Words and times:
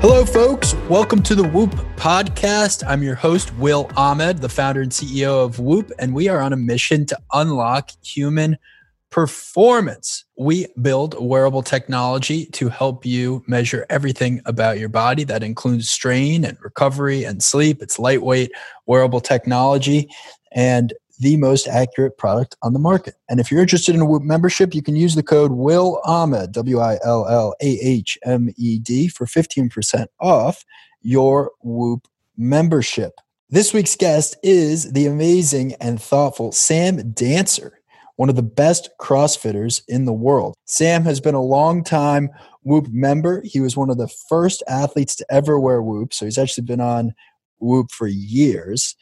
Hello, 0.00 0.24
folks. 0.24 0.72
Welcome 0.88 1.22
to 1.24 1.34
the 1.34 1.46
Whoop 1.46 1.72
podcast. 1.96 2.82
I'm 2.86 3.02
your 3.02 3.16
host, 3.16 3.54
Will 3.58 3.90
Ahmed, 3.98 4.38
the 4.38 4.48
founder 4.48 4.80
and 4.80 4.90
CEO 4.90 5.44
of 5.44 5.58
Whoop, 5.58 5.92
and 5.98 6.14
we 6.14 6.26
are 6.26 6.40
on 6.40 6.54
a 6.54 6.56
mission 6.56 7.04
to 7.04 7.18
unlock 7.34 7.90
human 8.02 8.56
performance. 9.10 10.24
We 10.38 10.68
build 10.80 11.16
wearable 11.20 11.62
technology 11.62 12.46
to 12.46 12.70
help 12.70 13.04
you 13.04 13.44
measure 13.46 13.84
everything 13.90 14.40
about 14.46 14.78
your 14.78 14.88
body. 14.88 15.22
That 15.24 15.42
includes 15.42 15.90
strain 15.90 16.46
and 16.46 16.56
recovery 16.62 17.24
and 17.24 17.42
sleep. 17.42 17.82
It's 17.82 17.98
lightweight 17.98 18.52
wearable 18.86 19.20
technology. 19.20 20.08
And 20.52 20.94
the 21.20 21.36
most 21.36 21.68
accurate 21.68 22.16
product 22.16 22.56
on 22.62 22.72
the 22.72 22.78
market. 22.78 23.14
And 23.28 23.38
if 23.38 23.50
you're 23.50 23.60
interested 23.60 23.94
in 23.94 24.00
a 24.00 24.06
Whoop 24.06 24.22
membership, 24.22 24.74
you 24.74 24.82
can 24.82 24.96
use 24.96 25.14
the 25.14 25.22
code 25.22 25.52
Will 25.52 26.00
Ahmed, 26.04 26.52
W 26.52 26.80
I 26.80 26.98
L 27.04 27.26
L 27.28 27.54
A 27.60 27.78
H 27.82 28.18
M 28.24 28.48
E 28.56 28.78
D, 28.78 29.06
for 29.06 29.26
15% 29.26 30.06
off 30.18 30.64
your 31.02 31.52
Whoop 31.62 32.08
membership. 32.36 33.12
This 33.50 33.74
week's 33.74 33.96
guest 33.96 34.36
is 34.42 34.92
the 34.92 35.06
amazing 35.06 35.74
and 35.74 36.00
thoughtful 36.00 36.52
Sam 36.52 37.12
Dancer, 37.12 37.80
one 38.16 38.30
of 38.30 38.36
the 38.36 38.42
best 38.42 38.88
CrossFitters 38.98 39.82
in 39.88 40.06
the 40.06 40.12
world. 40.12 40.54
Sam 40.64 41.04
has 41.04 41.20
been 41.20 41.34
a 41.34 41.42
long 41.42 41.84
time 41.84 42.30
Whoop 42.62 42.88
member. 42.90 43.42
He 43.44 43.60
was 43.60 43.76
one 43.76 43.90
of 43.90 43.98
the 43.98 44.08
first 44.28 44.62
athletes 44.68 45.14
to 45.16 45.26
ever 45.30 45.60
wear 45.60 45.82
Whoop, 45.82 46.14
so 46.14 46.24
he's 46.24 46.38
actually 46.38 46.64
been 46.64 46.80
on 46.80 47.12
Whoop 47.58 47.90
for 47.90 48.06
years 48.06 48.96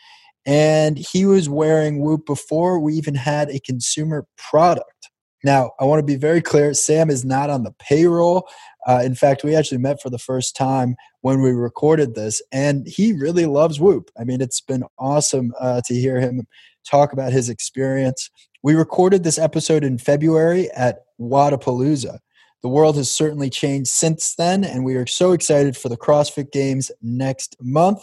and 0.48 0.96
he 0.96 1.26
was 1.26 1.46
wearing 1.46 2.00
Whoop 2.00 2.24
before 2.24 2.80
we 2.80 2.94
even 2.94 3.14
had 3.14 3.50
a 3.50 3.60
consumer 3.60 4.26
product. 4.38 5.10
Now, 5.44 5.72
I 5.78 5.84
want 5.84 6.00
to 6.00 6.06
be 6.06 6.16
very 6.16 6.40
clear 6.40 6.72
Sam 6.72 7.10
is 7.10 7.22
not 7.22 7.50
on 7.50 7.64
the 7.64 7.74
payroll. 7.78 8.48
Uh, 8.86 9.02
in 9.04 9.14
fact, 9.14 9.44
we 9.44 9.54
actually 9.54 9.78
met 9.78 10.00
for 10.00 10.08
the 10.08 10.18
first 10.18 10.56
time 10.56 10.96
when 11.20 11.42
we 11.42 11.50
recorded 11.50 12.14
this, 12.14 12.40
and 12.50 12.88
he 12.88 13.12
really 13.12 13.44
loves 13.44 13.78
Whoop. 13.78 14.10
I 14.18 14.24
mean, 14.24 14.40
it's 14.40 14.62
been 14.62 14.84
awesome 14.98 15.52
uh, 15.60 15.82
to 15.84 15.94
hear 15.94 16.18
him 16.18 16.46
talk 16.88 17.12
about 17.12 17.32
his 17.32 17.50
experience. 17.50 18.30
We 18.62 18.74
recorded 18.74 19.24
this 19.24 19.38
episode 19.38 19.84
in 19.84 19.98
February 19.98 20.70
at 20.70 21.00
Wodapalooza. 21.20 22.20
The 22.62 22.68
world 22.68 22.96
has 22.96 23.10
certainly 23.10 23.50
changed 23.50 23.90
since 23.90 24.34
then, 24.34 24.64
and 24.64 24.82
we 24.82 24.96
are 24.96 25.06
so 25.06 25.32
excited 25.32 25.76
for 25.76 25.90
the 25.90 25.98
CrossFit 25.98 26.52
Games 26.52 26.90
next 27.02 27.54
month. 27.60 28.00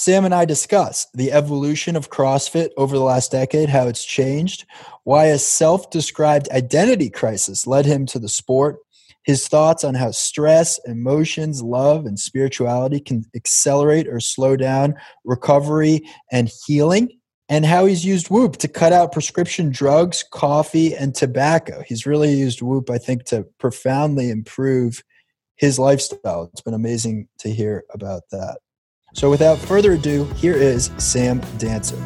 Sam 0.00 0.24
and 0.24 0.34
I 0.34 0.46
discuss 0.46 1.06
the 1.12 1.30
evolution 1.30 1.94
of 1.94 2.08
CrossFit 2.08 2.70
over 2.78 2.96
the 2.96 3.04
last 3.04 3.32
decade, 3.32 3.68
how 3.68 3.86
it's 3.86 4.02
changed, 4.02 4.64
why 5.04 5.26
a 5.26 5.36
self 5.36 5.90
described 5.90 6.48
identity 6.50 7.10
crisis 7.10 7.66
led 7.66 7.84
him 7.84 8.06
to 8.06 8.18
the 8.18 8.30
sport, 8.30 8.78
his 9.24 9.46
thoughts 9.46 9.84
on 9.84 9.94
how 9.94 10.10
stress, 10.10 10.80
emotions, 10.86 11.62
love, 11.62 12.06
and 12.06 12.18
spirituality 12.18 12.98
can 12.98 13.26
accelerate 13.36 14.08
or 14.08 14.20
slow 14.20 14.56
down 14.56 14.94
recovery 15.26 16.00
and 16.32 16.50
healing, 16.66 17.10
and 17.50 17.66
how 17.66 17.84
he's 17.84 18.02
used 18.02 18.30
Whoop 18.30 18.56
to 18.56 18.68
cut 18.68 18.94
out 18.94 19.12
prescription 19.12 19.68
drugs, 19.70 20.24
coffee, 20.32 20.96
and 20.96 21.14
tobacco. 21.14 21.82
He's 21.86 22.06
really 22.06 22.32
used 22.32 22.62
Whoop, 22.62 22.88
I 22.88 22.96
think, 22.96 23.24
to 23.24 23.44
profoundly 23.58 24.30
improve 24.30 25.04
his 25.56 25.78
lifestyle. 25.78 26.44
It's 26.44 26.62
been 26.62 26.72
amazing 26.72 27.28
to 27.40 27.52
hear 27.52 27.84
about 27.92 28.22
that. 28.30 28.60
So 29.12 29.28
without 29.28 29.58
further 29.58 29.94
ado, 29.94 30.24
here 30.36 30.54
is 30.54 30.92
Sam 30.98 31.40
Dancer. 31.58 31.96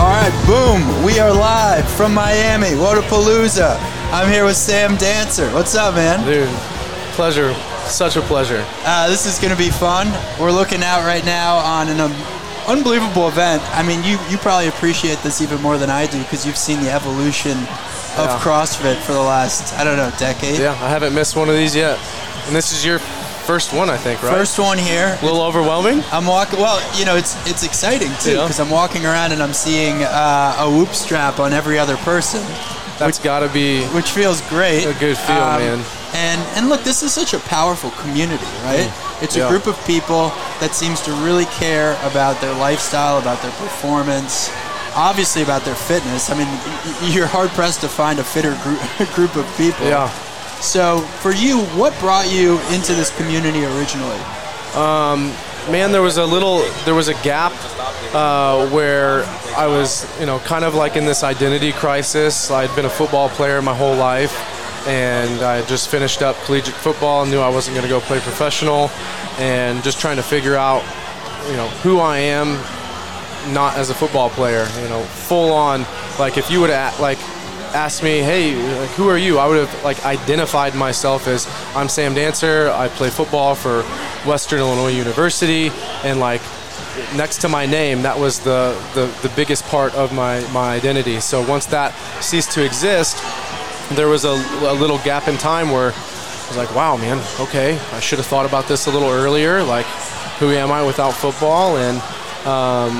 All 0.00 0.08
right, 0.08 0.32
boom, 0.46 1.04
we 1.04 1.18
are 1.18 1.30
live 1.30 1.86
from 1.86 2.14
Miami, 2.14 2.68
Wodapalooza. 2.68 3.78
I'm 4.10 4.32
here 4.32 4.46
with 4.46 4.56
Sam 4.56 4.96
Dancer. 4.96 5.50
What's 5.50 5.74
up, 5.74 5.96
man? 5.96 6.24
Dude, 6.24 6.48
pleasure. 7.12 7.52
Such 7.84 8.16
a 8.16 8.22
pleasure. 8.22 8.64
Uh, 8.86 9.06
this 9.10 9.26
is 9.26 9.38
going 9.38 9.52
to 9.52 9.58
be 9.58 9.68
fun. 9.68 10.08
We're 10.40 10.50
looking 10.50 10.82
out 10.82 11.04
right 11.04 11.24
now 11.24 11.56
on 11.56 11.88
an 11.88 12.00
um, 12.00 12.12
unbelievable 12.66 13.28
event. 13.28 13.62
I 13.76 13.82
mean, 13.86 14.02
you, 14.02 14.18
you 14.30 14.38
probably 14.38 14.68
appreciate 14.68 15.18
this 15.18 15.42
even 15.42 15.60
more 15.60 15.76
than 15.76 15.90
I 15.90 16.06
do 16.06 16.18
because 16.22 16.46
you've 16.46 16.56
seen 16.56 16.80
the 16.80 16.90
evolution 16.90 17.58
of 18.16 18.32
yeah. 18.32 18.40
CrossFit 18.40 18.96
for 19.02 19.12
the 19.12 19.20
last, 19.20 19.74
I 19.74 19.84
don't 19.84 19.98
know, 19.98 20.10
decade. 20.18 20.58
Yeah, 20.58 20.72
I 20.72 20.88
haven't 20.88 21.14
missed 21.14 21.36
one 21.36 21.50
of 21.50 21.54
these 21.54 21.76
yet. 21.76 21.98
And 22.46 22.56
this 22.56 22.72
is 22.72 22.84
your 22.84 22.98
first 23.46 23.72
one, 23.72 23.88
I 23.88 23.96
think, 23.96 24.22
right? 24.22 24.32
First 24.32 24.58
one 24.58 24.76
here. 24.76 25.16
A 25.20 25.24
little 25.24 25.42
overwhelming. 25.42 26.02
I'm 26.10 26.26
walking. 26.26 26.58
Well, 26.58 26.82
you 26.98 27.04
know, 27.04 27.16
it's 27.16 27.34
it's 27.48 27.62
exciting 27.62 28.10
too 28.20 28.32
because 28.42 28.58
yeah. 28.58 28.64
I'm 28.64 28.70
walking 28.70 29.06
around 29.06 29.32
and 29.32 29.42
I'm 29.42 29.52
seeing 29.52 30.02
uh, 30.02 30.56
a 30.58 30.68
whoop 30.68 30.90
strap 30.90 31.38
on 31.38 31.52
every 31.52 31.78
other 31.78 31.96
person. 31.98 32.42
That's 32.98 33.18
got 33.18 33.40
to 33.40 33.48
be 33.48 33.84
which 33.88 34.10
feels 34.10 34.40
great. 34.48 34.84
A 34.84 34.98
good 34.98 35.16
feel, 35.16 35.36
um, 35.36 35.60
man. 35.60 35.84
And 36.14 36.40
and 36.56 36.68
look, 36.68 36.82
this 36.82 37.02
is 37.02 37.12
such 37.12 37.34
a 37.34 37.38
powerful 37.40 37.90
community, 37.92 38.50
right? 38.64 38.88
Mm. 38.88 39.22
It's 39.22 39.36
a 39.36 39.48
group 39.48 39.66
of 39.66 39.76
people 39.86 40.28
that 40.60 40.74
seems 40.74 41.00
to 41.02 41.12
really 41.24 41.46
care 41.46 41.92
about 42.02 42.38
their 42.40 42.52
lifestyle, 42.54 43.18
about 43.18 43.40
their 43.40 43.52
performance, 43.52 44.50
obviously 44.94 45.42
about 45.42 45.62
their 45.62 45.74
fitness. 45.74 46.28
I 46.30 46.36
mean, 46.36 46.48
you're 47.14 47.26
hard 47.26 47.50
pressed 47.50 47.80
to 47.82 47.88
find 47.88 48.18
a 48.18 48.24
fitter 48.24 48.58
group, 48.62 48.80
group 49.14 49.36
of 49.36 49.46
people. 49.56 49.86
Yeah. 49.86 50.12
So, 50.60 51.00
for 51.00 51.32
you, 51.32 51.60
what 51.76 51.98
brought 52.00 52.30
you 52.30 52.58
into 52.72 52.94
this 52.94 53.16
community 53.16 53.64
originally? 53.64 54.18
Um, 54.74 55.32
man, 55.70 55.92
there 55.92 56.02
was 56.02 56.16
a 56.16 56.24
little, 56.24 56.58
there 56.84 56.94
was 56.94 57.08
a 57.08 57.14
gap 57.22 57.52
uh, 58.14 58.68
where 58.70 59.24
I 59.56 59.66
was, 59.66 60.06
you 60.18 60.26
know, 60.26 60.38
kind 60.40 60.64
of 60.64 60.74
like 60.74 60.96
in 60.96 61.04
this 61.04 61.22
identity 61.22 61.72
crisis. 61.72 62.50
I'd 62.50 62.74
been 62.74 62.84
a 62.84 62.90
football 62.90 63.28
player 63.28 63.60
my 63.62 63.74
whole 63.74 63.94
life, 63.96 64.34
and 64.86 65.42
I 65.42 65.64
just 65.66 65.88
finished 65.88 66.22
up 66.22 66.36
collegiate 66.44 66.74
football 66.74 67.22
and 67.22 67.30
knew 67.30 67.40
I 67.40 67.48
wasn't 67.48 67.76
going 67.76 67.86
to 67.86 67.92
go 67.92 68.00
play 68.00 68.20
professional, 68.20 68.90
and 69.38 69.82
just 69.82 70.00
trying 70.00 70.16
to 70.16 70.22
figure 70.22 70.56
out, 70.56 70.82
you 71.50 71.56
know, 71.56 71.68
who 71.82 71.98
I 72.00 72.18
am, 72.18 72.54
not 73.52 73.76
as 73.76 73.90
a 73.90 73.94
football 73.94 74.30
player. 74.30 74.66
You 74.82 74.88
know, 74.88 75.02
full 75.02 75.52
on. 75.52 75.86
Like 76.18 76.38
if 76.38 76.50
you 76.50 76.60
would 76.60 76.70
act 76.70 76.98
like 76.98 77.18
asked 77.76 78.02
me, 78.02 78.20
"Hey, 78.20 78.52
who 78.96 79.08
are 79.08 79.18
you?" 79.18 79.38
I 79.38 79.46
would 79.46 79.58
have 79.58 79.84
like 79.84 80.04
identified 80.04 80.74
myself 80.74 81.28
as 81.28 81.46
I'm 81.74 81.88
Sam 81.88 82.14
Dancer. 82.14 82.70
I 82.70 82.88
play 82.88 83.10
football 83.10 83.54
for 83.54 83.82
Western 84.24 84.60
Illinois 84.60 84.96
University, 84.96 85.70
and 86.02 86.18
like 86.18 86.40
next 87.14 87.40
to 87.42 87.48
my 87.48 87.66
name, 87.66 88.02
that 88.02 88.18
was 88.18 88.40
the, 88.40 88.74
the, 88.94 89.06
the 89.26 89.32
biggest 89.36 89.64
part 89.66 89.94
of 89.94 90.12
my, 90.12 90.40
my 90.52 90.74
identity. 90.74 91.20
So 91.20 91.46
once 91.46 91.66
that 91.66 91.92
ceased 92.22 92.52
to 92.52 92.64
exist, 92.64 93.22
there 93.92 94.08
was 94.08 94.24
a, 94.24 94.30
a 94.30 94.74
little 94.74 94.98
gap 94.98 95.28
in 95.28 95.36
time 95.36 95.70
where 95.70 95.92
I 95.92 96.48
was 96.48 96.56
like, 96.56 96.74
wow, 96.74 96.96
man, 96.96 97.22
okay, 97.40 97.78
I 97.92 98.00
should 98.00 98.18
have 98.18 98.26
thought 98.26 98.46
about 98.46 98.66
this 98.66 98.86
a 98.86 98.90
little 98.90 99.10
earlier. 99.10 99.62
Like, 99.62 99.86
who 100.38 100.50
am 100.50 100.70
I 100.72 100.82
without 100.84 101.12
football? 101.12 101.76
And 101.76 101.98
um, 102.46 102.94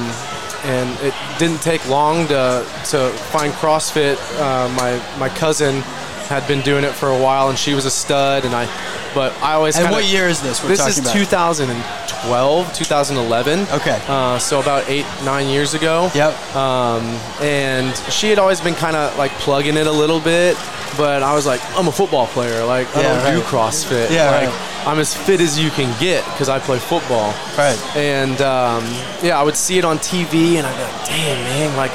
and 0.67 0.91
it 1.01 1.15
didn't 1.39 1.63
take 1.63 1.89
long 1.89 2.27
to, 2.29 2.67
to 2.91 3.11
find 3.31 3.53
CrossFit. 3.55 4.17
Uh, 4.41 4.69
my 4.71 5.01
my 5.19 5.29
cousin 5.29 5.83
had 6.27 6.47
been 6.49 6.61
doing 6.63 6.85
it 6.85 6.93
for 6.93 7.09
a 7.09 7.19
while, 7.19 7.49
and 7.49 7.59
she 7.59 7.75
was 7.75 7.85
a 7.85 7.91
stud. 7.91 8.45
And 8.45 8.55
I, 8.55 8.67
but 9.15 9.33
I 9.43 9.55
always. 9.55 9.77
And 9.77 9.85
kinda, 9.85 9.97
what 9.97 10.05
year 10.05 10.29
is 10.29 10.43
this? 10.43 10.61
this 10.61 10.85
is 10.87 10.99
about? 10.99 11.13
2012, 11.13 12.73
2011. 12.75 13.61
Okay. 13.73 14.03
Uh, 14.09 14.39
so 14.39 14.61
about 14.61 14.89
eight, 14.89 15.07
nine 15.25 15.49
years 15.49 15.75
ago. 15.75 16.11
Yep. 16.15 16.57
Um, 16.57 17.05
and 17.41 17.97
she 18.13 18.29
had 18.29 18.39
always 18.39 18.61
been 18.61 18.75
kind 18.75 18.97
of 18.97 19.17
like 19.17 19.31
plugging 19.33 19.77
it 19.77 19.87
a 19.87 19.93
little 19.93 20.21
bit, 20.21 20.57
but 20.97 21.23
I 21.23 21.35
was 21.35 21.47
like, 21.47 21.61
I'm 21.77 21.87
a 21.87 21.93
football 21.93 22.27
player. 22.27 22.65
Like 22.65 22.95
I 22.97 23.03
don't 23.03 23.25
right. 23.25 23.35
do 23.35 23.41
CrossFit. 23.43 24.11
Yeah. 24.11 24.31
Like, 24.31 24.49
right 24.49 24.66
I'm 24.87 24.99
as 25.01 25.15
fit 25.15 25.41
as 25.41 25.59
you 25.59 25.71
can 25.71 25.99
get 26.01 26.25
because 26.27 26.49
I 26.49 26.59
play 26.61 26.79
football. 26.79 27.35
Right. 27.59 27.79
And 27.97 28.41
um, 28.41 28.85
yeah, 29.23 29.39
I 29.39 29.43
would 29.43 29.57
see 29.57 29.79
it 29.79 29.85
on 29.85 29.99
TV 29.99 30.57
and 30.57 30.67
I'd 30.67 30.77
be 30.77 30.83
like, 30.83 31.07
damn, 31.07 31.45
man, 31.45 31.77
like 31.77 31.91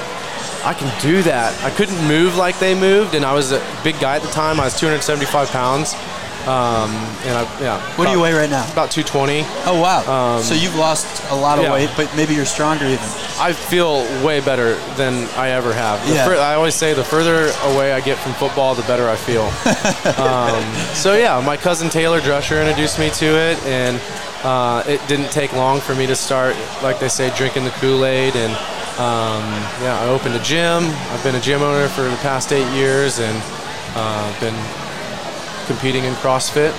I 0.64 0.76
can 0.76 0.92
do 1.02 1.24
that. 1.24 1.58
I 1.64 1.72
couldn't 1.72 2.08
move 2.08 2.36
like 2.36 2.60
they 2.60 2.76
moved, 2.76 3.16
and 3.16 3.26
I 3.26 3.34
was 3.34 3.52
a 3.52 3.60
big 3.84 4.00
guy 4.00 4.18
at 4.18 4.22
the 4.22 4.30
time. 4.30 4.60
I 4.60 4.66
was 4.66 4.80
275 4.80 5.50
pounds. 5.50 5.96
Um, 6.48 6.90
and 7.26 7.38
I, 7.38 7.60
yeah. 7.62 7.80
What 7.80 7.94
about, 7.94 8.06
do 8.06 8.12
you 8.12 8.22
weigh 8.22 8.34
right 8.34 8.50
now? 8.50 8.64
About 8.72 8.90
220. 8.90 9.44
Oh 9.66 9.80
wow! 9.80 10.38
Um, 10.38 10.42
so 10.42 10.56
you've 10.56 10.76
lost 10.76 11.24
a 11.30 11.36
lot 11.36 11.60
of 11.60 11.66
yeah. 11.66 11.74
weight, 11.74 11.90
but 11.96 12.12
maybe 12.16 12.34
you're 12.34 12.46
stronger 12.46 12.86
even. 12.86 13.06
I 13.38 13.54
feel 13.54 14.02
way 14.26 14.40
better 14.40 14.76
than 14.96 15.30
I 15.38 15.50
ever 15.50 15.72
have. 15.72 16.04
The 16.08 16.16
yeah. 16.16 16.28
I 16.28 16.56
always 16.56 16.74
say 16.74 16.94
the 16.94 17.04
further 17.04 17.54
away 17.74 17.94
I 17.94 18.02
get 18.02 18.18
from 18.18 18.34
football, 18.34 18.74
the 18.74 18.82
better 18.84 19.08
I 19.08 19.16
feel. 19.16 19.44
um, 20.20 20.64
so 20.96 21.16
yeah, 21.16 21.40
my 21.46 21.58
cousin 21.58 21.90
Taylor 21.90 22.20
Drescher 22.20 22.60
introduced 22.60 22.98
me 22.98 23.12
to 23.12 23.26
it, 23.26 23.62
and 23.66 24.02
uh, 24.44 24.84
it 24.88 25.00
didn't 25.08 25.32
take 25.32 25.54
long 25.54 25.80
for 25.80 25.94
me 25.94 26.08
to 26.08 26.16
start, 26.16 26.56
like 26.82 27.00
they 27.00 27.10
say, 27.10 27.36
drinking 27.36 27.66
the 27.66 27.72
Kool-Aid 27.72 28.36
and. 28.36 28.58
Um, 28.92 29.42
yeah, 29.82 29.98
I 30.00 30.10
opened 30.10 30.36
a 30.36 30.44
gym. 30.44 30.84
I've 30.84 31.24
been 31.24 31.34
a 31.34 31.40
gym 31.40 31.64
owner 31.64 31.88
for 31.88 32.04
the 32.04 32.16
past 32.18 32.52
eight 32.52 32.70
years, 32.76 33.20
and 33.20 33.42
uh, 33.96 34.40
been 34.40 34.54
competing 35.72 36.04
in 36.04 36.14
CrossFit. 36.16 36.74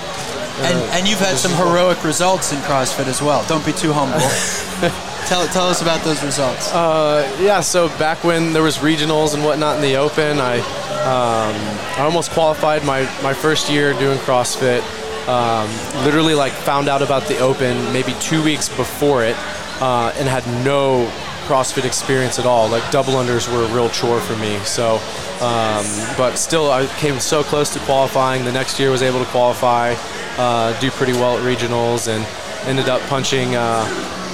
And, 0.61 0.77
uh, 0.77 0.93
and 0.93 1.07
you've 1.07 1.19
had 1.19 1.37
some 1.37 1.51
heroic 1.53 2.03
results 2.03 2.53
in 2.53 2.59
CrossFit 2.59 3.07
as 3.07 3.21
well. 3.21 3.43
Don't 3.47 3.65
be 3.65 3.73
too 3.73 3.91
humble. 3.91 4.19
tell, 5.27 5.47
tell 5.47 5.67
us 5.67 5.81
about 5.81 6.03
those 6.03 6.23
results. 6.23 6.71
Uh, 6.71 7.25
yeah, 7.41 7.59
so 7.59 7.89
back 7.97 8.23
when 8.23 8.53
there 8.53 8.63
was 8.63 8.77
regionals 8.77 9.33
and 9.33 9.43
whatnot 9.43 9.77
in 9.77 9.81
the 9.81 9.95
open, 9.95 10.39
I 10.39 10.59
Um, 11.03 11.53
I 11.99 12.03
almost 12.03 12.31
qualified 12.31 12.85
my, 12.85 13.01
my 13.21 13.33
first 13.33 13.69
year 13.69 13.91
doing 13.93 14.17
CrossFit. 14.19 14.81
Um, 15.27 15.67
literally, 16.05 16.33
like, 16.33 16.53
found 16.53 16.87
out 16.87 17.01
about 17.01 17.27
the 17.27 17.39
Open 17.39 17.75
maybe 17.91 18.13
two 18.21 18.41
weeks 18.41 18.69
before 18.69 19.21
it 19.25 19.35
uh, 19.81 20.13
and 20.15 20.29
had 20.29 20.47
no 20.63 21.11
CrossFit 21.43 21.85
experience 21.85 22.39
at 22.39 22.45
all. 22.45 22.67
Like, 22.69 22.89
double 22.91 23.13
unders 23.13 23.51
were 23.51 23.63
a 23.63 23.73
real 23.73 23.89
chore 23.89 24.19
for 24.19 24.35
me. 24.37 24.57
So, 24.59 24.95
um, 25.41 25.85
but 26.17 26.35
still, 26.35 26.71
I 26.71 26.87
came 26.97 27.19
so 27.19 27.43
close 27.43 27.71
to 27.73 27.79
qualifying. 27.79 28.45
The 28.45 28.51
next 28.51 28.79
year, 28.79 28.89
was 28.91 29.01
able 29.01 29.19
to 29.19 29.29
qualify, 29.31 29.95
uh, 30.37 30.79
do 30.79 30.89
pretty 30.91 31.13
well 31.13 31.37
at 31.37 31.43
regionals, 31.43 32.07
and 32.07 32.25
ended 32.67 32.89
up 32.89 33.01
punching 33.09 33.55
uh, 33.55 33.85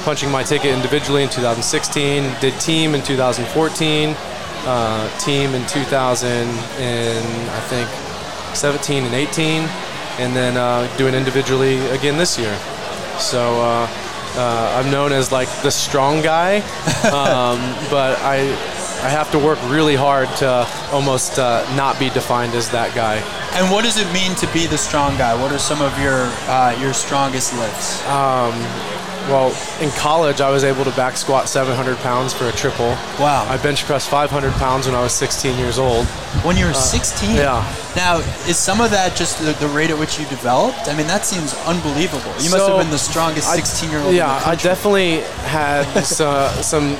punching 0.03 0.29
my 0.29 0.43
ticket 0.43 0.73
individually 0.73 1.23
in 1.23 1.29
2016. 1.29 2.23
Did 2.39 2.59
team 2.59 2.95
in 2.95 3.01
2014 3.03 4.15
uh, 4.65 5.17
team 5.19 5.55
in 5.55 5.65
2000 5.67 6.29
and 6.29 7.49
I 7.51 7.59
think 7.61 7.89
17 8.55 9.03
and 9.03 9.13
18, 9.13 9.61
and 10.19 10.35
then 10.35 10.57
uh, 10.57 10.93
doing 10.97 11.13
individually 11.13 11.77
again 11.89 12.17
this 12.17 12.37
year. 12.37 12.55
So 13.19 13.61
uh, 14.39 14.81
I'm 14.81 14.89
known 14.89 15.11
as 15.11 15.33
like 15.33 15.49
the 15.63 15.71
strong 15.71 16.21
guy, 16.21 16.59
um, 17.11 17.59
but 17.91 18.17
I 18.19 18.37
I 19.03 19.09
have 19.09 19.31
to 19.31 19.39
work 19.39 19.59
really 19.69 19.95
hard 19.95 20.29
to 20.37 20.67
almost 20.91 21.39
uh, 21.39 21.63
not 21.75 21.99
be 21.99 22.09
defined 22.09 22.53
as 22.53 22.69
that 22.71 22.95
guy. 22.95 23.17
And 23.59 23.69
what 23.71 23.83
does 23.83 23.97
it 23.97 24.11
mean 24.13 24.35
to 24.35 24.47
be 24.53 24.65
the 24.65 24.77
strong 24.77 25.17
guy? 25.17 25.35
What 25.41 25.51
are 25.51 25.59
some 25.59 25.81
of 25.81 25.97
your 25.99 26.27
uh, 26.47 26.77
your 26.79 26.93
strongest 26.93 27.53
lifts? 27.59 28.05
Um, 28.07 28.55
well, 29.29 29.49
in 29.81 29.89
college, 29.91 30.41
I 30.41 30.49
was 30.49 30.63
able 30.63 30.83
to 30.83 30.91
back 30.91 31.15
squat 31.15 31.47
700 31.47 31.97
pounds 31.97 32.33
for 32.33 32.49
a 32.49 32.51
triple. 32.51 32.89
Wow. 33.19 33.45
I 33.47 33.57
bench 33.57 33.85
pressed 33.85 34.09
500 34.09 34.51
pounds 34.53 34.87
when 34.87 34.95
I 34.95 35.01
was 35.01 35.13
16 35.13 35.57
years 35.57 35.77
old. 35.77 36.05
When 36.43 36.57
you 36.57 36.65
were 36.65 36.71
uh, 36.71 36.73
16? 36.73 37.35
Yeah. 37.35 37.75
Now, 37.95 38.17
is 38.47 38.57
some 38.57 38.81
of 38.81 38.91
that 38.91 39.15
just 39.15 39.39
the, 39.39 39.53
the, 39.53 39.67
rate 39.67 39.89
at 39.89 39.97
which 39.97 40.19
you 40.19 40.25
developed? 40.27 40.87
I 40.87 40.97
mean, 40.97 41.07
that 41.07 41.25
seems 41.25 41.53
unbelievable. 41.65 42.31
You 42.33 42.49
so 42.49 42.57
must 42.57 42.69
have 42.69 42.79
been 42.79 42.91
the 42.91 42.97
strongest 42.97 43.53
16 43.53 43.89
year 43.89 43.99
old. 43.99 44.15
Yeah, 44.15 44.41
I 44.45 44.55
definitely 44.55 45.21
had 45.45 45.83
some, 46.03 46.51
some 46.63 46.97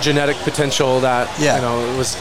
genetic 0.00 0.36
potential 0.38 1.00
that 1.00 1.28
yeah. 1.40 1.56
you 1.56 1.62
know 1.62 1.96
was 1.96 2.16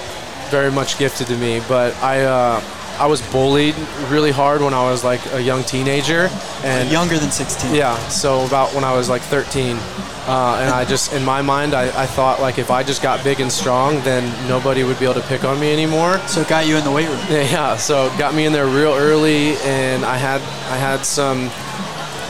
very 0.50 0.72
much 0.72 0.98
gifted 0.98 1.28
to 1.28 1.38
me. 1.38 1.62
But 1.68 1.96
I. 2.02 2.24
Uh, 2.24 2.62
I 3.04 3.06
was 3.06 3.22
bullied 3.34 3.76
really 4.08 4.32
hard 4.32 4.62
when 4.62 4.74
I 4.74 4.90
was 4.90 5.04
like 5.04 5.20
a 5.34 5.42
young 5.42 5.66
teenager, 5.66 6.30
and 6.64 6.90
younger 6.90 7.18
than 7.18 7.32
16. 7.32 7.76
Yeah, 7.76 7.98
so 8.08 8.46
about 8.46 8.74
when 8.74 8.86
I 8.86 8.96
was 8.96 9.10
like 9.10 9.22
13, 9.24 9.76
uh, 9.76 10.60
and 10.62 10.72
I 10.72 10.86
just 10.86 11.12
in 11.12 11.22
my 11.26 11.42
mind 11.42 11.74
I, 11.74 11.88
I 12.02 12.06
thought 12.06 12.40
like 12.40 12.60
if 12.60 12.72
I 12.72 12.82
just 12.82 13.02
got 13.02 13.22
big 13.22 13.42
and 13.42 13.52
strong, 13.52 14.02
then 14.06 14.24
nobody 14.48 14.86
would 14.86 14.98
be 15.00 15.04
able 15.04 15.16
to 15.16 15.28
pick 15.28 15.44
on 15.44 15.60
me 15.60 15.74
anymore. 15.74 16.18
So 16.30 16.40
it 16.40 16.48
got 16.48 16.66
you 16.66 16.78
in 16.78 16.86
the 16.86 16.92
weight 16.92 17.10
room. 17.10 17.20
Yeah, 17.30 17.76
so 17.76 18.08
got 18.18 18.36
me 18.36 18.46
in 18.46 18.54
there 18.54 18.68
real 18.68 18.94
early, 18.94 19.58
and 19.66 20.06
I 20.06 20.16
had 20.16 20.40
I 20.72 20.78
had 20.78 21.06
some 21.06 21.52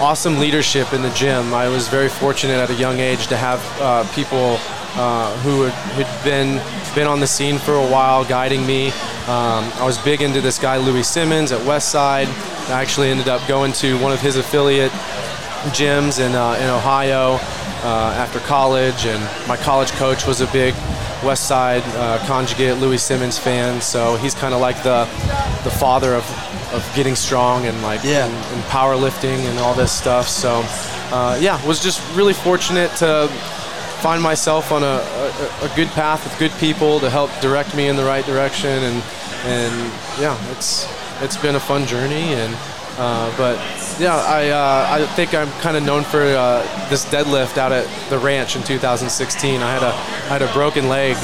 awesome 0.01 0.39
leadership 0.39 0.91
in 0.91 1.03
the 1.03 1.11
gym. 1.11 1.53
I 1.53 1.67
was 1.67 1.87
very 1.87 2.09
fortunate 2.09 2.57
at 2.57 2.71
a 2.71 2.75
young 2.85 2.97
age 2.97 3.27
to 3.27 3.37
have 3.37 3.61
uh, 3.79 4.11
people 4.15 4.57
uh, 4.95 5.37
who 5.41 5.63
had, 5.63 5.73
had 6.03 6.23
been 6.23 6.57
been 6.95 7.07
on 7.07 7.19
the 7.19 7.27
scene 7.27 7.57
for 7.57 7.73
a 7.73 7.87
while, 7.87 8.23
guiding 8.23 8.65
me. 8.65 8.87
Um, 9.27 9.63
I 9.75 9.83
was 9.85 9.97
big 9.99 10.21
into 10.21 10.41
this 10.41 10.59
guy 10.59 10.77
Louie 10.77 11.03
Simmons 11.03 11.51
at 11.51 11.59
Westside. 11.61 12.27
I 12.69 12.81
actually 12.81 13.09
ended 13.09 13.27
up 13.27 13.45
going 13.47 13.73
to 13.73 13.99
one 13.99 14.11
of 14.11 14.21
his 14.21 14.35
affiliate 14.35 14.91
gyms 15.71 16.19
in 16.19 16.35
uh, 16.35 16.53
in 16.61 16.69
Ohio 16.69 17.37
uh, 17.83 18.15
after 18.17 18.39
college, 18.39 19.05
and 19.05 19.21
my 19.47 19.57
college 19.57 19.91
coach 19.93 20.27
was 20.27 20.41
a 20.41 20.47
big 20.47 20.73
Westside 21.21 21.83
uh, 21.95 22.19
conjugate 22.27 22.77
Louie 22.77 22.97
Simmons 22.97 23.39
fan. 23.39 23.81
So 23.81 24.15
he's 24.17 24.35
kind 24.35 24.53
of 24.53 24.61
like 24.61 24.81
the 24.83 25.05
the 25.63 25.71
father 25.71 26.13
of, 26.13 26.25
of 26.73 26.89
getting 26.95 27.15
strong 27.15 27.65
and 27.65 27.81
like 27.81 28.03
yeah. 28.03 28.25
and, 28.25 28.33
and 28.33 28.63
powerlifting 28.65 29.39
and 29.49 29.59
all 29.59 29.73
this 29.73 29.91
stuff. 29.91 30.27
So 30.27 30.61
uh, 31.11 31.37
yeah, 31.41 31.65
was 31.65 31.81
just 31.81 32.01
really 32.15 32.33
fortunate 32.33 32.91
to 32.97 33.27
find 34.01 34.21
myself 34.21 34.73
on 34.73 34.83
a, 34.83 35.01
a, 35.39 35.75
good 35.75 35.87
path 35.89 36.23
with 36.23 36.37
good 36.39 36.51
people 36.59 36.99
to 36.99 37.09
help 37.09 37.29
direct 37.41 37.75
me 37.75 37.87
in 37.87 37.95
the 37.95 38.03
right 38.03 38.25
direction. 38.25 38.69
And 38.69 39.03
and 39.45 39.91
yeah 40.19 40.37
it's 40.51 40.87
it's 41.21 41.37
been 41.37 41.55
a 41.55 41.59
fun 41.59 41.85
journey. 41.85 42.33
And 42.33 42.55
uh, 42.97 43.35
but 43.37 43.57
yeah 43.99 44.15
I 44.15 44.49
uh, 44.49 44.87
I 44.89 45.05
think 45.15 45.33
I'm 45.33 45.51
kind 45.61 45.77
of 45.77 45.83
known 45.83 46.03
for 46.03 46.21
uh, 46.21 46.61
this 46.89 47.05
deadlift 47.05 47.57
out 47.57 47.71
at 47.71 47.87
the 48.09 48.19
ranch 48.19 48.55
in 48.55 48.63
2016 48.63 49.61
I 49.61 49.71
had 49.71 49.83
a 49.83 49.93
I 50.31 50.37
had 50.37 50.41
a 50.41 50.51
broken 50.53 50.87
leg 50.87 51.17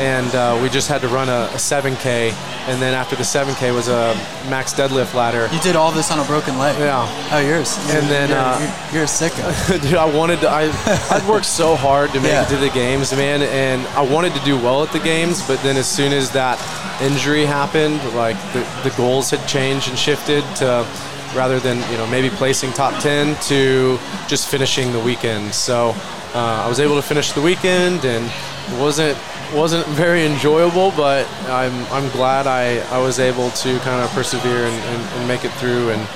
and 0.00 0.34
uh, 0.34 0.58
we 0.62 0.70
just 0.70 0.88
had 0.88 1.02
to 1.02 1.08
run 1.08 1.28
a, 1.28 1.44
a 1.52 1.58
7K. 1.58 2.32
And 2.68 2.80
then 2.80 2.94
after 2.94 3.16
the 3.16 3.22
7K 3.22 3.74
was 3.74 3.88
a 3.88 4.14
max 4.48 4.72
deadlift 4.72 5.12
ladder. 5.12 5.46
You 5.52 5.60
did 5.60 5.76
all 5.76 5.92
this 5.92 6.10
on 6.10 6.18
a 6.18 6.24
broken 6.24 6.56
leg. 6.58 6.78
Yeah. 6.78 7.06
Oh, 7.30 7.38
yours. 7.38 7.76
You're, 7.86 7.98
and 7.98 8.06
then 8.08 8.30
you're, 8.30 8.38
uh, 8.38 8.58
you're, 8.58 8.94
you're, 8.94 9.02
a 9.02 9.06
sicko. 9.06 9.82
dude, 9.82 9.94
I 9.94 10.06
wanted 10.06 10.40
to. 10.40 10.48
I 10.48 10.62
I'd 11.10 11.28
worked 11.28 11.44
so 11.44 11.76
hard 11.76 12.10
to 12.12 12.20
make 12.20 12.32
yeah. 12.32 12.44
it 12.44 12.48
to 12.48 12.56
the 12.56 12.70
games, 12.70 13.12
man, 13.12 13.42
and 13.42 13.86
I 13.88 14.00
wanted 14.00 14.32
to 14.34 14.40
do 14.44 14.56
well 14.56 14.82
at 14.82 14.90
the 14.90 15.00
games. 15.00 15.46
But 15.46 15.62
then 15.62 15.76
as 15.76 15.86
soon 15.86 16.12
as 16.14 16.30
that 16.30 16.58
injury 17.02 17.44
happened, 17.44 18.02
like 18.14 18.36
the, 18.54 18.60
the 18.82 18.94
goals 18.96 19.28
had 19.28 19.46
changed 19.46 19.90
and 19.90 19.98
shifted 19.98 20.42
to 20.56 20.86
rather 21.34 21.60
than 21.60 21.76
you 21.92 21.96
know 21.96 22.06
maybe 22.08 22.28
placing 22.28 22.72
top 22.72 22.92
10 23.00 23.36
to 23.42 23.98
just 24.26 24.48
finishing 24.48 24.90
the 24.90 24.98
weekend 24.98 25.54
so 25.54 25.90
uh, 26.34 26.64
i 26.64 26.68
was 26.68 26.80
able 26.80 26.96
to 26.96 27.02
finish 27.02 27.30
the 27.30 27.40
weekend 27.40 28.04
and 28.04 28.24
it 28.26 28.80
wasn't 28.80 29.16
wasn't 29.54 29.86
very 29.88 30.24
enjoyable, 30.24 30.92
but 30.96 31.28
I'm, 31.48 31.84
I'm 31.92 32.10
glad 32.10 32.46
I, 32.46 32.78
I 32.94 32.98
was 32.98 33.18
able 33.18 33.50
to 33.50 33.78
kind 33.80 34.02
of 34.02 34.10
persevere 34.10 34.66
and, 34.66 34.84
and, 34.84 35.18
and, 35.18 35.28
make 35.28 35.44
it 35.44 35.50
through 35.52 35.90
and, 35.90 36.08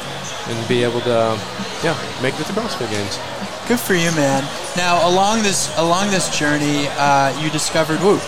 and 0.48 0.68
be 0.68 0.82
able 0.82 1.00
to, 1.02 1.38
yeah, 1.82 1.96
make 2.22 2.34
it 2.34 2.44
to 2.46 2.52
CrossFit 2.52 2.90
Games. 2.90 3.18
Good 3.66 3.80
for 3.80 3.94
you, 3.94 4.10
man. 4.12 4.44
Now, 4.76 5.08
along 5.08 5.42
this 5.42 5.74
along 5.78 6.10
this 6.10 6.36
journey, 6.36 6.86
uh, 6.98 7.34
you 7.40 7.48
discovered 7.48 7.98
Whoop. 8.00 8.20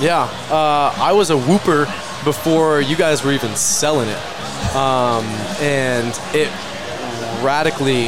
Yeah, 0.00 0.22
uh, 0.50 0.92
I 0.96 1.12
was 1.12 1.30
a 1.30 1.36
Whooper 1.36 1.84
before 2.24 2.80
you 2.80 2.96
guys 2.96 3.22
were 3.22 3.30
even 3.30 3.54
selling 3.54 4.08
it, 4.08 4.74
um, 4.74 5.24
and 5.60 6.18
it 6.34 6.50
radically 7.44 8.06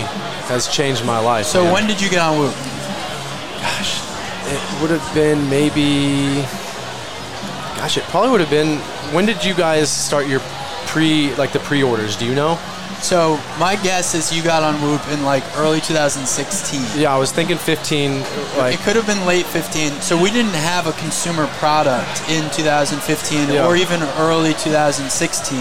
has 0.49 0.67
changed 0.67 1.05
my 1.05 1.19
life. 1.21 1.47
So, 1.47 1.63
man. 1.63 1.73
when 1.73 1.87
did 1.87 2.01
you 2.01 2.11
get 2.11 2.19
on 2.19 2.39
Whoop? 2.39 2.55
Gosh, 3.61 4.04
it 4.47 4.81
would 4.81 4.91
have 4.91 5.15
been 5.15 5.49
maybe 5.51 6.43
gosh 7.77 7.97
it 7.97 8.05
probably 8.05 8.31
would 8.31 8.41
have 8.41 8.51
been 8.51 8.79
when 9.15 9.27
did 9.27 9.45
you 9.45 9.55
guys 9.55 9.91
start 9.91 10.27
your 10.27 10.41
pre 10.87 11.35
like 11.37 11.53
the 11.53 11.61
pre-orders 11.61 12.17
do 12.17 12.27
you 12.27 12.35
know 12.35 12.59
so 13.05 13.39
my 13.59 13.77
guess 13.77 14.15
is 14.15 14.35
you 14.35 14.43
got 14.43 14.63
on 14.63 14.81
Whoop 14.81 15.07
in 15.09 15.25
like 15.25 15.45
early 15.59 15.81
2016. 15.81 16.99
Yeah, 16.99 17.15
I 17.15 17.19
was 17.19 17.33
thinking 17.33 17.59
15. 17.59 18.21
Like 18.57 18.75
it 18.75 18.81
could 18.81 18.97
have 18.97 19.07
been 19.07 19.27
late 19.27 19.45
15. 19.45 20.01
So 20.01 20.21
we 20.21 20.31
didn't 20.31 20.55
have 20.55 20.87
a 20.87 20.93
consumer 20.93 21.47
product 21.59 22.23
in 22.31 22.49
2015 22.51 23.51
yeah. 23.51 23.67
or 23.67 23.77
even 23.77 24.03
early 24.17 24.55
2016. 24.55 25.59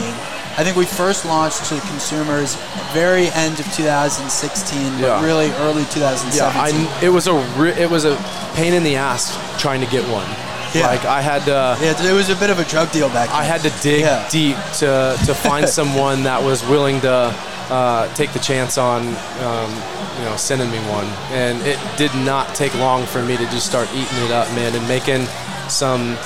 I 0.55 0.63
think 0.63 0.77
we 0.77 0.85
first 0.85 1.25
launched 1.25 1.65
to 1.65 1.79
consumers 1.81 2.55
very 2.93 3.27
end 3.29 3.59
of 3.59 3.65
2016, 3.73 5.01
but 5.01 5.23
really 5.23 5.49
early 5.53 5.83
2017. 5.85 6.35
Yeah, 6.37 6.51
I, 6.53 7.03
it 7.03 7.09
was 7.09 7.25
a 7.25 7.33
re- 7.57 7.73
it 7.73 7.89
was 7.89 8.05
a 8.05 8.15
pain 8.53 8.73
in 8.73 8.83
the 8.83 8.95
ass 8.95 9.35
trying 9.59 9.81
to 9.81 9.87
get 9.87 10.03
one. 10.11 10.27
Yeah. 10.75 10.87
Like 10.87 11.05
I 11.05 11.21
had 11.21 11.43
to. 11.45 11.77
Yeah, 11.83 12.11
it 12.11 12.13
was 12.13 12.29
a 12.29 12.35
bit 12.35 12.49
of 12.49 12.59
a 12.59 12.65
drug 12.65 12.91
deal 12.91 13.07
back 13.09 13.29
then. 13.29 13.37
I 13.37 13.43
had 13.43 13.61
to 13.61 13.71
dig 13.81 14.01
yeah. 14.01 14.27
deep 14.29 14.57
to 14.79 15.17
to 15.25 15.33
find 15.33 15.67
someone 15.79 16.23
that 16.23 16.43
was 16.43 16.63
willing 16.67 17.01
to 17.01 17.33
uh, 17.69 18.13
take 18.13 18.31
the 18.33 18.39
chance 18.39 18.77
on, 18.77 19.01
um, 19.01 19.71
you 20.19 20.25
know, 20.25 20.35
sending 20.37 20.69
me 20.69 20.77
one. 20.89 21.05
And 21.31 21.61
it 21.65 21.79
did 21.97 22.13
not 22.15 22.53
take 22.55 22.73
long 22.75 23.05
for 23.05 23.23
me 23.23 23.37
to 23.37 23.45
just 23.45 23.65
start 23.65 23.87
eating 23.89 24.17
it 24.25 24.31
up, 24.31 24.47
man, 24.49 24.75
and 24.75 24.87
making 24.87 25.25
some 25.69 26.17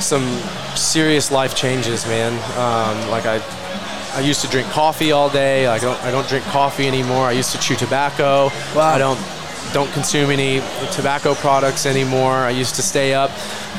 some 0.00 0.24
serious 0.76 1.30
life 1.30 1.54
changes, 1.54 2.06
man. 2.06 2.32
Um, 2.58 3.10
like 3.10 3.26
I, 3.26 3.40
I 4.14 4.20
used 4.20 4.40
to 4.42 4.48
drink 4.48 4.68
coffee 4.68 5.12
all 5.12 5.28
day. 5.30 5.66
I 5.66 5.78
don't, 5.78 6.00
I 6.02 6.10
don't 6.10 6.28
drink 6.28 6.44
coffee 6.46 6.86
anymore. 6.86 7.26
I 7.26 7.32
used 7.32 7.52
to 7.52 7.58
chew 7.58 7.74
tobacco. 7.76 8.50
Wow. 8.74 8.94
I 8.94 8.98
don't, 8.98 9.20
don't 9.72 9.90
consume 9.92 10.30
any 10.30 10.60
tobacco 10.92 11.34
products 11.34 11.86
anymore. 11.86 12.32
I 12.32 12.50
used 12.50 12.74
to 12.76 12.82
stay 12.82 13.14
up 13.14 13.30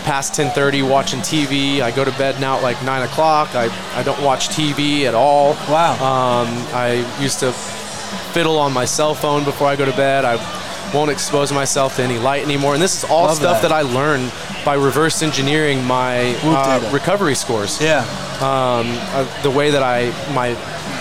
past 0.04 0.34
10:30 0.40 0.88
watching 0.88 1.20
TV. 1.22 1.82
I 1.82 1.92
go 1.92 2.04
to 2.04 2.12
bed 2.12 2.40
now 2.40 2.58
at 2.58 2.64
like 2.64 2.82
nine 2.84 3.04
o'clock. 3.04 3.56
I, 3.56 3.70
I 3.98 4.04
don't 4.04 4.22
watch 4.22 4.50
TV 4.50 5.04
at 5.06 5.16
all. 5.16 5.54
Wow. 5.70 5.94
Um, 5.94 6.48
I 6.74 7.06
used 7.22 7.40
to 7.40 7.52
fiddle 8.34 8.58
on 8.60 8.74
my 8.74 8.86
cell 8.86 9.16
phone 9.16 9.44
before 9.44 9.68
I 9.68 9.76
go 9.76 9.86
to 9.86 9.96
bed. 9.96 10.26
I 10.26 10.36
won't 10.94 11.10
expose 11.12 11.52
myself 11.52 11.96
to 11.96 12.04
any 12.04 12.18
light 12.18 12.44
anymore. 12.44 12.74
And 12.74 12.82
this 12.84 13.04
is 13.04 13.10
all 13.10 13.24
Love 13.24 13.38
stuff 13.38 13.62
that. 13.62 13.70
that. 13.70 13.76
I 13.76 13.82
learned 13.82 14.32
by 14.66 14.74
reverse 14.74 15.22
engineering 15.22 15.86
my 15.86 16.36
uh, 16.44 16.90
recovery 16.92 17.36
scores. 17.36 17.80
Yeah. 17.80 18.02
Um, 18.42 18.88
uh, 19.14 19.44
the 19.44 19.52
way 19.52 19.72
that 19.72 19.84
I 19.84 20.12
my 20.34 20.50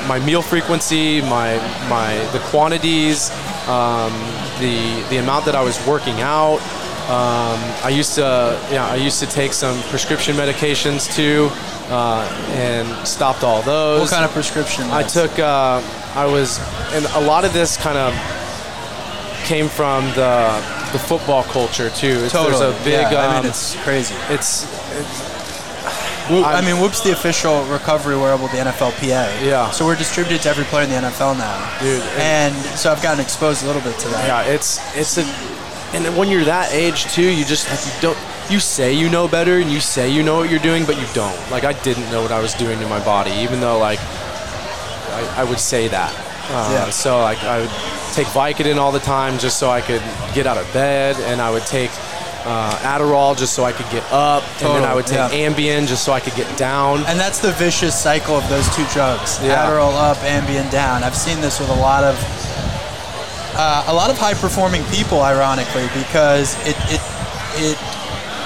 my 0.07 0.25
meal 0.25 0.43
frequency, 0.43 1.23
my 1.23 1.57
my 1.89 2.15
the 2.33 2.39
quantities, 2.51 3.31
um, 3.67 4.13
the 4.61 5.05
the 5.11 5.17
amount 5.17 5.47
that 5.47 5.57
I 5.57 5.63
was 5.65 5.77
working 5.87 6.21
out, 6.21 6.61
Um, 7.05 7.61
I 7.85 7.91
used 7.91 8.15
to, 8.15 8.57
yeah, 8.73 8.89
I 8.89 8.97
used 8.97 9.21
to 9.21 9.27
take 9.27 9.53
some 9.53 9.77
prescription 9.93 10.37
medications 10.37 11.05
too, 11.15 11.51
uh, 11.93 12.25
and 12.57 12.89
stopped 13.07 13.45
all 13.45 13.61
those. 13.61 14.01
What 14.01 14.11
kind 14.11 14.25
of 14.25 14.33
prescription? 14.33 14.85
I 14.91 15.03
took. 15.03 15.39
Uh, 15.39 15.83
I 16.17 16.25
was, 16.25 16.59
and 16.97 17.05
a 17.13 17.21
lot 17.21 17.45
of 17.45 17.53
this 17.53 17.77
kind 17.77 17.99
of 17.99 18.15
came 19.45 19.69
from 19.69 20.07
the 20.15 20.63
the 20.95 20.99
football 21.01 21.43
culture 21.43 21.91
too. 21.91 22.07
It's- 22.25 22.33
Totally. 22.33 22.59
There's 22.59 22.81
a 22.81 22.85
big. 22.85 23.13
yeah, 23.13 23.19
I 23.21 23.27
um, 23.27 23.43
mean, 23.43 23.51
it's 23.51 23.75
crazy. 23.83 24.15
it's 24.31 24.65
Whoop, 26.31 26.47
I 26.47 26.63
mean, 26.63 26.81
Whoop's 26.81 27.03
the 27.03 27.13
official 27.13 27.63
recovery 27.67 28.17
wearable 28.17 28.47
of 28.47 28.53
the 28.53 28.57
NFLPA. 28.57 29.45
Yeah. 29.45 29.71
So 29.73 29.85
we're 29.85 29.95
distributed 29.97 30.41
to 30.43 30.49
every 30.49 30.65
player 30.65 30.85
in 30.85 30.91
the 30.91 30.97
NFL 30.97 31.37
now. 31.37 31.79
Dude, 31.81 32.01
And 32.17 32.55
so 32.79 32.91
I've 32.91 33.03
gotten 33.03 33.21
exposed 33.21 33.63
a 33.63 33.67
little 33.67 33.83
bit 33.83 33.99
to 33.99 34.09
that. 34.09 34.27
Yeah, 34.27 34.55
it's 34.55 34.81
it's 34.97 35.19
a, 35.19 35.25
and 35.95 36.17
when 36.17 36.31
you're 36.31 36.45
that 36.45 36.73
age 36.73 37.05
too, 37.13 37.29
you 37.29 37.45
just 37.45 37.69
like 37.69 37.85
you 37.85 38.01
don't. 38.01 38.19
You 38.51 38.59
say 38.59 38.93
you 38.95 39.11
know 39.11 39.29
better 39.29 39.59
and 39.59 39.71
you 39.71 39.81
say 39.81 40.09
you 40.09 40.23
know 40.23 40.37
what 40.37 40.49
you're 40.49 40.61
doing, 40.71 40.87
but 40.87 40.97
you 40.99 41.07
don't. 41.13 41.37
Like 41.51 41.65
I 41.65 41.75
didn't 41.83 42.11
know 42.11 42.23
what 42.23 42.33
I 42.33 42.41
was 42.41 42.55
doing 42.55 42.79
to 42.81 42.89
my 42.89 43.05
body, 43.05 43.33
even 43.33 43.61
though 43.61 43.79
like 43.79 43.99
I, 44.01 45.43
I 45.43 45.45
would 45.45 45.61
say 45.61 45.89
that. 45.89 46.13
Uh, 46.49 46.71
Yeah. 46.73 46.91
So 46.91 47.19
like 47.21 47.43
I 47.45 47.61
would 47.61 47.71
take 48.15 48.27
Vicodin 48.29 48.77
all 48.77 48.93
the 48.93 49.01
time 49.01 49.39
just 49.39 49.59
so 49.59 49.71
I 49.71 49.81
could 49.81 50.03
get 50.35 50.47
out 50.47 50.57
of 50.59 50.71
bed, 50.73 51.17
and 51.29 51.41
I 51.41 51.51
would 51.51 51.67
take 51.67 51.91
uh, 52.47 52.77
Adderall 52.83 53.37
just 53.37 53.55
so 53.55 53.65
I 53.65 53.73
could 53.73 53.89
get 53.91 54.05
up, 54.13 54.43
and 54.63 54.69
then 54.75 54.85
I 54.85 54.95
would 54.95 55.07
take 55.07 55.19
yeah. 55.33 55.49
Ambien 55.49 55.87
just 55.87 56.05
so 56.05 56.13
I 56.13 56.21
could 56.21 56.35
get 56.35 56.57
down. 56.59 56.99
And 57.07 57.19
that's 57.19 57.39
the 57.41 57.53
vicious 57.53 57.99
cycle 57.99 58.37
of 58.37 58.49
those 58.49 58.69
two 58.77 58.85
drugs: 58.93 59.39
Yeah. 59.43 59.65
Adderall 59.67 59.95
up, 59.97 60.19
Ambien 60.19 60.71
down. 60.71 61.03
I've 61.03 61.17
seen 61.17 61.41
this 61.41 61.59
with 61.59 61.71
a 61.71 61.81
lot 61.81 62.05
of 62.05 62.17
uh, 63.57 63.85
a 63.89 63.95
lot 63.95 64.11
of 64.11 64.19
high-performing 64.19 64.85
people, 64.87 65.21
ironically, 65.23 65.87
because 65.95 66.55
it 66.67 66.77
it 66.91 67.01
it 67.57 67.79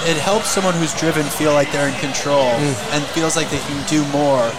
it 0.07 0.17
helps 0.17 0.47
someone 0.47 0.73
who's 0.75 0.93
driven 0.97 1.25
feel 1.25 1.53
like 1.53 1.71
they're 1.71 1.89
in 1.89 1.99
control 1.99 2.49
Mm. 2.55 2.93
and 2.95 3.03
feels 3.17 3.35
like 3.35 3.49
they 3.49 3.59
can 3.59 3.85
do 3.87 4.05
more. 4.15 4.49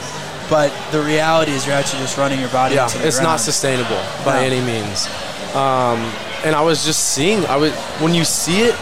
But 0.51 0.73
the 0.91 1.01
reality 1.01 1.53
is, 1.53 1.65
you're 1.65 1.77
actually 1.77 2.03
just 2.03 2.19
running 2.19 2.41
your 2.41 2.49
body. 2.51 2.75
yeah, 2.75 2.85
into 2.85 2.99
the 2.99 3.07
it's 3.07 3.21
not 3.21 3.39
sustainable 3.41 4.01
by 4.25 4.41
No. 4.41 4.47
any 4.47 4.61
means. 4.61 5.07
Um, 5.55 5.99
and 6.45 6.55
I 6.57 6.61
was 6.63 6.85
just 6.85 7.11
seeing, 7.15 7.47
I 7.47 7.57
was 7.57 7.73
when 8.01 8.15
you 8.15 8.25
see 8.25 8.63
it 8.63 8.75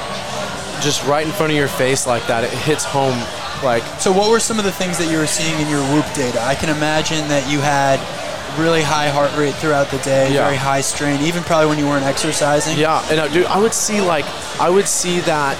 just 0.80 1.04
right 1.06 1.26
in 1.26 1.32
front 1.32 1.52
of 1.52 1.58
your 1.58 1.68
face 1.68 2.06
like 2.06 2.26
that, 2.26 2.42
it 2.44 2.50
hits 2.50 2.84
home. 2.84 3.18
Like 3.62 3.82
So, 4.00 4.12
what 4.12 4.30
were 4.30 4.38
some 4.40 4.58
of 4.58 4.64
the 4.64 4.72
things 4.72 4.96
that 4.98 5.10
you 5.10 5.18
were 5.18 5.26
seeing 5.26 5.58
in 5.60 5.68
your 5.68 5.82
Whoop 5.92 6.06
data? 6.14 6.40
I 6.42 6.54
can 6.54 6.68
imagine 6.70 7.26
that 7.28 7.50
you 7.50 7.58
had 7.60 7.98
really 8.58 8.82
high 8.82 9.08
heart 9.08 9.34
rate 9.36 9.54
throughout 9.56 9.88
the 9.90 9.98
day, 9.98 10.32
Yeah. 10.32 10.44
very 10.44 10.56
high 10.56 10.80
strain, 10.80 11.20
even 11.22 11.42
probably 11.42 11.66
when 11.66 11.78
you 11.78 11.86
weren't 11.86 12.06
exercising. 12.06 12.78
yeah, 12.78 13.04
and 13.10 13.20
I, 13.20 13.28
dude, 13.28 13.46
I 13.46 13.58
would 13.58 13.74
see 13.74 14.00
like 14.00 14.24
I 14.60 14.70
would 14.70 14.86
see 14.88 15.20
that 15.20 15.58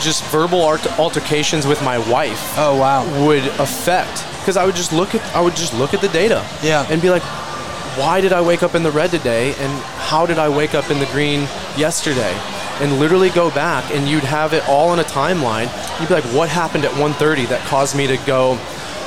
just 0.00 0.24
verbal 0.24 0.60
altercations 0.98 1.66
with 1.66 1.80
my 1.82 1.96
wife 1.98 2.58
Oh 2.58 2.76
wow. 2.76 3.04
would 3.24 3.46
affect 3.60 4.24
because 4.46 4.56
I 4.56 4.64
would 4.64 4.76
just 4.76 4.92
look 4.92 5.12
at 5.16 5.34
I 5.34 5.40
would 5.40 5.56
just 5.56 5.74
look 5.74 5.92
at 5.92 6.00
the 6.00 6.08
data 6.08 6.46
Yeah. 6.62 6.86
and 6.88 7.02
be 7.02 7.10
like 7.10 7.24
why 7.98 8.20
did 8.20 8.32
I 8.32 8.40
wake 8.42 8.62
up 8.62 8.74
in 8.74 8.82
the 8.82 8.90
red 8.90 9.10
today? 9.10 9.54
And 9.58 9.72
how 10.10 10.26
did 10.26 10.38
I 10.38 10.48
wake 10.50 10.74
up 10.74 10.90
in 10.90 10.98
the 10.98 11.06
green 11.06 11.40
yesterday? 11.78 12.32
And 12.80 13.00
literally 13.00 13.30
go 13.30 13.50
back 13.50 13.90
and 13.90 14.06
you'd 14.06 14.22
have 14.22 14.52
it 14.52 14.62
all 14.68 14.92
in 14.92 14.98
a 14.98 15.04
timeline. 15.04 15.66
You'd 15.98 16.08
be 16.08 16.14
like 16.14 16.24
what 16.24 16.48
happened 16.48 16.84
at 16.84 16.92
1:30 16.92 17.48
that 17.48 17.60
caused 17.66 17.96
me 17.96 18.06
to 18.06 18.16
go 18.18 18.56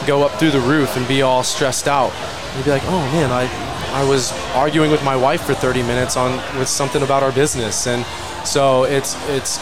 go 0.07 0.23
up 0.23 0.31
through 0.39 0.51
the 0.51 0.59
roof 0.59 0.97
and 0.97 1.07
be 1.07 1.21
all 1.21 1.43
stressed 1.43 1.87
out? 1.87 2.11
You'd 2.57 2.65
be 2.65 2.71
like 2.71 2.83
oh 2.87 2.99
man 3.13 3.31
I 3.31 3.47
I 3.93 4.03
was 4.03 4.33
arguing 4.55 4.91
with 4.91 5.03
my 5.03 5.15
wife 5.15 5.41
for 5.43 5.53
30 5.53 5.83
minutes 5.83 6.17
on 6.17 6.31
with 6.59 6.67
something 6.67 7.01
about 7.03 7.23
our 7.23 7.31
business. 7.31 7.87
And 7.87 8.03
so 8.43 8.83
it's 8.83 9.15
it's 9.29 9.59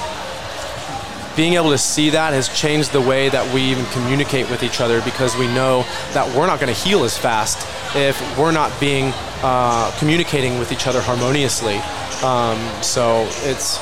being 1.38 1.53
able 1.53 1.70
to 1.70 1.77
see 1.77 2.10
that 2.10 2.34
has 2.34 2.50
changed 2.50 2.91
the 2.91 3.00
way 3.00 3.29
that 3.29 3.53
we 3.53 3.62
even 3.62 3.86
communicate 3.88 4.50
with 4.50 4.63
each 4.63 4.82
other 4.82 5.01
because 5.03 5.38
we 5.38 5.46
know 5.48 5.84
that 6.13 6.27
we're 6.36 6.48
not 6.48 6.60
going 6.60 6.74
to 6.74 6.79
heal 6.82 7.03
as 7.03 7.15
fast 7.17 7.60
if 7.96 8.20
we're 8.38 8.51
not 8.51 8.77
being 8.79 9.13
uh, 9.44 9.96
communicating 10.00 10.58
with 10.60 10.72
each 10.72 10.88
other 10.88 11.00
harmoniously. 11.00 11.77
Um, 12.25 12.58
so 12.82 13.27
it's 13.46 13.77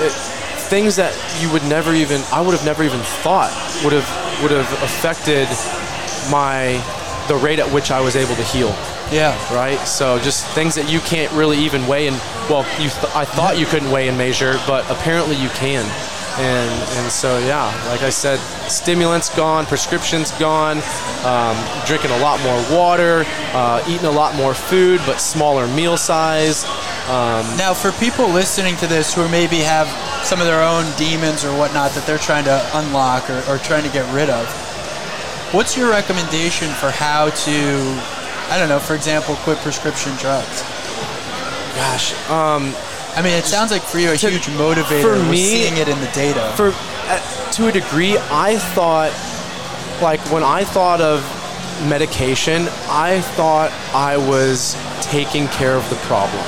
it, 0.00 0.10
things 0.72 0.96
that 0.96 1.12
you 1.40 1.52
would 1.52 1.62
never 1.64 1.92
even 1.92 2.22
I 2.32 2.40
would 2.40 2.52
have 2.56 2.64
never 2.64 2.82
even 2.82 3.00
thought 3.22 3.52
would 3.84 3.92
have 3.92 4.08
would 4.42 4.50
have 4.50 4.70
affected 4.82 5.46
my 6.32 6.82
the 7.28 7.36
rate 7.36 7.58
at 7.58 7.70
which 7.72 7.90
I 7.90 8.00
was 8.00 8.16
able 8.16 8.34
to 8.36 8.42
heal 8.44 8.74
Yeah. 9.12 9.34
right? 9.54 9.78
So 9.86 10.18
just 10.20 10.46
things 10.54 10.74
that 10.76 10.88
you 10.90 11.00
can't 11.00 11.30
really 11.32 11.58
even 11.58 11.86
weigh 11.86 12.06
and 12.08 12.16
well, 12.48 12.62
you 12.80 12.88
th- 12.88 13.14
I 13.14 13.24
thought 13.26 13.58
you 13.58 13.66
couldn't 13.66 13.90
weigh 13.90 14.08
and 14.08 14.16
measure, 14.16 14.58
but 14.66 14.88
apparently 14.90 15.36
you 15.36 15.48
can. 15.50 15.84
And 16.38 16.70
and 16.98 17.10
so 17.10 17.38
yeah, 17.38 17.72
like 17.88 18.02
I 18.02 18.10
said, 18.10 18.38
stimulants 18.70 19.34
gone, 19.34 19.64
prescriptions 19.64 20.30
gone, 20.32 20.82
um, 21.24 21.56
drinking 21.86 22.10
a 22.10 22.18
lot 22.18 22.42
more 22.42 22.76
water, 22.76 23.24
uh, 23.54 23.82
eating 23.88 24.06
a 24.06 24.10
lot 24.10 24.34
more 24.34 24.52
food, 24.52 25.00
but 25.06 25.18
smaller 25.18 25.66
meal 25.68 25.96
size. 25.96 26.64
Now, 27.56 27.72
for 27.72 27.92
people 27.92 28.28
listening 28.28 28.76
to 28.76 28.86
this 28.86 29.14
who 29.14 29.28
maybe 29.28 29.58
have 29.58 29.86
some 30.26 30.40
of 30.40 30.46
their 30.46 30.62
own 30.62 30.84
demons 30.96 31.44
or 31.44 31.56
whatnot 31.56 31.92
that 31.92 32.04
they're 32.04 32.18
trying 32.18 32.44
to 32.44 32.70
unlock 32.74 33.30
or, 33.30 33.38
or 33.48 33.58
trying 33.58 33.84
to 33.84 33.90
get 33.90 34.04
rid 34.12 34.28
of, 34.28 34.44
what's 35.54 35.76
your 35.76 35.88
recommendation 35.88 36.68
for 36.68 36.90
how 36.90 37.30
to, 37.30 37.56
I 38.50 38.58
don't 38.58 38.68
know, 38.68 38.80
for 38.80 38.94
example, 38.94 39.36
quit 39.36 39.58
prescription 39.58 40.12
drugs? 40.16 40.62
Gosh, 41.76 42.12
um, 42.28 42.74
I 43.16 43.22
mean, 43.22 43.32
it 43.32 43.44
sounds 43.46 43.70
like 43.70 43.82
for 43.82 43.98
you 43.98 44.10
a 44.12 44.16
To- 44.16 44.30
huge 44.30 44.46
motivator. 44.58 45.02
for 45.02 45.12
was 45.12 45.22
me- 45.30 45.44
seeing 45.46 45.76
it 45.78 45.88
in 45.88 45.98
the 46.00 46.06
data. 46.08 46.52
for 46.56 46.72
uh, 47.08 47.50
to 47.52 47.68
a 47.68 47.72
degree 47.72 48.18
i 48.30 48.56
thought 48.74 49.10
like 50.02 50.20
when 50.32 50.42
i 50.42 50.64
thought 50.64 51.00
of 51.00 51.20
medication 51.88 52.62
i 52.90 53.20
thought 53.36 53.70
i 53.94 54.16
was 54.16 54.76
taking 55.00 55.46
care 55.48 55.74
of 55.76 55.88
the 55.88 55.94
problem 56.10 56.42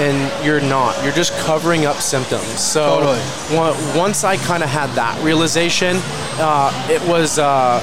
and 0.00 0.16
you're 0.44 0.60
not 0.62 1.00
you're 1.04 1.12
just 1.12 1.32
covering 1.40 1.84
up 1.84 1.96
symptoms 1.96 2.58
so 2.58 3.00
Totally. 3.00 3.58
on- 3.58 3.96
once 3.96 4.24
i 4.24 4.36
kind 4.38 4.62
of 4.62 4.70
had 4.70 4.88
that 4.96 5.22
realization 5.22 5.96
uh, 6.40 6.72
it 6.90 7.02
was 7.06 7.38
uh, 7.38 7.80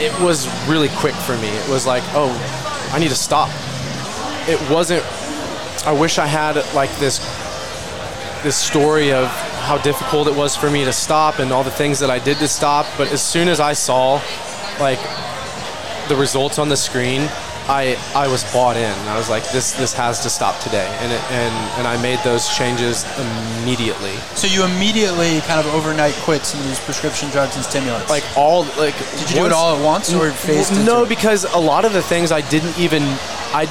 it 0.00 0.12
was 0.20 0.48
really 0.68 0.88
quick 0.96 1.14
for 1.14 1.36
me 1.38 1.48
it 1.48 1.68
was 1.68 1.86
like 1.86 2.02
oh 2.14 2.30
i 2.92 2.98
need 2.98 3.10
to 3.10 3.14
stop 3.14 3.48
it 4.48 4.58
wasn't 4.70 5.04
i 5.86 5.92
wish 5.92 6.18
i 6.18 6.26
had 6.26 6.56
like 6.74 6.90
this 6.98 7.20
this 8.48 8.56
story 8.56 9.12
of 9.12 9.26
how 9.68 9.76
difficult 9.76 10.26
it 10.26 10.34
was 10.34 10.56
for 10.56 10.70
me 10.70 10.82
to 10.82 10.90
stop 10.90 11.38
and 11.38 11.52
all 11.52 11.62
the 11.62 11.70
things 11.70 11.98
that 11.98 12.08
I 12.08 12.18
did 12.18 12.38
to 12.38 12.48
stop. 12.48 12.86
But 12.96 13.12
as 13.12 13.20
soon 13.20 13.46
as 13.46 13.60
I 13.60 13.74
saw 13.74 14.22
like 14.80 14.98
the 16.08 16.16
results 16.16 16.58
on 16.58 16.70
the 16.70 16.76
screen, 16.88 17.28
I 17.68 17.98
I 18.14 18.26
was 18.26 18.50
bought 18.50 18.78
in. 18.78 18.94
I 19.06 19.18
was 19.18 19.28
like, 19.28 19.44
this 19.52 19.72
this 19.72 19.92
has 19.92 20.20
to 20.22 20.30
stop 20.30 20.58
today, 20.60 20.88
and 21.02 21.12
it, 21.12 21.20
and 21.30 21.54
and 21.76 21.86
I 21.86 22.00
made 22.00 22.20
those 22.20 22.48
changes 22.56 23.04
immediately. 23.60 24.16
so 24.34 24.46
you 24.46 24.64
immediately 24.64 25.42
kind 25.42 25.60
of 25.60 25.66
overnight 25.74 26.14
quit 26.24 26.46
some 26.46 26.58
of 26.60 26.66
these 26.68 26.80
prescription 26.80 27.28
drugs 27.28 27.54
and 27.56 27.62
stimulants. 27.62 28.08
Like 28.08 28.24
all 28.34 28.64
like. 28.78 28.96
did 29.18 29.28
you 29.28 29.36
do 29.40 29.44
it 29.44 29.52
all 29.52 29.76
at 29.76 29.84
once 29.84 30.14
or 30.14 30.30
phased 30.30 30.72
No, 30.86 31.02
it? 31.02 31.10
because 31.10 31.44
a 31.44 31.58
lot 31.72 31.84
of 31.84 31.92
the 31.92 32.00
things 32.00 32.32
I 32.32 32.40
didn't 32.40 32.78
even 32.78 33.02
I. 33.52 33.68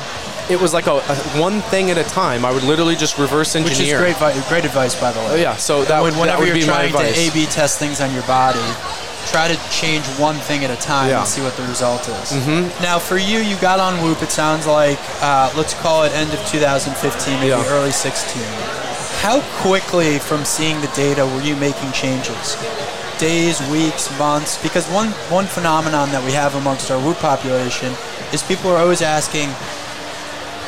It 0.50 0.60
was 0.62 0.74
like 0.74 0.88
a, 0.88 0.94
a 0.96 1.16
one 1.40 1.60
thing 1.62 1.92
at 1.92 1.98
a 1.98 2.04
time. 2.04 2.46
I 2.46 2.52
would 2.54 2.64
literally 2.64 2.96
just 2.96 3.18
reverse 3.18 3.56
engineer. 3.56 4.00
Which 4.02 4.12
is 4.12 4.18
great, 4.18 4.48
great 4.48 4.66
advice, 4.66 5.00
by 5.00 5.12
the 5.12 5.20
way. 5.20 5.28
Oh, 5.32 5.36
yeah, 5.36 5.56
so 5.58 5.84
that, 5.86 6.02
when, 6.02 6.14
that 6.14 6.40
would 6.40 6.54
be 6.54 6.66
my 6.66 6.86
whenever 6.88 6.98
would 6.98 7.06
you're 7.06 7.14
trying 7.14 7.32
to. 7.32 7.38
A/B 7.38 7.46
test 7.52 7.80
things 7.80 8.00
on 8.00 8.14
your 8.14 8.24
body, 8.24 8.64
try 9.28 9.48
to 9.50 9.58
change 9.70 10.06
one 10.18 10.36
thing 10.36 10.64
at 10.64 10.72
a 10.72 10.80
time 10.82 11.10
Yeah. 11.10 11.20
and 11.20 11.28
see 11.28 11.42
what 11.42 11.56
the 11.58 11.64
result 11.64 12.08
is. 12.08 12.32
Mm-hmm. 12.32 12.82
Now, 12.82 12.98
for 12.98 13.18
you, 13.18 13.40
you 13.40 13.58
got 13.58 13.80
on 13.82 14.02
Whoop. 14.02 14.22
It 14.22 14.30
sounds 14.32 14.66
like 14.66 15.00
uh, 15.22 15.52
let's 15.58 15.74
call 15.82 16.04
it 16.04 16.14
end 16.14 16.32
of 16.34 16.40
2015, 16.48 17.34
maybe 17.40 17.48
Yeah. 17.50 17.64
early 17.68 17.92
16. 17.92 18.42
How 19.20 19.42
quickly 19.62 20.20
from 20.20 20.46
seeing 20.46 20.80
the 20.80 20.88
data 20.96 21.26
were 21.26 21.42
you 21.42 21.56
making 21.58 21.92
changes? 21.92 22.56
Days, 23.20 23.60
weeks, 23.70 24.08
months? 24.18 24.62
Because 24.64 24.88
one 24.94 25.10
one 25.30 25.46
phenomenon 25.46 26.10
that 26.12 26.24
we 26.24 26.32
have 26.32 26.56
amongst 26.56 26.90
our 26.92 27.00
Whoop 27.02 27.18
population 27.18 27.92
is 28.32 28.44
people 28.44 28.70
are 28.72 28.78
always 28.78 29.02
asking, 29.02 29.50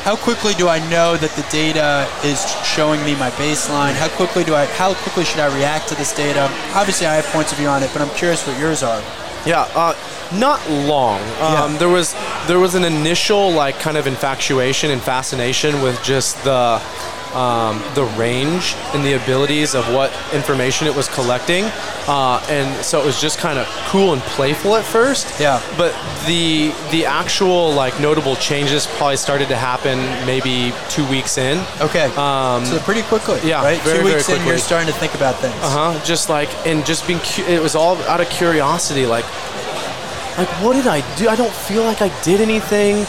how 0.02 0.16
quickly 0.16 0.54
do 0.54 0.68
I 0.68 0.78
know 0.88 1.16
that 1.16 1.30
the 1.32 1.46
data 1.50 2.08
is 2.24 2.40
showing 2.64 3.02
me 3.04 3.14
my 3.16 3.30
baseline? 3.32 3.94
How 3.94 4.08
quickly 4.08 4.44
do 4.44 4.54
I 4.54 4.66
how 4.66 4.94
quickly 4.94 5.24
should 5.24 5.40
I 5.40 5.54
react 5.56 5.88
to 5.88 5.94
this 5.94 6.12
data? 6.14 6.44
Obviously 6.74 7.06
I 7.06 7.14
have 7.16 7.26
points 7.26 7.52
of 7.52 7.58
view 7.58 7.68
on 7.68 7.82
it, 7.82 7.90
but 7.92 8.00
I'm 8.02 8.10
curious 8.16 8.46
what 8.46 8.58
yours 8.58 8.82
are. 8.82 9.02
Yeah, 9.46 9.68
uh, 9.74 9.94
not 10.32 10.60
long. 10.70 11.20
Um, 11.40 11.72
Yeah. 11.72 11.78
There 11.78 11.88
was 11.88 12.14
there 12.46 12.58
was 12.58 12.74
an 12.74 12.84
initial 12.84 13.50
like 13.52 13.78
kind 13.78 13.96
of 13.96 14.06
infatuation 14.06 14.90
and 14.90 15.00
fascination 15.02 15.82
with 15.82 16.02
just 16.02 16.42
the 16.44 16.80
um, 17.34 17.82
the 17.94 18.04
range 18.18 18.74
and 18.94 19.04
the 19.04 19.14
abilities 19.14 19.74
of 19.74 19.84
what 19.94 20.12
information 20.32 20.86
it 20.86 20.94
was 20.94 21.08
collecting. 21.08 21.64
Uh, 22.08 22.44
and 22.48 22.84
so 22.84 23.00
it 23.00 23.04
was 23.06 23.20
just 23.20 23.38
kind 23.38 23.58
of 23.58 23.66
cool 23.88 24.12
and 24.12 24.22
playful 24.22 24.74
at 24.76 24.84
first. 24.84 25.38
Yeah. 25.40 25.62
But 25.76 25.92
the 26.26 26.72
the 26.90 27.06
actual 27.06 27.72
like 27.72 27.98
notable 28.00 28.34
changes 28.36 28.86
probably 28.86 29.16
started 29.16 29.48
to 29.48 29.56
happen 29.56 29.98
maybe 30.26 30.72
two 30.88 31.06
weeks 31.08 31.38
in. 31.38 31.58
Okay. 31.80 32.06
Um, 32.16 32.64
so 32.64 32.78
pretty 32.80 33.02
quickly. 33.02 33.38
yeah, 33.44 33.62
Right. 33.62 33.80
very, 33.82 33.98
Two 33.98 34.02
very 34.04 34.14
weeks 34.16 34.28
in, 34.28 34.44
you're 34.46 34.58
starting 34.58 34.88
to 34.92 34.98
think 34.98 35.14
about 35.14 35.36
things. 35.36 35.54
Uh 35.62 35.92
huh. 35.94 36.04
Just 36.04 36.28
like 36.28 36.48
and 36.66 36.84
just 36.84 37.06
being, 37.06 37.20
cu- 37.20 37.44
it 37.44 37.62
was 37.62 37.74
all 37.74 37.96
out 38.04 38.20
of 38.20 38.28
curiosity. 38.30 39.06
Like, 39.06 39.24
like 40.38 40.48
what 40.64 40.72
did 40.74 40.86
I 40.86 41.00
do? 41.16 41.28
I 41.28 41.36
don't 41.36 41.52
feel 41.52 41.84
like 41.84 42.02
I 42.02 42.08
did 42.22 42.40
anything 42.40 43.06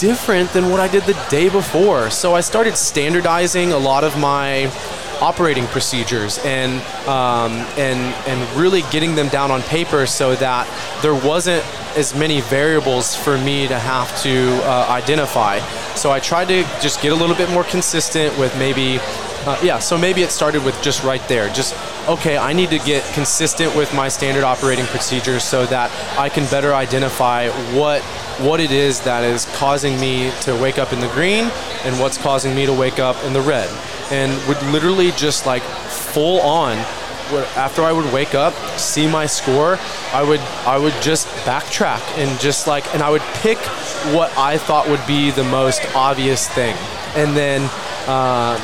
different 0.00 0.50
than 0.52 0.70
what 0.70 0.80
I 0.80 0.88
did 0.88 1.04
the 1.04 1.26
day 1.28 1.48
before. 1.48 2.10
So 2.10 2.34
I 2.34 2.40
started 2.40 2.76
standardizing 2.76 3.72
a 3.72 3.78
lot 3.78 4.02
of 4.02 4.18
my 4.18 4.72
operating 5.20 5.66
procedures 5.66 6.38
and 6.38 6.80
um, 7.06 7.52
and 7.76 7.98
and 8.26 8.58
really 8.58 8.80
getting 8.90 9.14
them 9.14 9.28
down 9.28 9.50
on 9.50 9.60
paper 9.62 10.06
so 10.06 10.34
that 10.36 10.66
there 11.02 11.14
wasn't 11.14 11.62
as 11.96 12.14
many 12.14 12.40
variables 12.40 13.14
for 13.14 13.36
me 13.36 13.68
to 13.68 13.78
have 13.78 14.08
to 14.22 14.48
uh, 14.64 14.86
identify. 14.88 15.58
So 15.94 16.10
I 16.10 16.20
tried 16.20 16.48
to 16.48 16.62
just 16.80 17.02
get 17.02 17.12
a 17.12 17.16
little 17.16 17.36
bit 17.36 17.50
more 17.50 17.64
consistent 17.64 18.36
with 18.38 18.56
maybe 18.58 18.98
uh, 19.46 19.58
yeah, 19.62 19.78
so 19.78 19.96
maybe 19.96 20.22
it 20.22 20.30
started 20.30 20.62
with 20.64 20.80
just 20.82 21.02
right 21.02 21.26
there. 21.26 21.48
Just, 21.48 21.74
okay, 22.08 22.36
I 22.36 22.52
need 22.52 22.70
to 22.70 22.78
get 22.78 23.04
consistent 23.14 23.74
with 23.76 23.92
my 23.94 24.08
standard 24.08 24.44
operating 24.44 24.86
procedures 24.86 25.44
so 25.44 25.66
that 25.66 25.90
I 26.18 26.28
can 26.28 26.44
better 26.50 26.74
identify 26.74 27.48
what 27.76 28.02
what 28.40 28.58
it 28.58 28.70
is 28.70 29.00
that 29.00 29.22
is 29.22 29.44
causing 29.56 30.00
me 30.00 30.32
to 30.42 30.56
wake 30.56 30.78
up 30.78 30.94
in 30.94 31.00
the 31.00 31.08
green 31.08 31.50
and 31.84 32.00
what's 32.00 32.16
causing 32.16 32.54
me 32.54 32.64
to 32.64 32.72
wake 32.72 32.98
up 32.98 33.22
in 33.24 33.34
the 33.34 33.40
red. 33.40 33.68
And 34.10 34.32
would 34.48 34.62
literally 34.72 35.10
just 35.12 35.44
like 35.44 35.62
full 35.62 36.40
on 36.40 36.78
after 37.56 37.82
I 37.82 37.92
would 37.92 38.12
wake 38.12 38.34
up, 38.34 38.54
see 38.76 39.06
my 39.06 39.26
score, 39.26 39.78
I 40.12 40.22
would 40.22 40.40
I 40.66 40.78
would 40.78 40.94
just 41.00 41.26
backtrack 41.44 42.00
and 42.18 42.40
just 42.40 42.66
like 42.66 42.92
and 42.94 43.02
I 43.02 43.10
would 43.10 43.22
pick 43.42 43.58
what 44.14 44.36
I 44.36 44.58
thought 44.58 44.88
would 44.88 45.06
be 45.06 45.30
the 45.30 45.44
most 45.44 45.82
obvious 45.94 46.48
thing. 46.48 46.76
And 47.14 47.36
then 47.36 47.68
uh, 48.06 48.58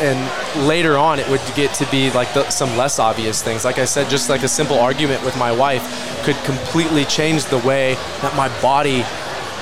and 0.00 0.66
later 0.66 0.96
on 0.98 1.18
it 1.18 1.28
would 1.28 1.40
get 1.54 1.72
to 1.74 1.86
be 1.90 2.10
like 2.12 2.32
the, 2.34 2.48
some 2.50 2.76
less 2.76 2.98
obvious 2.98 3.42
things 3.42 3.64
like 3.64 3.78
i 3.78 3.84
said 3.84 4.08
just 4.10 4.28
like 4.28 4.42
a 4.42 4.48
simple 4.48 4.78
argument 4.78 5.22
with 5.24 5.36
my 5.38 5.52
wife 5.52 5.82
could 6.24 6.36
completely 6.44 7.04
change 7.04 7.44
the 7.46 7.58
way 7.58 7.94
that 8.22 8.34
my 8.36 8.48
body 8.60 9.04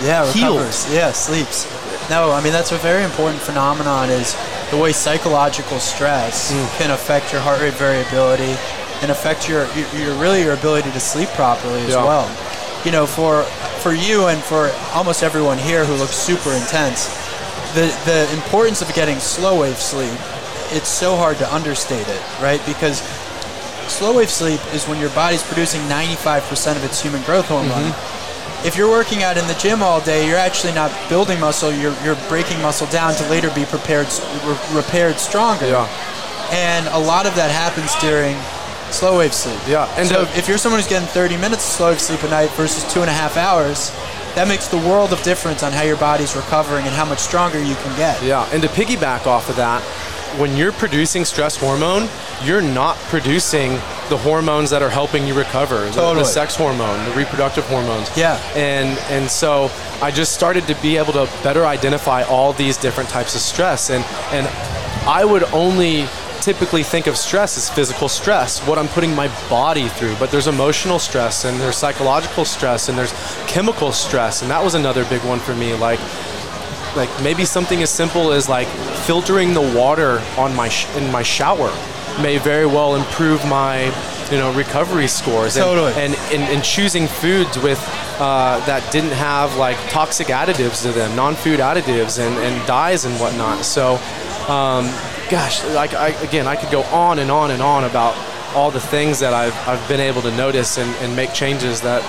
Yeah, 0.03 0.25
heals. 0.33 0.35
recovers. 0.35 0.93
Yeah, 0.95 1.13
sleeps. 1.13 1.67
No, 2.11 2.33
I 2.33 2.41
mean 2.43 2.53
that's 2.53 2.73
a 2.73 2.79
very 2.79 3.05
important 3.05 3.41
phenomenon 3.43 4.11
is 4.11 4.35
the 4.71 4.77
way 4.79 4.93
psychological 4.93 5.79
stress 5.79 6.51
Mm. 6.53 6.79
can 6.79 6.91
affect 6.91 7.31
your 7.33 7.41
heart 7.41 7.61
rate 7.61 7.75
variability 7.75 8.57
and 9.03 9.11
affect 9.11 9.49
your, 9.49 9.67
your, 9.75 9.87
your 9.95 10.15
really 10.19 10.43
your 10.43 10.55
ability 10.55 10.91
to 10.93 11.01
sleep 11.01 11.29
properly 11.31 11.81
as 11.83 11.91
Yeah. 11.95 12.05
well. 12.05 12.27
You 12.85 12.91
know, 12.91 13.07
for 13.07 13.43
for 13.85 13.93
you 13.93 14.27
and 14.29 14.41
for 14.43 14.71
almost 14.95 15.23
everyone 15.23 15.59
here 15.59 15.85
who 15.85 15.95
looks 15.95 16.15
super 16.17 16.51
intense, 16.53 17.07
the 17.75 17.87
the 18.05 18.33
importance 18.35 18.83
of 18.83 18.93
getting 18.95 19.19
slow 19.19 19.61
wave 19.61 19.79
sleep, 19.79 20.19
it's 20.71 20.89
so 20.89 21.17
hard 21.17 21.37
to 21.39 21.55
understate 21.55 22.07
it, 22.09 22.23
right? 22.41 22.61
Because 22.67 23.01
slow 23.89 24.17
wave 24.17 24.31
sleep 24.31 24.61
is 24.75 24.87
when 24.87 25.01
your 25.01 25.11
body's 25.11 25.43
producing 25.43 25.81
95% 25.83 26.77
of 26.77 26.85
its 26.85 27.03
human 27.03 27.23
growth 27.23 27.47
hormone 27.47 27.93
mm-hmm. 27.93 28.67
if 28.67 28.77
you're 28.77 28.89
working 28.89 29.23
out 29.23 29.37
in 29.37 29.47
the 29.49 29.55
gym 29.55 29.83
all 29.83 30.01
day, 30.01 30.27
you're 30.27 30.39
actually 30.39 30.73
not 30.73 30.91
building 31.09 31.39
muscle. 31.41 31.73
You're, 31.73 31.95
you're 32.05 32.17
breaking 32.29 32.61
muscle 32.63 32.87
down 32.89 33.15
to 33.15 33.29
later 33.29 33.51
be 33.55 33.65
prepared, 33.65 34.07
re- 34.47 34.59
repaired 34.73 35.19
stronger. 35.19 35.67
Yeah. 35.67 35.89
And 36.53 36.87
a 36.89 36.99
lot 36.99 37.27
of 37.27 37.35
that 37.35 37.51
happens 37.51 37.91
during 38.01 38.37
slow 38.93 39.19
wave 39.19 39.35
sleep. 39.35 39.59
Yeah, 39.67 39.93
and 39.99 40.07
so 40.07 40.25
the- 40.25 40.39
if 40.39 40.49
you're 40.49 40.59
someone 40.59 40.81
who's 40.81 40.89
getting 40.89 41.09
30 41.09 41.37
minutes 41.37 41.65
of 41.67 41.73
slow 41.77 41.91
wave 41.91 42.01
sleep 42.01 42.23
a 42.23 42.29
night 42.29 42.51
versus 42.51 42.85
two 42.93 43.01
and 43.01 43.11
a 43.11 43.13
half 43.13 43.37
hours, 43.37 43.91
that 44.35 44.49
makes 44.49 44.69
the 44.69 44.79
world 44.79 45.13
of 45.13 45.23
difference 45.23 45.63
on 45.63 45.73
how 45.73 45.83
your 45.83 45.97
body's 45.97 46.35
recovering 46.37 46.87
and 46.87 46.95
how 46.95 47.05
much 47.05 47.19
stronger 47.19 47.59
you 47.63 47.75
can 47.77 47.97
get. 47.97 48.23
Yeah, 48.23 48.49
and 48.53 48.63
to 48.63 48.69
piggyback 48.69 49.27
off 49.27 49.49
of 49.49 49.57
that, 49.57 49.83
when 50.39 50.57
you're 50.57 50.73
producing 50.73 51.25
stress 51.27 51.57
hormone, 51.57 52.09
you're 52.43 52.63
not 52.63 52.97
producing 53.11 53.73
the 54.09 54.17
hormones 54.17 54.71
that 54.71 54.83
are 54.83 54.89
helping 54.91 55.27
you 55.27 55.35
recover. 55.35 55.89
The- 55.91 56.15
The, 56.15 56.25
sex 56.25 56.57
hormone, 56.57 57.05
the 57.05 57.11
reproductive 57.13 57.65
hormones. 57.67 58.11
Yeah. 58.17 58.37
And 58.55 58.99
and 59.11 59.31
so 59.31 59.71
I 60.01 60.11
just 60.11 60.33
started 60.33 60.67
to 60.69 60.75
be 60.77 60.97
able 60.97 61.13
to 61.13 61.29
better 61.43 61.67
identify 61.67 62.23
all 62.25 62.53
these 62.55 62.77
different 62.79 63.11
types 63.11 63.35
of 63.35 63.41
stress 63.43 63.91
and 63.91 64.05
and 64.33 64.47
I 65.07 65.25
would 65.25 65.45
only 65.53 66.07
typically 66.43 66.83
think 66.83 67.07
of 67.07 67.17
stress 67.17 67.57
as 67.57 67.71
physical 67.71 68.09
stress, 68.09 68.61
what 68.67 68.77
I'm 68.77 68.89
putting 68.89 69.15
my 69.15 69.29
body 69.49 69.89
through, 69.89 70.17
but 70.17 70.31
there's 70.31 70.49
emotional 70.49 70.99
stress 70.99 71.45
and 71.45 71.59
there's 71.61 71.77
psychological 71.77 72.45
stress 72.45 72.89
and 72.89 72.99
there's 72.99 73.13
chemical 73.47 73.93
stress 73.93 74.43
and 74.43 74.51
that 74.51 74.63
was 74.63 74.75
another 74.75 75.05
big 75.05 75.23
one 75.25 75.39
for 75.39 75.55
me. 75.55 75.75
Like 75.75 76.01
like 76.97 77.09
maybe 77.23 77.45
something 77.45 77.83
as 77.83 77.91
simple 77.91 78.33
as 78.33 78.49
like 78.49 78.67
filtering 79.07 79.55
the 79.55 79.63
water 79.63 80.21
on 80.37 80.55
my 80.55 80.69
sh- 80.69 80.95
in 80.97 81.11
my 81.11 81.23
shower 81.23 81.71
may 82.21 82.37
very 82.37 82.67
well 82.67 82.97
improve 82.97 83.43
my 83.47 83.85
you 84.31 84.37
know 84.37 84.53
recovery 84.53 85.07
scores. 85.07 85.57
And 85.57 85.65
Totally. 85.65 85.93
and, 85.93 86.15
and, 86.33 86.43
and 86.43 86.65
choosing 86.65 87.07
foods 87.07 87.57
with 87.59 87.79
uh, 88.19 88.65
that 88.67 88.91
didn't 88.93 89.13
have 89.13 89.57
like 89.57 89.79
toxic 89.91 90.27
additives 90.27 90.83
to 90.83 90.93
them 90.93 91.15
non-food 91.17 91.61
additives 91.61 92.19
and, 92.19 92.37
and 92.39 92.67
dyes 92.67 93.05
and 93.05 93.15
whatnot. 93.21 93.65
So 93.65 93.95
um, 94.49 94.87
gosh 95.33 95.65
like 95.73 95.95
I, 95.95 96.09
again 96.29 96.47
I 96.47 96.57
could 96.57 96.71
go 96.71 96.83
on 96.83 97.19
and 97.19 97.31
on 97.31 97.51
and 97.51 97.63
on 97.63 97.85
about 97.85 98.15
all 98.55 98.71
the 98.71 98.81
things 98.81 99.19
that 99.21 99.33
I've, 99.33 99.57
I've 99.67 99.87
been 99.89 100.01
able 100.01 100.23
to 100.23 100.37
notice 100.37 100.79
and, 100.79 100.95
and 100.97 101.17
make 101.17 101.33
changes 101.33 101.81
that 101.81 102.03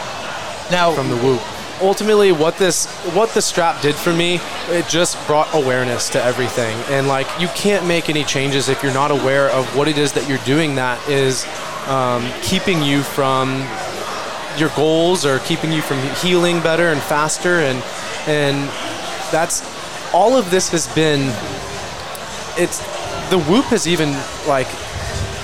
Now, 0.72 0.92
from 0.94 1.10
the 1.10 1.18
whoop. 1.18 1.42
Ultimately, 1.82 2.32
what 2.32 2.58
this 2.58 2.86
what 3.14 3.30
the 3.30 3.42
strap 3.42 3.82
did 3.82 3.96
for 3.96 4.14
me, 4.14 4.40
it 4.68 4.88
just 4.88 5.16
brought 5.28 5.48
awareness 5.54 6.10
to 6.10 6.24
everything. 6.24 6.76
And 6.90 7.08
like, 7.08 7.28
you 7.40 7.48
can't 7.50 7.86
make 7.88 8.10
any 8.10 8.24
changes 8.24 8.70
if 8.70 8.84
you're 8.84 8.94
not 8.94 9.12
aware 9.12 9.50
of 9.50 9.76
what 9.76 9.88
it 9.88 9.98
is 9.98 10.14
that 10.14 10.28
you're 10.30 10.46
doing 10.46 10.76
that 10.76 11.06
is 11.10 11.46
um, 11.88 12.30
keeping 12.42 12.82
you 12.82 13.04
from 13.04 13.66
your 14.58 14.70
goals 14.76 15.26
or 15.26 15.40
keeping 15.40 15.72
you 15.72 15.82
from 15.82 16.00
healing 16.18 16.62
better 16.62 16.90
and 16.90 17.02
faster. 17.02 17.60
And 17.60 17.84
and 18.28 18.70
that's 19.32 19.64
all 20.14 20.38
of 20.38 20.52
this 20.52 20.70
has 20.70 20.94
been. 20.94 21.34
It's 22.56 22.82
the 23.34 23.40
whoop 23.40 23.66
has 23.66 23.88
even 23.88 24.12
like 24.48 24.68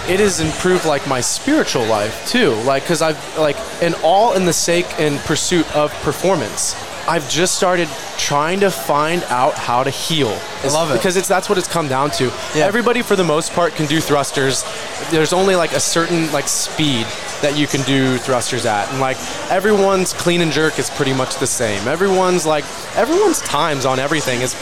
it 0.07 0.19
has 0.19 0.39
improved 0.39 0.85
like 0.85 1.07
my 1.07 1.19
spiritual 1.19 1.83
life 1.85 2.27
too. 2.27 2.51
Like 2.61 2.83
because 2.83 3.01
i've 3.01 3.17
like 3.35 3.57
and 3.81 3.95
all 4.03 4.35
in 4.35 4.45
the 4.45 4.53
sake 4.53 4.85
and 4.99 5.17
pursuit 5.21 5.65
of 5.75 5.91
performance 6.03 6.75
i've 7.07 7.27
just 7.27 7.55
started 7.55 7.87
trying 8.15 8.59
to 8.59 8.69
find 8.69 9.23
out 9.23 9.55
how 9.55 9.81
to 9.81 9.89
heal. 9.89 10.37
I 10.61 10.67
love 10.67 10.91
it. 10.91 10.97
because 10.97 11.17
it's 11.17 11.27
that's 11.27 11.49
what 11.49 11.57
it's 11.57 11.67
come 11.67 11.87
down 11.87 12.11
to. 12.11 12.25
Yeah. 12.53 12.67
everybody 12.67 13.01
for 13.01 13.15
the 13.15 13.23
most 13.23 13.53
part 13.53 13.73
can 13.73 13.87
do 13.87 13.99
thrusters. 13.99 14.63
There's 15.09 15.33
only 15.33 15.55
like 15.55 15.71
a 15.71 15.79
certain 15.79 16.31
like 16.31 16.47
speed 16.47 17.07
that 17.41 17.57
you 17.57 17.65
can 17.65 17.81
do 17.87 18.19
thrusters 18.19 18.67
at. 18.67 18.87
And 18.91 19.01
like 19.01 19.17
everyone's 19.49 20.13
clean 20.13 20.41
and 20.41 20.51
jerk 20.51 20.77
is 20.77 20.91
pretty 20.91 21.13
much 21.13 21.37
the 21.37 21.47
same. 21.47 21.87
Everyone's 21.87 22.45
like 22.45 22.65
everyone's 22.95 23.41
times 23.41 23.83
on 23.87 23.97
everything 23.97 24.41
is 24.41 24.53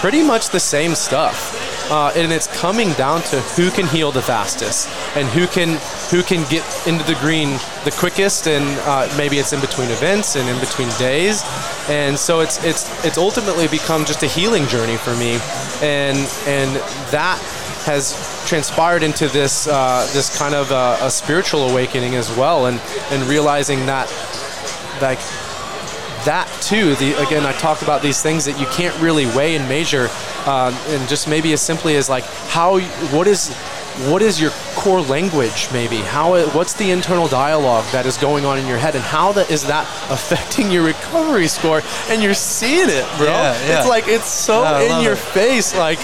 pretty 0.00 0.22
much 0.22 0.48
the 0.48 0.60
same 0.60 0.94
stuff 0.94 1.69
uh, 1.90 2.12
and 2.14 2.32
it's 2.32 2.46
coming 2.58 2.92
down 2.92 3.20
to 3.22 3.40
who 3.40 3.70
can 3.70 3.86
heal 3.86 4.12
the 4.12 4.22
fastest 4.22 4.88
and 5.16 5.26
who 5.28 5.46
can 5.46 5.78
who 6.10 6.22
can 6.22 6.48
get 6.48 6.64
into 6.86 7.04
the 7.04 7.16
green 7.20 7.50
the 7.84 7.94
quickest 7.98 8.46
and 8.46 8.64
uh, 8.80 9.12
maybe 9.16 9.38
it's 9.38 9.52
in 9.52 9.60
between 9.60 9.90
events 9.90 10.36
and 10.36 10.48
in 10.48 10.58
between 10.60 10.88
days. 10.98 11.42
And 11.88 12.18
so 12.18 12.40
it's 12.40 12.62
it's 12.64 13.04
it's 13.04 13.18
ultimately 13.18 13.66
become 13.68 14.04
just 14.04 14.22
a 14.22 14.26
healing 14.26 14.66
journey 14.66 14.96
for 14.96 15.14
me. 15.16 15.38
And 15.82 16.18
and 16.46 16.76
that 17.10 17.38
has 17.84 18.14
transpired 18.46 19.02
into 19.02 19.26
this 19.28 19.66
uh, 19.66 20.08
this 20.12 20.36
kind 20.38 20.54
of 20.54 20.70
uh, 20.70 20.98
a 21.00 21.10
spiritual 21.10 21.68
awakening 21.68 22.14
as 22.14 22.34
well 22.36 22.66
and 22.66 22.80
and 23.10 23.22
realizing 23.24 23.86
that 23.86 24.06
like 25.00 25.18
that 26.24 26.46
too 26.60 26.94
the 26.96 27.14
again 27.14 27.46
i 27.46 27.52
talked 27.52 27.80
about 27.80 28.02
these 28.02 28.22
things 28.22 28.44
that 28.44 28.60
you 28.60 28.66
can't 28.66 28.94
really 29.00 29.24
weigh 29.34 29.56
and 29.56 29.66
measure 29.66 30.08
um, 30.46 30.74
and 30.88 31.08
just 31.08 31.28
maybe 31.28 31.52
as 31.52 31.60
simply 31.60 31.96
as 31.96 32.08
like 32.08 32.24
how 32.48 32.78
what 33.12 33.26
is 33.26 33.52
what 34.08 34.22
is 34.22 34.40
your 34.40 34.50
core 34.76 35.00
language 35.02 35.68
maybe 35.72 35.96
how 35.98 36.40
what's 36.50 36.72
the 36.74 36.90
internal 36.90 37.28
dialogue 37.28 37.84
that 37.92 38.06
is 38.06 38.16
going 38.16 38.46
on 38.46 38.58
in 38.58 38.66
your 38.66 38.78
head 38.78 38.94
and 38.94 39.04
how 39.04 39.32
that 39.32 39.50
is 39.50 39.66
that 39.66 39.84
affecting 40.10 40.70
your 40.70 40.82
recovery 40.84 41.46
score 41.48 41.82
and 42.08 42.22
you're 42.22 42.32
seeing 42.32 42.88
it 42.88 43.04
bro 43.18 43.26
Yeah, 43.26 43.66
yeah. 43.66 43.78
it's 43.80 43.88
like 43.88 44.04
it's 44.08 44.28
so 44.30 44.62
Yeah, 44.62 44.96
in 44.98 45.04
your 45.04 45.14
it. 45.14 45.18
face 45.18 45.76
like 45.76 45.98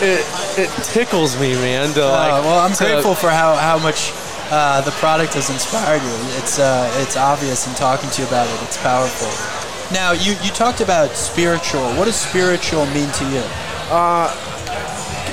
it 0.00 0.20
it 0.58 0.70
tickles 0.84 1.40
me 1.40 1.54
man 1.54 1.92
to 1.94 2.04
like 2.06 2.32
Uh, 2.32 2.42
well, 2.44 2.58
I'm 2.60 2.72
to- 2.74 2.84
grateful 2.84 3.14
for 3.14 3.30
how, 3.30 3.56
how 3.56 3.78
much 3.78 4.12
uh, 4.52 4.80
the 4.82 4.90
product 4.92 5.34
has 5.34 5.48
inspired 5.48 6.02
you. 6.02 6.16
It's 6.38 6.58
uh, 6.58 6.90
it's 7.02 7.16
obvious 7.16 7.66
in 7.68 7.74
talking 7.74 8.10
to 8.10 8.22
you 8.22 8.26
about 8.28 8.48
it. 8.48 8.62
It's 8.66 8.76
powerful. 8.78 9.30
Now, 9.94 10.10
you, 10.10 10.32
you 10.42 10.50
talked 10.50 10.80
about 10.80 11.10
spiritual. 11.14 11.82
What 11.94 12.06
does 12.06 12.16
spiritual 12.16 12.84
mean 12.86 13.10
to 13.10 13.24
you? 13.30 13.42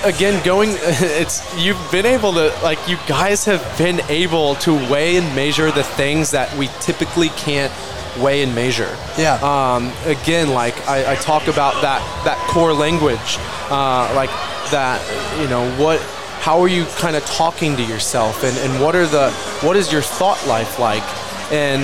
Again 0.03 0.43
going 0.43 0.69
it's 0.75 1.41
you've 1.57 1.91
been 1.91 2.05
able 2.05 2.33
to 2.33 2.47
like 2.63 2.79
you 2.87 2.97
guys 3.07 3.45
have 3.45 3.61
been 3.77 3.99
able 4.09 4.55
to 4.55 4.73
weigh 4.91 5.17
and 5.17 5.35
measure 5.35 5.71
the 5.71 5.83
things 5.83 6.31
that 6.31 6.53
we 6.57 6.67
typically 6.79 7.29
can't 7.29 7.71
weigh 8.19 8.41
and 8.43 8.53
measure 8.55 8.95
Yeah. 9.17 9.35
um, 9.43 9.91
again 10.05 10.49
like 10.49 10.75
I, 10.87 11.13
I 11.13 11.15
talk 11.15 11.47
about 11.47 11.81
that 11.81 12.01
that 12.25 12.37
core 12.49 12.73
language 12.73 13.37
uh, 13.69 14.11
like 14.15 14.29
that 14.71 14.99
you 15.41 15.47
know 15.47 15.69
what 15.81 15.99
how 16.41 16.59
are 16.61 16.67
you 16.67 16.85
kind 16.97 17.15
of 17.15 17.25
talking 17.25 17.75
to 17.75 17.83
yourself 17.83 18.43
and, 18.43 18.57
and 18.57 18.81
what 18.83 18.95
are 18.95 19.05
the 19.07 19.31
what 19.61 19.75
is 19.75 19.91
your 19.91 20.01
thought 20.01 20.43
life 20.47 20.79
like 20.79 21.03
and 21.51 21.83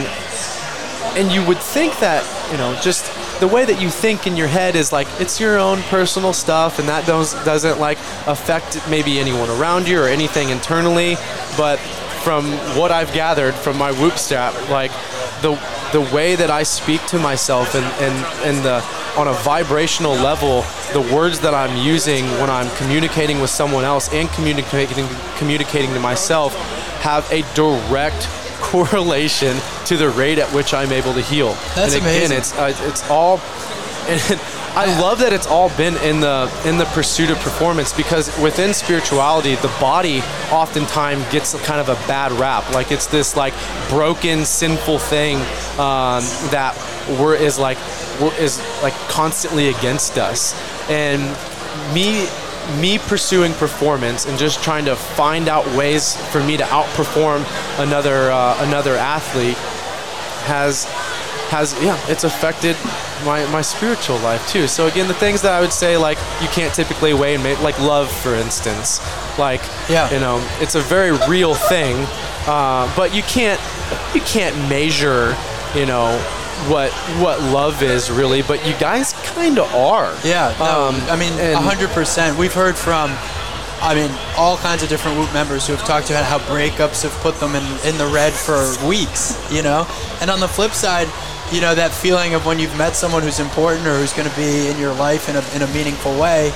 and 1.17 1.31
you 1.31 1.45
would 1.45 1.59
think 1.59 1.97
that 1.99 2.23
you 2.51 2.57
know 2.57 2.73
just 2.81 3.05
the 3.43 3.47
way 3.49 3.65
that 3.65 3.82
you 3.82 3.89
think 3.89 4.25
in 4.25 4.38
your 4.38 4.47
head 4.47 4.73
is 4.73 4.93
like 4.93 5.06
it's 5.19 5.38
your 5.38 5.60
own 5.60 5.82
personal 5.84 6.32
stuff 6.32 6.79
and 6.79 6.88
that 6.88 7.06
does, 7.06 7.34
doesn't 7.43 7.77
like 7.77 7.97
affect 8.25 8.79
maybe 8.89 9.19
anyone 9.19 9.49
around 9.49 9.86
you 9.86 9.99
or 9.99 10.08
anything 10.08 10.47
internally. 10.47 11.15
But 11.58 11.77
from 12.23 12.45
what 12.77 12.89
i've 12.89 13.12
gathered 13.12 13.53
from 13.53 13.77
my 13.77 13.91
whoop 13.91 14.17
strap 14.17 14.53
like 14.69 14.91
the 15.41 15.51
the 15.91 15.99
way 16.15 16.38
that 16.38 16.49
i 16.49 16.63
speak 16.63 17.06
to 17.06 17.19
myself 17.19 17.75
and 17.75 17.84
and, 18.01 18.25
and 18.47 18.65
the 18.65 18.82
on 19.19 19.27
a 19.27 19.34
vibrational 19.43 20.13
level 20.13 20.62
the 20.93 21.13
words 21.13 21.41
that 21.41 21.53
i'm 21.53 21.75
using 21.86 22.23
when 22.39 22.49
i'm 22.49 22.73
communicating 22.77 23.41
with 23.41 23.49
someone 23.49 23.84
else 23.84 24.08
and 24.13 24.29
communicating 24.29 25.06
communicating 25.36 25.93
to 25.93 25.99
myself 25.99 26.56
have 27.01 27.29
a 27.29 27.41
direct 27.53 28.25
correlation 28.73 29.55
to 29.86 29.97
the 29.97 30.09
rate 30.09 30.39
at 30.39 30.51
which 30.51 30.73
I'm 30.73 30.91
able 30.91 31.13
to 31.13 31.21
heal. 31.21 31.53
That's 31.75 31.93
and 31.93 32.03
again, 32.03 32.31
amazing. 32.31 32.38
it's 32.38 32.57
uh, 32.57 32.73
it's 32.89 33.09
all. 33.09 33.39
And 34.07 34.19
I 34.75 34.99
love 34.99 35.19
that 35.19 35.31
it's 35.31 35.45
all 35.45 35.69
been 35.77 35.95
in 35.97 36.19
the 36.19 36.51
in 36.65 36.79
the 36.79 36.86
pursuit 36.86 37.29
of 37.29 37.38
performance 37.38 37.93
because 37.93 38.36
within 38.41 38.73
spirituality, 38.73 39.53
the 39.55 39.71
body 39.79 40.21
oftentimes 40.51 41.23
gets 41.31 41.53
kind 41.65 41.79
of 41.79 41.89
a 41.89 42.07
bad 42.07 42.31
rap. 42.31 42.67
Like 42.73 42.91
it's 42.91 43.05
this 43.05 43.38
like 43.38 43.53
broken, 43.89 44.43
sinful 44.43 44.97
thing 44.97 45.38
um, 45.77 46.23
that 46.49 46.73
we're 47.19 47.36
is 47.36 47.59
like 47.59 47.77
we're, 48.19 48.33
is 48.38 48.59
like 48.81 48.93
constantly 49.07 49.69
against 49.69 50.17
us. 50.17 50.55
And 50.89 51.21
me 51.93 52.27
me 52.80 52.97
pursuing 52.97 53.54
performance 53.54 54.26
and 54.26 54.38
just 54.38 54.63
trying 54.63 54.86
to 54.86 54.95
find 54.95 55.47
out 55.49 55.65
ways 55.76 56.15
for 56.32 56.43
me 56.43 56.58
to 56.58 56.63
outperform 56.65 57.43
another 57.80 58.32
uh, 58.32 58.56
another 58.67 58.95
athlete 58.95 59.58
has 60.45 60.86
has 61.49 61.73
yeah 61.84 61.99
it's 62.10 62.23
affected 62.23 62.76
my, 63.26 63.45
my 63.52 63.62
spiritual 63.62 64.17
life 64.19 64.45
too 64.49 64.67
so 64.67 64.88
again 64.88 65.08
the 65.08 65.13
things 65.13 65.41
that 65.41 65.52
i 65.54 65.62
would 65.62 65.71
say 65.73 65.97
like 65.97 66.17
you 66.41 66.47
can't 66.49 66.73
typically 66.73 67.13
weigh 67.13 67.36
and 67.36 67.43
make 67.43 67.62
like 67.62 67.78
love 67.80 68.12
for 68.12 68.34
instance 68.36 68.99
like 69.38 69.62
Yeah. 69.89 70.12
you 70.12 70.19
know 70.19 70.38
it's 70.60 70.76
a 70.76 70.82
very 70.82 71.12
real 71.30 71.54
thing 71.56 71.95
uh, 72.47 72.91
but 72.95 73.13
you 73.15 73.21
can't 73.23 73.62
you 74.15 74.21
can't 74.21 74.56
measure 74.69 75.36
you 75.76 75.86
know 75.86 76.17
what 76.67 76.91
what 77.21 77.39
love 77.41 77.82
is 77.84 78.10
really 78.12 78.41
but 78.41 78.65
you 78.65 78.73
guys 78.78 79.13
kind 79.36 79.58
of 79.60 79.74
are 79.74 80.15
Yeah, 80.24 80.56
no, 80.60 80.89
Um, 80.89 80.96
I 81.10 81.15
mean, 81.15 81.34
hundred 81.56 81.89
percent. 81.89 82.38
We've 82.38 82.54
heard 82.54 82.76
from, 82.76 83.12
I 83.82 83.93
mean, 83.96 84.12
all 84.38 84.58
kinds 84.58 84.84
of 84.84 84.89
different 84.89 85.17
Whoop 85.17 85.34
members 85.34 85.67
who 85.67 85.76
have 85.76 85.86
talked 85.86 86.10
about 86.10 86.24
how 86.26 86.39
breakups 86.39 87.04
have 87.04 87.13
put 87.22 87.36
them 87.39 87.56
in, 87.56 87.63
in 87.88 87.98
the 87.98 88.08
red 88.08 88.34
for 88.34 88.74
weeks, 88.88 89.38
you 89.52 89.62
know. 89.62 89.88
And 90.22 90.30
on 90.30 90.39
the 90.39 90.48
flip 90.48 90.72
side, 90.72 91.08
you 91.52 91.62
know, 91.62 91.76
that 91.76 91.91
feeling 91.91 92.34
of 92.34 92.46
when 92.46 92.60
you've 92.60 92.78
met 92.78 92.96
someone 92.96 93.22
who's 93.22 93.39
important 93.39 93.86
or 93.86 93.98
who's 93.98 94.13
going 94.13 94.30
to 94.30 94.36
be 94.36 94.67
in 94.69 94.80
your 94.80 94.93
life 94.96 95.30
in 95.30 95.36
a, 95.36 95.43
in 95.56 95.62
a 95.62 95.74
meaningful 95.74 96.17
way, 96.19 96.52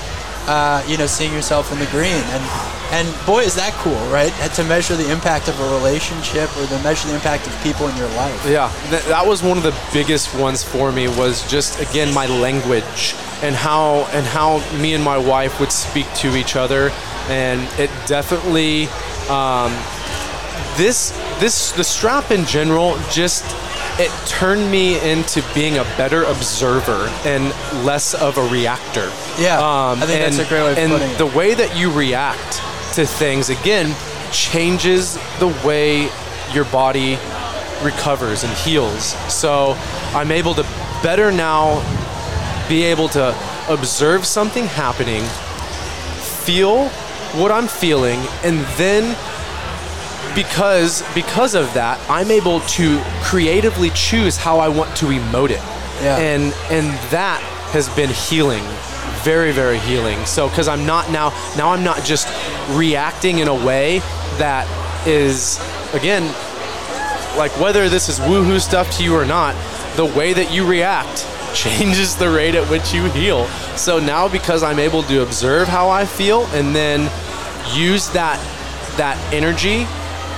uh, 0.47 0.83
you 0.87 0.97
know, 0.97 1.05
seeing 1.05 1.33
yourself 1.33 1.71
in 1.71 1.79
the 1.79 1.85
green. 1.87 2.23
And 2.33 2.43
and 2.91 3.07
boy, 3.25 3.41
is 3.43 3.55
that 3.55 3.73
cool, 3.73 3.99
right? 4.09 4.31
To 4.55 4.63
measure 4.63 4.95
the 4.95 5.11
impact 5.11 5.47
of 5.49 5.59
a 5.59 5.69
relationship 5.75 6.49
or 6.57 6.65
to 6.67 6.79
measure 6.83 7.07
the 7.09 7.15
impact 7.15 7.45
of 7.47 7.53
people 7.63 7.87
in 7.89 7.95
your 7.97 8.09
life. 8.09 8.45
Yeah, 8.47 8.71
th- 8.89 9.03
that 9.05 9.25
was 9.25 9.43
one 9.43 9.57
of 9.57 9.63
the 9.63 9.75
biggest 9.93 10.33
ones 10.35 10.63
for 10.63 10.91
me 10.91 11.07
was 11.07 11.49
just 11.51 11.79
again 11.81 12.13
my 12.13 12.25
language 12.27 13.15
and 13.43 13.55
how 13.55 14.07
and 14.13 14.25
how 14.25 14.59
me 14.79 14.93
and 14.93 15.03
my 15.03 15.17
wife 15.17 15.59
would 15.59 15.71
speak 15.71 16.11
to 16.15 16.35
each 16.35 16.55
other, 16.55 16.89
and 17.29 17.61
it 17.79 17.89
definitely 18.07 18.87
um, 19.29 19.71
this 20.77 21.11
this 21.39 21.71
the 21.73 21.83
strap 21.83 22.31
in 22.31 22.45
general 22.45 22.97
just 23.11 23.43
it 23.99 24.11
turned 24.27 24.69
me 24.71 24.99
into 25.09 25.43
being 25.55 25.79
a 25.79 25.83
better 25.97 26.23
observer 26.25 27.07
and 27.25 27.45
less 27.83 28.13
of 28.13 28.37
a 28.37 28.47
reactor. 28.49 29.11
Yeah, 29.39 29.59
I 29.59 29.95
think 30.05 30.21
that's 30.21 30.37
and- 30.37 30.45
a 30.45 30.49
great 30.49 30.61
way 30.63 30.71
of 30.73 30.77
and 30.77 30.91
putting 30.91 31.09
it. 31.11 31.17
the 31.17 31.25
way 31.25 31.53
that 31.55 31.75
you 31.75 31.91
react 31.91 32.61
to 32.97 33.05
things 33.05 33.51
again 33.51 33.95
changes 34.31 35.13
the 35.37 35.47
way 35.63 36.09
your 36.51 36.65
body 36.65 37.11
recovers 37.83 38.43
and 38.43 38.51
heals. 38.57 39.13
So 39.31 39.75
I'm 40.15 40.31
able 40.31 40.55
to 40.55 40.63
better 41.03 41.31
now 41.31 41.77
be 42.67 42.83
able 42.85 43.07
to 43.09 43.37
observe 43.69 44.25
something 44.25 44.65
happening, 44.65 45.23
feel 46.43 46.89
what 47.39 47.51
I'm 47.51 47.67
feeling, 47.67 48.19
and 48.43 48.61
then 48.77 49.15
because 50.33 51.03
because 51.13 51.53
of 51.53 51.71
that, 51.75 52.03
I'm 52.09 52.31
able 52.31 52.61
to 52.61 52.99
creatively 53.21 53.91
choose 53.91 54.37
how 54.37 54.57
I 54.57 54.69
want 54.69 54.95
to 54.97 55.05
emote 55.05 55.51
it. 55.51 55.61
Yeah. 56.01 56.17
And 56.17 56.51
and 56.71 56.87
that 57.11 57.41
has 57.73 57.89
been 57.89 58.09
healing. 58.09 58.63
Very, 59.27 59.51
very 59.51 59.77
healing. 59.79 60.25
So 60.25 60.47
because 60.47 60.69
I'm 60.69 60.85
not 60.85 61.11
now 61.11 61.31
now 61.57 61.71
I'm 61.71 61.83
not 61.83 62.05
just 62.05 62.29
reacting 62.69 63.39
in 63.39 63.49
a 63.49 63.53
way 63.53 63.99
that 64.37 64.65
is 65.05 65.59
again 65.93 66.23
like 67.37 67.51
whether 67.59 67.89
this 67.89 68.07
is 68.07 68.19
woohoo 68.19 68.61
stuff 68.61 68.89
to 68.95 69.03
you 69.03 69.13
or 69.13 69.25
not, 69.25 69.53
the 69.97 70.05
way 70.05 70.31
that 70.31 70.53
you 70.53 70.65
react 70.65 71.27
changes 71.53 72.15
the 72.15 72.29
rate 72.29 72.55
at 72.55 72.69
which 72.69 72.93
you 72.93 73.03
heal. 73.09 73.47
So 73.75 73.99
now 73.99 74.29
because 74.29 74.63
I'm 74.63 74.79
able 74.79 75.03
to 75.03 75.23
observe 75.23 75.67
how 75.67 75.89
I 75.89 76.05
feel 76.05 76.45
and 76.53 76.73
then 76.73 77.01
use 77.75 78.09
that 78.11 78.39
that 78.95 79.17
energy, 79.33 79.83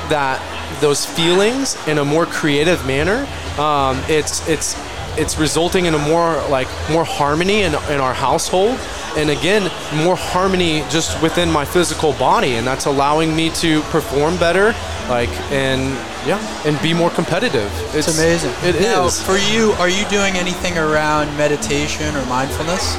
that 0.10 0.42
those 0.82 1.06
feelings 1.06 1.78
in 1.88 2.00
a 2.00 2.04
more 2.04 2.26
creative 2.26 2.84
manner, 2.88 3.28
um, 3.62 4.02
it's 4.08 4.50
it's 4.50 4.74
it's 5.18 5.38
resulting 5.38 5.86
in 5.86 5.94
a 5.94 5.98
more 5.98 6.42
like 6.50 6.68
more 6.90 7.06
harmony 7.06 7.62
in, 7.62 7.74
in 7.74 8.00
our 8.00 8.14
household 8.14 8.78
and 9.18 9.30
again 9.30 9.64
more 10.04 10.16
harmony 10.16 10.84
just 10.90 11.22
within 11.22 11.52
my 11.52 11.66
physical 11.66 12.14
body 12.14 12.56
and 12.56 12.66
that's 12.66 12.86
allowing 12.86 13.36
me 13.36 13.50
to 13.50 13.82
perform 13.84 14.38
better 14.38 14.76
like 15.10 15.30
and 15.52 15.82
yeah 16.28 16.40
and 16.66 16.80
be 16.82 16.94
more 16.94 17.10
competitive 17.10 17.72
it's, 17.96 18.08
It's 18.08 18.20
amazing. 18.20 18.52
It 18.64 18.76
is. 18.76 18.82
now, 18.82 19.10
for 19.10 19.38
you, 19.38 19.72
are 19.74 19.90
you 19.90 20.06
doing 20.10 20.36
anything 20.36 20.78
around 20.78 21.36
meditation 21.38 22.16
or 22.16 22.26
mindfulness? 22.28 22.96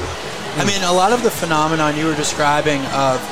I 0.56 0.64
mean, 0.66 0.82
a 0.82 0.92
lot 0.92 1.12
of 1.12 1.22
the 1.22 1.30
phenomenon 1.30 1.96
you 1.96 2.06
were 2.06 2.16
describing 2.16 2.80
of 2.86 3.22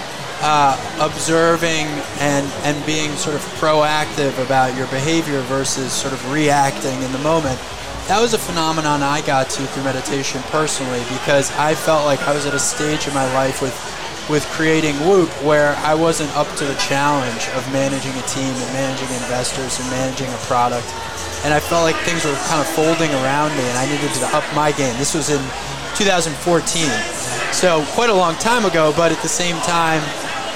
uh, 0.40 0.78
observing 1.00 1.86
and 2.20 2.46
and 2.62 2.86
being 2.86 3.10
sort 3.16 3.34
of 3.34 3.42
proactive 3.58 4.38
about 4.44 4.76
your 4.76 4.86
behavior 4.86 5.40
versus 5.42 5.92
sort 5.92 6.12
of 6.12 6.32
reacting 6.32 7.02
in 7.02 7.10
the 7.10 7.18
moment. 7.18 7.58
That 8.08 8.24
was 8.24 8.32
a 8.32 8.38
phenomenon 8.40 9.04
I 9.04 9.20
got 9.20 9.52
to 9.52 9.68
through 9.68 9.84
meditation 9.84 10.40
personally 10.48 11.04
because 11.12 11.52
I 11.60 11.74
felt 11.76 12.08
like 12.08 12.16
I 12.24 12.32
was 12.32 12.46
at 12.46 12.54
a 12.54 12.58
stage 12.58 13.06
in 13.06 13.12
my 13.12 13.28
life 13.36 13.60
with 13.60 13.76
with 14.32 14.48
creating 14.56 14.96
Whoop 15.04 15.28
where 15.44 15.76
I 15.84 15.92
wasn't 15.92 16.32
up 16.32 16.48
to 16.56 16.64
the 16.64 16.74
challenge 16.80 17.48
of 17.52 17.60
managing 17.68 18.16
a 18.16 18.24
team 18.24 18.48
and 18.48 18.68
managing 18.72 19.12
investors 19.12 19.76
and 19.76 19.84
managing 19.92 20.32
a 20.32 20.40
product. 20.48 20.88
And 21.44 21.52
I 21.52 21.60
felt 21.60 21.84
like 21.84 21.96
things 22.08 22.24
were 22.24 22.32
kind 22.48 22.64
of 22.64 22.68
folding 22.72 23.12
around 23.20 23.52
me 23.60 23.64
and 23.68 23.76
I 23.76 23.84
needed 23.84 24.08
to 24.08 24.26
up 24.32 24.44
my 24.56 24.72
game. 24.72 24.96
This 24.96 25.12
was 25.12 25.28
in 25.28 25.44
2014. 26.00 26.32
So 27.52 27.84
quite 27.92 28.08
a 28.08 28.16
long 28.16 28.36
time 28.40 28.64
ago, 28.64 28.92
but 28.96 29.12
at 29.12 29.20
the 29.20 29.28
same 29.28 29.60
time, 29.68 30.00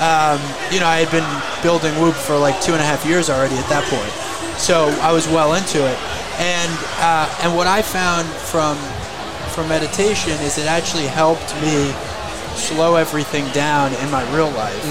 um, 0.01 0.41
you 0.73 0.81
know, 0.81 0.89
I 0.89 1.05
had 1.05 1.13
been 1.13 1.29
building 1.61 1.93
Whoop 2.01 2.17
for 2.17 2.41
like 2.41 2.57
two 2.65 2.73
and 2.73 2.81
a 2.81 2.85
half 2.89 3.05
years 3.05 3.29
already 3.29 3.61
at 3.61 3.69
that 3.69 3.85
point. 3.93 4.13
So 4.57 4.89
I 5.05 5.13
was 5.13 5.29
well 5.29 5.53
into 5.53 5.85
it. 5.85 5.99
And, 6.43 6.73
uh, 6.99 7.39
and 7.43 7.57
what 7.57 7.69
I 7.69 7.83
found 7.83 8.27
from, 8.27 8.75
from 9.55 9.69
meditation 9.69 10.33
is 10.43 10.59
it 10.59 10.67
actually 10.67 11.07
helped 11.07 11.55
me 11.63 11.95
slow 12.59 12.97
everything 12.97 13.49
down 13.53 13.95
in 13.95 14.11
my 14.11 14.23
real 14.35 14.51
life. 14.51 14.83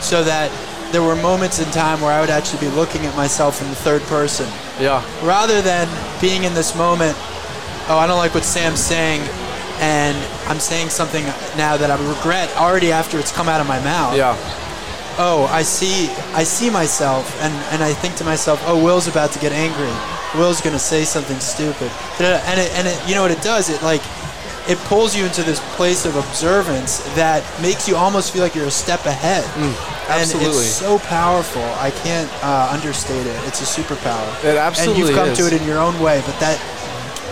So 0.00 0.22
that 0.22 0.50
there 0.92 1.02
were 1.02 1.16
moments 1.16 1.58
in 1.58 1.68
time 1.72 2.00
where 2.00 2.12
I 2.12 2.20
would 2.20 2.30
actually 2.30 2.60
be 2.68 2.74
looking 2.76 3.04
at 3.06 3.16
myself 3.16 3.60
in 3.60 3.68
the 3.68 3.74
third 3.74 4.02
person. 4.02 4.46
Yeah. 4.78 5.02
Rather 5.26 5.60
than 5.60 5.88
being 6.20 6.44
in 6.44 6.54
this 6.54 6.76
moment 6.76 7.16
oh 7.88 7.98
i 7.98 8.06
don't 8.06 8.18
like 8.18 8.34
what 8.34 8.44
sam's 8.44 8.80
saying 8.80 9.20
and 9.80 10.16
i'm 10.48 10.60
saying 10.60 10.88
something 10.88 11.24
now 11.56 11.76
that 11.76 11.90
i 11.90 12.08
regret 12.08 12.48
already 12.56 12.92
after 12.92 13.18
it's 13.18 13.32
come 13.32 13.48
out 13.48 13.60
of 13.60 13.66
my 13.66 13.82
mouth. 13.82 14.16
Yeah. 14.16 14.36
Oh 15.18 15.48
i 15.52 15.62
see 15.62 16.08
i 16.32 16.42
see 16.44 16.70
myself 16.70 17.40
and, 17.42 17.52
and 17.72 17.82
i 17.82 17.92
think 17.92 18.14
to 18.16 18.24
myself 18.24 18.62
oh 18.66 18.82
will's 18.82 19.08
about 19.08 19.32
to 19.32 19.38
get 19.40 19.52
angry 19.52 19.92
will's 20.34 20.60
going 20.60 20.72
to 20.74 20.78
say 20.78 21.04
something 21.04 21.38
stupid 21.38 21.90
and 22.20 22.60
it, 22.60 22.72
and 22.72 22.88
it 22.88 23.08
you 23.08 23.14
know 23.14 23.22
what 23.22 23.30
it 23.30 23.42
does 23.42 23.68
it 23.68 23.82
like 23.82 24.02
it 24.68 24.78
pulls 24.86 25.16
you 25.16 25.24
into 25.24 25.42
this 25.42 25.60
place 25.74 26.04
of 26.04 26.14
observance 26.16 26.98
that 27.16 27.42
makes 27.60 27.88
you 27.88 27.96
almost 27.96 28.32
feel 28.32 28.42
like 28.42 28.54
you're 28.54 28.66
a 28.66 28.70
step 28.70 29.06
ahead. 29.06 29.42
Mm, 29.42 30.08
absolutely. 30.08 30.50
And 30.50 30.56
it's 30.56 30.72
so 30.74 30.98
powerful. 31.00 31.62
I 31.62 31.90
can't 31.90 32.30
uh, 32.44 32.70
understate 32.72 33.26
it. 33.26 33.36
It's 33.48 33.60
a 33.60 33.82
superpower. 33.82 34.44
It 34.44 34.56
absolutely 34.56 35.00
And 35.02 35.08
you've 35.08 35.18
come 35.18 35.28
is. 35.30 35.38
to 35.38 35.46
it 35.46 35.60
in 35.60 35.66
your 35.66 35.78
own 35.78 35.98
way, 36.00 36.22
but 36.24 36.38
that 36.38 36.60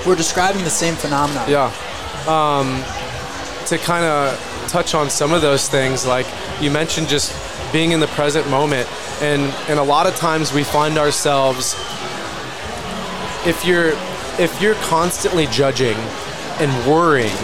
we're 0.07 0.17
describing 0.17 0.65
the 0.65 0.71
same 0.71 0.95
phenomenon. 0.97 1.49
Yeah. 1.49 1.73
Um, 2.27 2.83
to 3.67 3.79
kind 3.79 4.05
of 4.05 4.67
touch 4.69 4.95
on 4.95 5.09
some 5.09 5.33
of 5.33 5.41
those 5.41 5.69
things, 5.69 6.05
like 6.05 6.27
you 6.61 6.71
mentioned, 6.71 7.09
just 7.09 7.33
being 7.73 7.93
in 7.93 8.01
the 8.01 8.09
present 8.09 8.49
moment, 8.51 8.89
and 9.23 9.43
and 9.69 9.79
a 9.79 9.83
lot 9.83 10.07
of 10.07 10.17
times 10.17 10.53
we 10.53 10.65
find 10.65 10.99
ourselves 10.99 11.75
if 13.47 13.65
you're 13.65 13.93
if 14.39 14.61
you're 14.61 14.75
constantly 14.77 15.47
judging 15.47 15.97
and 16.59 16.91
worrying, 16.91 17.37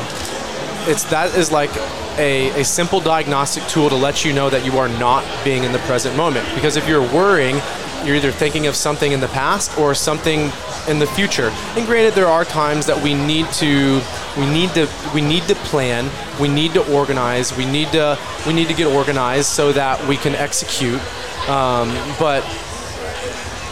it's 0.86 1.04
that 1.04 1.34
is 1.36 1.50
like 1.50 1.70
a, 2.18 2.60
a 2.60 2.64
simple 2.64 3.00
diagnostic 3.00 3.64
tool 3.64 3.88
to 3.88 3.94
let 3.94 4.24
you 4.24 4.32
know 4.32 4.48
that 4.50 4.64
you 4.64 4.78
are 4.78 4.88
not 4.88 5.24
being 5.44 5.64
in 5.64 5.72
the 5.72 5.78
present 5.80 6.16
moment. 6.16 6.46
Because 6.54 6.76
if 6.76 6.88
you're 6.88 7.02
worrying, 7.02 7.60
you're 8.04 8.16
either 8.16 8.30
thinking 8.30 8.66
of 8.66 8.76
something 8.76 9.12
in 9.12 9.20
the 9.20 9.28
past 9.28 9.76
or 9.78 9.94
something 9.94 10.50
in 10.88 10.98
the 10.98 11.06
future. 11.06 11.48
And 11.76 11.86
granted, 11.86 12.14
there 12.14 12.28
are 12.28 12.44
times 12.44 12.86
that 12.86 13.02
we 13.02 13.14
need 13.14 13.46
to 13.54 14.00
we 14.38 14.46
need 14.46 14.70
to 14.70 14.88
we 15.14 15.20
need 15.20 15.44
to 15.44 15.54
plan, 15.54 16.10
we 16.40 16.48
need 16.48 16.72
to 16.74 16.94
organize, 16.94 17.56
we 17.56 17.64
need 17.64 17.88
to 17.92 18.18
we 18.46 18.52
need 18.52 18.68
to 18.68 18.74
get 18.74 18.86
organized 18.86 19.48
so 19.48 19.72
that 19.72 20.06
we 20.06 20.16
can 20.16 20.34
execute. 20.34 21.00
Um, 21.48 21.88
but 22.18 22.44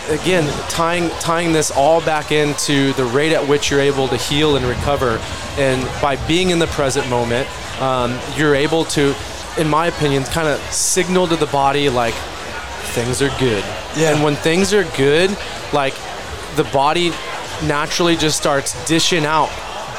again, 0.09 0.49
tying 0.69 1.09
tying 1.21 1.53
this 1.53 1.71
all 1.71 2.01
back 2.01 2.33
into 2.33 2.93
the 2.95 3.05
rate 3.05 3.33
at 3.33 3.49
which 3.49 3.71
you're 3.71 3.81
able 3.81 4.09
to 4.09 4.17
heal 4.17 4.57
and 4.57 4.65
recover, 4.67 5.21
and 5.59 5.83
by 6.01 6.17
being 6.27 6.51
in 6.51 6.59
the 6.59 6.67
present 6.69 7.09
moment, 7.09 7.49
um, 7.81 8.19
you're 8.37 8.55
able 8.55 8.85
to, 8.85 9.15
in 9.59 9.69
my 9.69 9.87
opinion, 9.87 10.25
kind 10.25 10.49
of 10.49 10.61
signal 10.73 11.27
to 11.27 11.37
the 11.37 11.47
body 11.47 11.89
like 11.89 12.15
things 12.95 13.23
are 13.23 13.31
good. 13.39 13.65
Yeah. 13.97 14.15
And 14.15 14.23
when 14.23 14.37
things 14.37 14.73
are 14.73 14.85
good, 14.97 15.37
like 15.73 15.95
the 16.57 16.65
body 16.73 17.11
naturally 17.65 18.17
just 18.17 18.37
starts 18.37 18.73
dishing 18.87 19.25
out 19.25 19.51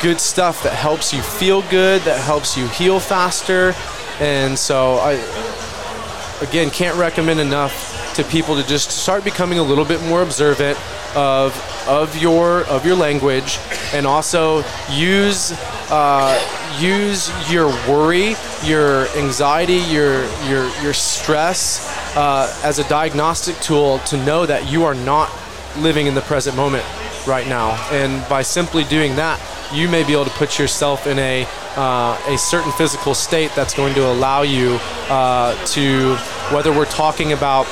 good 0.01 0.19
stuff 0.19 0.63
that 0.63 0.73
helps 0.73 1.13
you 1.13 1.21
feel 1.21 1.61
good, 1.69 2.01
that 2.03 2.19
helps 2.21 2.57
you 2.57 2.67
heal 2.67 2.99
faster, 2.99 3.73
and 4.19 4.57
so 4.57 4.95
I 4.95 5.13
again 6.41 6.69
can't 6.69 6.97
recommend 6.97 7.39
enough 7.39 7.94
to 8.15 8.23
people 8.23 8.55
to 8.55 8.65
just 8.67 8.91
start 8.91 9.23
becoming 9.23 9.59
a 9.59 9.63
little 9.63 9.85
bit 9.85 10.01
more 10.03 10.21
observant 10.21 10.77
of 11.15 11.53
of 11.87 12.15
your 12.17 12.65
of 12.65 12.85
your 12.85 12.95
language 12.95 13.59
and 13.93 14.07
also 14.07 14.63
use 14.89 15.51
uh, 15.91 16.35
use 16.79 17.29
your 17.51 17.67
worry 17.89 18.35
your 18.63 19.07
anxiety 19.17 19.77
your 19.91 20.25
your 20.47 20.69
your 20.81 20.93
stress 20.93 22.15
uh, 22.15 22.51
as 22.63 22.79
a 22.79 22.87
diagnostic 22.87 23.55
tool 23.57 23.99
to 23.99 24.17
know 24.25 24.45
that 24.45 24.69
you 24.71 24.83
are 24.83 24.95
not 24.95 25.29
living 25.77 26.07
in 26.07 26.15
the 26.15 26.21
present 26.21 26.55
moment 26.55 26.85
right 27.27 27.47
now. 27.47 27.71
And 27.91 28.27
by 28.29 28.43
simply 28.43 28.83
doing 28.85 29.15
that 29.17 29.39
you 29.73 29.89
may 29.89 30.03
be 30.03 30.13
able 30.13 30.25
to 30.25 30.31
put 30.31 30.59
yourself 30.59 31.07
in 31.07 31.19
a 31.19 31.45
uh, 31.75 32.17
a 32.27 32.37
certain 32.37 32.71
physical 32.73 33.13
state 33.13 33.51
that's 33.55 33.73
going 33.73 33.93
to 33.95 34.05
allow 34.05 34.43
you 34.43 34.79
uh, 35.09 35.53
to 35.65 36.15
whether 36.53 36.71
we're 36.71 36.85
talking 36.85 37.33
about 37.33 37.65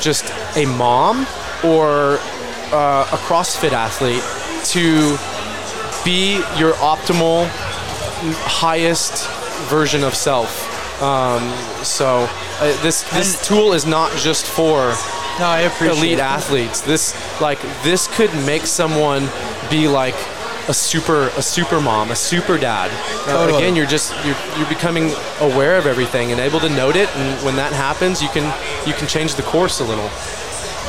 just 0.00 0.24
a 0.56 0.66
mom 0.66 1.26
or 1.64 2.18
uh, 2.72 3.08
a 3.12 3.16
CrossFit 3.26 3.72
athlete 3.72 4.22
to 4.66 5.16
be 6.04 6.34
your 6.58 6.72
optimal, 6.74 7.46
highest 8.44 9.28
version 9.68 10.04
of 10.04 10.14
self. 10.14 10.64
Um, 11.02 11.42
so 11.84 12.28
uh, 12.60 12.82
this 12.82 13.02
this 13.10 13.36
And- 13.36 13.44
tool 13.44 13.72
is 13.72 13.86
not 13.86 14.10
just 14.18 14.44
for 14.46 14.92
No, 15.38 15.70
elite 15.80 16.14
it. 16.14 16.18
athletes. 16.20 16.80
This 16.80 17.14
like 17.40 17.60
this 17.82 18.08
could 18.16 18.34
make 18.44 18.66
someone 18.66 19.28
be 19.70 19.86
like 19.86 20.16
a 20.68 20.74
super 20.74 21.28
a 21.36 21.42
super 21.42 21.80
mom, 21.80 22.10
a 22.10 22.16
super 22.16 22.58
dad. 22.58 22.90
Uh, 23.26 23.32
Totally. 23.32 23.58
again, 23.58 23.74
you're 23.76 23.86
just 23.86 24.12
you're, 24.24 24.36
you're 24.56 24.68
becoming 24.68 25.12
aware 25.40 25.78
of 25.78 25.86
everything 25.86 26.30
and 26.32 26.40
able 26.40 26.60
to 26.60 26.68
note 26.68 26.94
it. 26.96 27.08
And 27.16 27.44
when 27.44 27.56
that 27.56 27.72
happens, 27.72 28.22
you 28.22 28.28
can 28.28 28.44
you 28.86 28.92
can 28.94 29.08
change 29.08 29.34
the 29.34 29.42
course 29.42 29.80
a 29.80 29.84
little. 29.84 30.10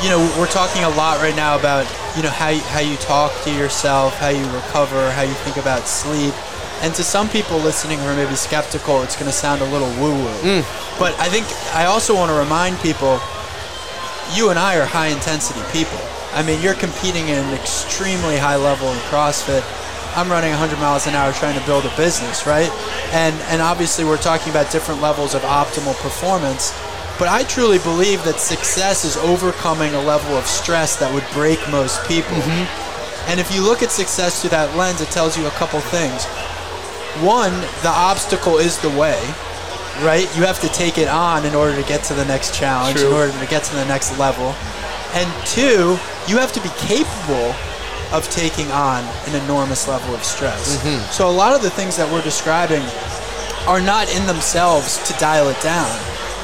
you 0.03 0.09
know, 0.09 0.19
we're 0.37 0.47
talking 0.47 0.83
a 0.83 0.89
lot 0.89 1.19
right 1.19 1.35
now 1.35 1.57
about, 1.59 1.83
you 2.15 2.23
know, 2.23 2.29
how 2.29 2.49
you, 2.49 2.61
how 2.61 2.79
you 2.79 2.95
talk 2.97 3.33
to 3.43 3.51
yourself, 3.53 4.17
how 4.17 4.29
you 4.29 4.45
recover, 4.55 5.11
how 5.11 5.23
you 5.23 5.33
think 5.43 5.57
about 5.57 5.87
sleep. 5.87 6.33
And 6.81 6.95
to 6.95 7.03
some 7.03 7.27
people 7.27 7.57
listening 7.57 7.99
who 7.99 8.05
are 8.05 8.15
maybe 8.15 8.35
skeptical, 8.35 9.03
it's 9.03 9.15
going 9.15 9.27
to 9.29 9.35
sound 9.35 9.61
a 9.61 9.65
little 9.65 9.89
woo-woo. 9.99 10.63
But 10.97 11.19
I 11.19 11.27
think 11.27 11.45
I 11.75 11.85
also 11.85 12.15
want 12.15 12.31
to 12.31 12.37
remind 12.37 12.79
people, 12.79 13.19
you 14.33 14.49
and 14.49 14.57
I 14.59 14.77
are 14.77 14.85
high 14.85 15.07
intensity 15.07 15.59
people. 15.73 15.99
I 16.33 16.43
mean, 16.43 16.61
you're 16.61 16.75
competing 16.75 17.31
at 17.31 17.43
an 17.43 17.53
extremely 17.53 18.37
high 18.37 18.55
level 18.55 18.87
in 18.91 18.97
CrossFit. 19.09 19.63
I'm 20.15 20.29
running 20.29 20.51
100 20.51 20.79
miles 20.79 21.07
an 21.07 21.13
hour 21.13 21.31
trying 21.33 21.59
to 21.59 21.65
build 21.65 21.85
a 21.85 21.95
business, 21.95 22.45
right? 22.45 22.69
And 23.13 23.35
and 23.49 23.61
obviously 23.61 24.05
we're 24.05 24.17
talking 24.17 24.49
about 24.49 24.71
different 24.71 25.01
levels 25.01 25.33
of 25.35 25.41
optimal 25.43 25.95
performance. 26.01 26.73
But 27.19 27.27
I 27.27 27.43
truly 27.43 27.79
believe 27.79 28.23
that 28.23 28.39
success 28.39 29.03
is 29.03 29.17
overcoming 29.17 29.93
a 29.93 30.01
level 30.01 30.37
of 30.37 30.47
stress 30.47 30.95
that 30.97 31.13
would 31.13 31.25
break 31.33 31.59
most 31.69 31.99
people. 32.07 32.37
Mm-hmm. 32.37 33.29
And 33.29 33.39
if 33.39 33.53
you 33.53 33.61
look 33.61 33.83
at 33.83 33.91
success 33.91 34.41
through 34.41 34.51
that 34.51 34.75
lens, 34.77 35.01
it 35.01 35.09
tells 35.09 35.37
you 35.37 35.45
a 35.45 35.51
couple 35.51 35.81
things. 35.81 36.25
One, 37.21 37.51
the 37.83 37.91
obstacle 37.91 38.57
is 38.57 38.79
the 38.79 38.89
way, 38.89 39.19
right? 40.03 40.23
You 40.37 40.43
have 40.43 40.59
to 40.61 40.69
take 40.69 40.97
it 40.97 41.07
on 41.07 41.45
in 41.45 41.55
order 41.55 41.75
to 41.79 41.87
get 41.87 42.03
to 42.05 42.13
the 42.13 42.25
next 42.25 42.53
challenge, 42.55 42.99
in 42.99 43.11
order 43.11 43.31
to 43.31 43.45
get 43.47 43.63
to 43.65 43.75
the 43.75 43.85
next 43.85 44.17
level. 44.17 44.55
And 45.13 45.27
two, 45.45 45.97
you 46.27 46.37
have 46.37 46.51
to 46.53 46.61
be 46.61 46.69
capable 46.77 47.53
of 48.11 48.27
taking 48.31 48.69
on 48.71 49.03
an 49.27 49.43
enormous 49.43 49.87
level 49.87 50.13
of 50.15 50.23
stress. 50.23 50.81
So 51.15 51.29
a 51.29 51.31
lot 51.31 51.53
of 51.55 51.61
the 51.61 51.69
things 51.69 51.95
that 51.97 52.11
we're 52.11 52.23
describing 52.23 52.81
are 53.67 53.81
not 53.81 54.13
in 54.15 54.25
themselves 54.25 54.97
to 55.07 55.13
dial 55.19 55.49
it 55.49 55.59
down, 55.61 55.89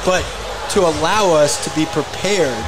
but 0.04 0.22
to 0.70 0.80
allow 0.80 1.32
us 1.34 1.62
to 1.64 1.74
be 1.74 1.86
prepared 1.86 2.64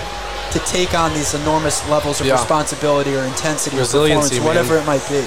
to 0.53 0.59
take 0.61 0.95
on 0.95 1.13
these 1.15 1.35
enormous 1.35 1.87
levels 1.89 2.21
of 2.21 2.27
Yeah. 2.27 2.33
responsibility 2.35 3.15
or 3.15 3.23
intensity 3.25 3.77
or 3.77 3.81
Resiliency, 3.81 4.37
performance, 4.39 4.39
man. 4.39 4.45
whatever 4.47 4.79
it 4.79 4.87
might 4.87 5.07
be. 5.09 5.25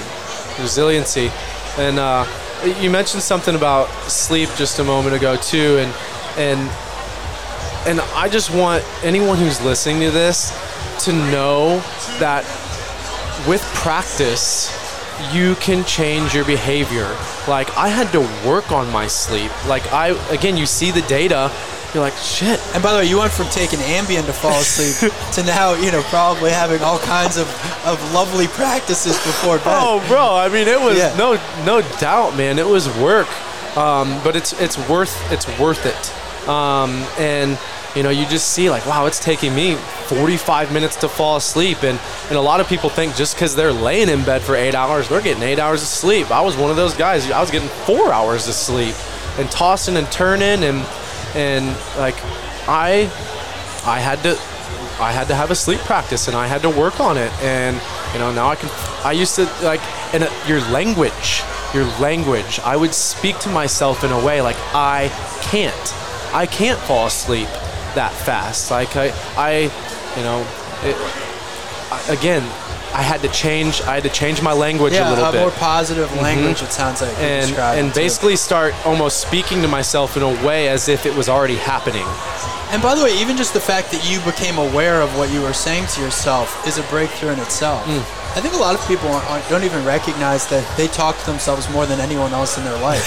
resiliency. 0.60 1.30
And 1.78 1.98
uh, 1.98 2.26
you 2.64 2.90
mentioned 2.90 3.22
something 3.22 3.54
about 3.54 3.88
sleep 4.08 4.48
just 4.56 4.78
a 4.78 4.84
moment 4.84 5.14
ago 5.14 5.36
too, 5.36 5.78
and 5.78 5.92
and 6.38 6.60
and 7.86 8.00
I 8.14 8.28
just 8.28 8.54
want 8.54 8.84
anyone 9.02 9.36
who's 9.36 9.60
listening 9.64 10.00
to 10.02 10.10
this 10.10 10.50
to 11.04 11.12
know 11.12 11.78
that 12.18 12.44
with 13.48 13.62
practice 13.74 14.78
you 15.32 15.54
can 15.56 15.84
change 15.84 16.34
your 16.34 16.44
behavior. 16.44 17.16
Like 17.48 17.76
I 17.76 17.88
had 17.88 18.10
to 18.12 18.20
work 18.48 18.72
on 18.72 18.90
my 18.92 19.06
sleep. 19.06 19.50
Like 19.66 19.92
I 19.92 20.08
again, 20.32 20.56
you 20.56 20.66
see 20.66 20.90
the 20.90 21.02
data. 21.02 21.50
You're 21.94 22.02
like, 22.02 22.16
shit, 22.16 22.58
And 22.72 22.82
by 22.82 22.92
the 22.92 22.98
way, 23.00 23.04
you 23.04 23.18
went 23.18 23.32
from 23.32 23.48
taking 23.48 23.78
Ambien 23.80 24.24
to 24.24 24.32
fall 24.32 24.58
asleep 24.60 25.12
to 25.34 25.42
now, 25.42 25.74
you 25.74 25.92
know, 25.92 26.02
probably 26.04 26.50
having 26.50 26.80
all 26.80 26.98
kinds 26.98 27.36
of, 27.36 27.46
of 27.84 28.00
lovely 28.14 28.46
practices 28.46 29.12
before 29.26 29.58
bed. 29.58 29.78
Oh, 29.78 30.02
bro! 30.08 30.34
I 30.34 30.48
mean, 30.48 30.68
it 30.68 30.80
was 30.80 30.96
Yeah. 30.96 31.14
no 31.18 31.34
no 31.66 31.82
doubt, 31.98 32.34
man. 32.34 32.58
It 32.58 32.66
was 32.66 32.88
work, 32.96 33.28
um, 33.76 34.18
but 34.24 34.36
it's 34.36 34.54
it's 34.58 34.78
worth 34.88 35.14
it's 35.30 35.46
worth 35.58 35.84
it. 35.84 36.48
Um, 36.48 36.90
and 37.18 37.58
you 37.94 38.02
know, 38.02 38.08
you 38.08 38.24
just 38.24 38.48
see 38.52 38.70
like, 38.70 38.86
wow, 38.86 39.04
it's 39.04 39.20
taking 39.20 39.54
me 39.54 39.74
45 39.74 40.72
minutes 40.72 40.96
to 40.96 41.08
fall 41.10 41.36
asleep, 41.36 41.82
and 41.82 41.98
and 42.30 42.38
a 42.38 42.40
lot 42.40 42.60
of 42.60 42.68
people 42.68 42.88
think 42.88 43.14
just 43.16 43.34
because 43.34 43.54
they're 43.54 43.70
laying 43.70 44.08
in 44.08 44.24
bed 44.24 44.40
for 44.40 44.54
eight 44.56 44.74
hours, 44.74 45.08
they're 45.10 45.20
getting 45.20 45.42
eight 45.42 45.58
hours 45.58 45.82
of 45.82 45.88
sleep. 45.88 46.30
I 46.30 46.40
was 46.40 46.56
one 46.56 46.70
of 46.70 46.76
those 46.76 46.94
guys. 46.94 47.30
I 47.30 47.38
was 47.40 47.50
getting 47.50 47.68
four 47.84 48.14
hours 48.14 48.48
of 48.48 48.54
sleep, 48.54 48.94
and 49.38 49.50
tossing 49.50 49.98
and 49.98 50.10
turning, 50.10 50.64
and 50.64 50.86
and 51.34 51.66
like 51.98 52.16
I 52.68 53.10
I 53.86 53.98
had 53.98 54.22
to 54.22 54.38
I 55.00 55.10
had 55.10 55.26
to 55.28 55.34
have 55.34 55.50
a 55.50 55.54
sleep 55.54 55.80
practice 55.80 56.28
and 56.28 56.36
I 56.36 56.46
had 56.46 56.62
to 56.62 56.70
work 56.70 57.00
on 57.00 57.16
it. 57.16 57.32
And 57.42 57.80
you 58.12 58.18
know 58.18 58.32
now 58.32 58.48
I 58.48 58.56
can 58.56 58.70
I 59.04 59.12
used 59.12 59.34
to 59.36 59.44
like 59.62 59.80
in 60.14 60.22
a, 60.22 60.30
your 60.46 60.60
language 60.70 61.42
your 61.74 61.84
language 61.98 62.60
I 62.60 62.76
would 62.76 62.94
speak 62.94 63.38
to 63.40 63.48
myself 63.48 64.04
in 64.04 64.12
a 64.12 64.24
way 64.24 64.42
like 64.42 64.56
I 64.74 65.08
can't 65.42 65.94
I 66.34 66.46
can't 66.46 66.78
fall 66.80 67.06
asleep 67.06 67.48
that 67.94 68.12
fast. 68.12 68.70
Like 68.70 68.96
I 68.96 69.12
I 69.36 69.70
you 70.16 70.22
know 70.22 70.46
it, 70.82 70.96
again 72.08 72.42
I 72.94 73.02
had 73.02 73.22
to 73.22 73.28
change. 73.28 73.80
I 73.82 73.94
had 73.94 74.02
to 74.04 74.10
change 74.10 74.42
my 74.42 74.52
language 74.52 74.92
yeah, 74.92 75.08
a 75.08 75.10
little 75.10 75.24
a 75.24 75.32
bit. 75.32 75.40
more 75.40 75.50
positive 75.52 76.14
language. 76.16 76.62
It 76.62 76.72
sounds 76.72 77.00
like 77.00 77.16
and 77.18 77.50
and 77.56 77.94
basically 77.94 78.36
start 78.36 78.74
almost 78.86 79.20
speaking 79.20 79.62
to 79.62 79.68
myself 79.68 80.16
in 80.16 80.22
a 80.22 80.46
way 80.46 80.68
as 80.68 80.88
if 80.88 81.06
it 81.06 81.14
was 81.14 81.28
already 81.28 81.56
happening. 81.56 82.06
And 82.72 82.80
by 82.80 82.94
the 82.94 83.04
way, 83.04 83.14
even 83.20 83.36
just 83.36 83.52
the 83.52 83.60
fact 83.60 83.90
that 83.92 84.08
you 84.08 84.18
became 84.24 84.56
aware 84.56 85.02
of 85.02 85.14
what 85.18 85.30
you 85.30 85.42
were 85.42 85.52
saying 85.52 85.86
to 85.88 86.00
yourself 86.00 86.66
is 86.66 86.78
a 86.78 86.82
breakthrough 86.84 87.30
in 87.30 87.38
itself. 87.38 87.84
Mm. 87.84 88.00
I 88.34 88.40
think 88.40 88.54
a 88.54 88.56
lot 88.56 88.74
of 88.74 88.80
people 88.88 89.10
don't 89.50 89.62
even 89.62 89.84
recognize 89.84 90.48
that 90.48 90.64
they 90.78 90.88
talk 90.88 91.18
to 91.20 91.26
themselves 91.26 91.68
more 91.68 91.84
than 91.84 92.00
anyone 92.00 92.32
else 92.32 92.56
in 92.56 92.64
their 92.64 92.78
life. 92.80 93.04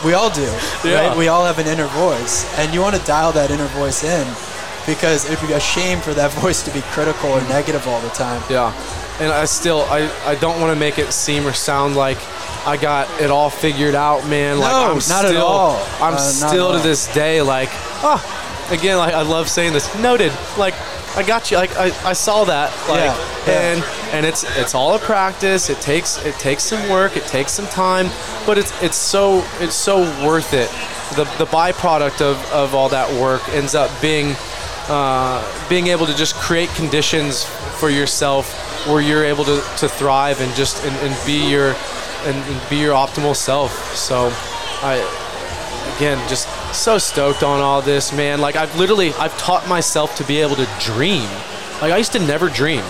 we 0.04 0.14
all 0.14 0.30
do, 0.30 0.46
Yeah. 0.84 1.08
right? 1.08 1.18
We 1.18 1.26
all 1.26 1.44
have 1.44 1.58
an 1.58 1.66
inner 1.66 1.88
voice, 1.88 2.46
and 2.58 2.72
you 2.72 2.80
want 2.80 2.94
to 2.94 3.02
dial 3.04 3.32
that 3.32 3.50
inner 3.50 3.66
voice 3.74 4.04
in 4.04 4.24
because 4.88 5.30
it'd 5.30 5.46
be 5.46 5.52
a 5.54 5.60
shame 5.60 6.00
for 6.00 6.14
that 6.14 6.32
voice 6.42 6.62
to 6.64 6.72
be 6.72 6.80
critical 6.90 7.30
or 7.30 7.40
negative 7.42 7.86
all 7.86 8.00
the 8.00 8.08
time. 8.10 8.42
Yeah, 8.50 8.72
and 9.20 9.30
I 9.30 9.44
still 9.44 9.82
I, 9.88 10.10
I 10.26 10.34
don't 10.36 10.60
want 10.60 10.72
to 10.74 10.80
make 10.80 10.98
it 10.98 11.12
seem 11.12 11.46
or 11.46 11.52
sound 11.52 11.94
like 11.94 12.18
I 12.66 12.76
got 12.76 13.06
it 13.20 13.30
all 13.30 13.50
figured 13.50 13.94
out, 13.94 14.26
man. 14.28 14.58
Like 14.58 14.72
No, 14.72 14.82
I'm 14.88 14.94
not 14.94 15.00
still, 15.02 15.30
at 15.30 15.36
all. 15.36 15.76
I'm 16.00 16.14
Uh, 16.14 16.18
still 16.18 16.72
to 16.72 16.78
all. 16.78 16.82
this 16.82 17.06
day 17.14 17.40
like 17.42 17.68
oh, 18.02 18.18
again 18.72 18.98
like 18.98 19.14
I 19.14 19.22
love 19.22 19.48
saying 19.48 19.72
this 19.74 19.86
noted 20.00 20.32
like 20.58 20.74
I 21.16 21.22
got 21.22 21.50
you 21.50 21.56
like 21.56 21.74
I, 21.76 21.86
I 22.08 22.12
saw 22.12 22.44
that 22.44 22.70
like 22.88 23.00
Yeah, 23.00 23.16
yeah. 23.46 23.72
and 23.72 23.84
and 24.14 24.26
it's 24.26 24.44
it's 24.58 24.74
all 24.74 24.94
a 24.94 24.98
practice. 24.98 25.70
It 25.70 25.80
takes 25.80 26.18
it 26.24 26.34
takes 26.36 26.62
some 26.64 26.88
work. 26.90 27.16
It 27.16 27.24
takes 27.26 27.52
some 27.52 27.66
time, 27.66 28.08
but 28.46 28.56
it's 28.58 28.72
it's 28.82 28.96
so 28.96 29.44
it's 29.60 29.74
so 29.74 30.00
worth 30.26 30.52
it. 30.52 30.70
The 31.16 31.24
the 31.38 31.46
byproduct 31.46 32.20
of 32.20 32.36
of 32.52 32.74
all 32.74 32.88
that 32.90 33.08
work 33.20 33.46
ends 33.50 33.74
up 33.74 33.90
being 34.02 34.36
uh, 34.88 35.68
being 35.68 35.88
able 35.88 36.06
to 36.06 36.14
just 36.14 36.34
create 36.34 36.68
conditions 36.70 37.44
for 37.78 37.90
yourself 37.90 38.86
where 38.86 39.00
you're 39.00 39.24
able 39.24 39.44
to, 39.44 39.62
to 39.78 39.88
thrive 39.88 40.40
and 40.40 40.52
just 40.54 40.84
and, 40.84 40.96
and 40.96 41.26
be 41.26 41.50
your 41.50 41.74
and, 42.24 42.36
and 42.36 42.70
be 42.70 42.76
your 42.76 42.94
optimal 42.94 43.34
self. 43.34 43.94
So 43.94 44.30
I 44.82 44.96
again 45.96 46.18
just 46.28 46.48
so 46.74 46.98
stoked 46.98 47.42
on 47.42 47.60
all 47.60 47.82
this, 47.82 48.12
man. 48.12 48.40
Like 48.40 48.56
I've 48.56 48.74
literally 48.76 49.12
I've 49.14 49.36
taught 49.38 49.68
myself 49.68 50.16
to 50.16 50.24
be 50.24 50.40
able 50.40 50.56
to 50.56 50.68
dream. 50.80 51.28
Like 51.80 51.92
I 51.92 51.96
used 51.98 52.12
to 52.12 52.18
never 52.18 52.48
dream. 52.48 52.84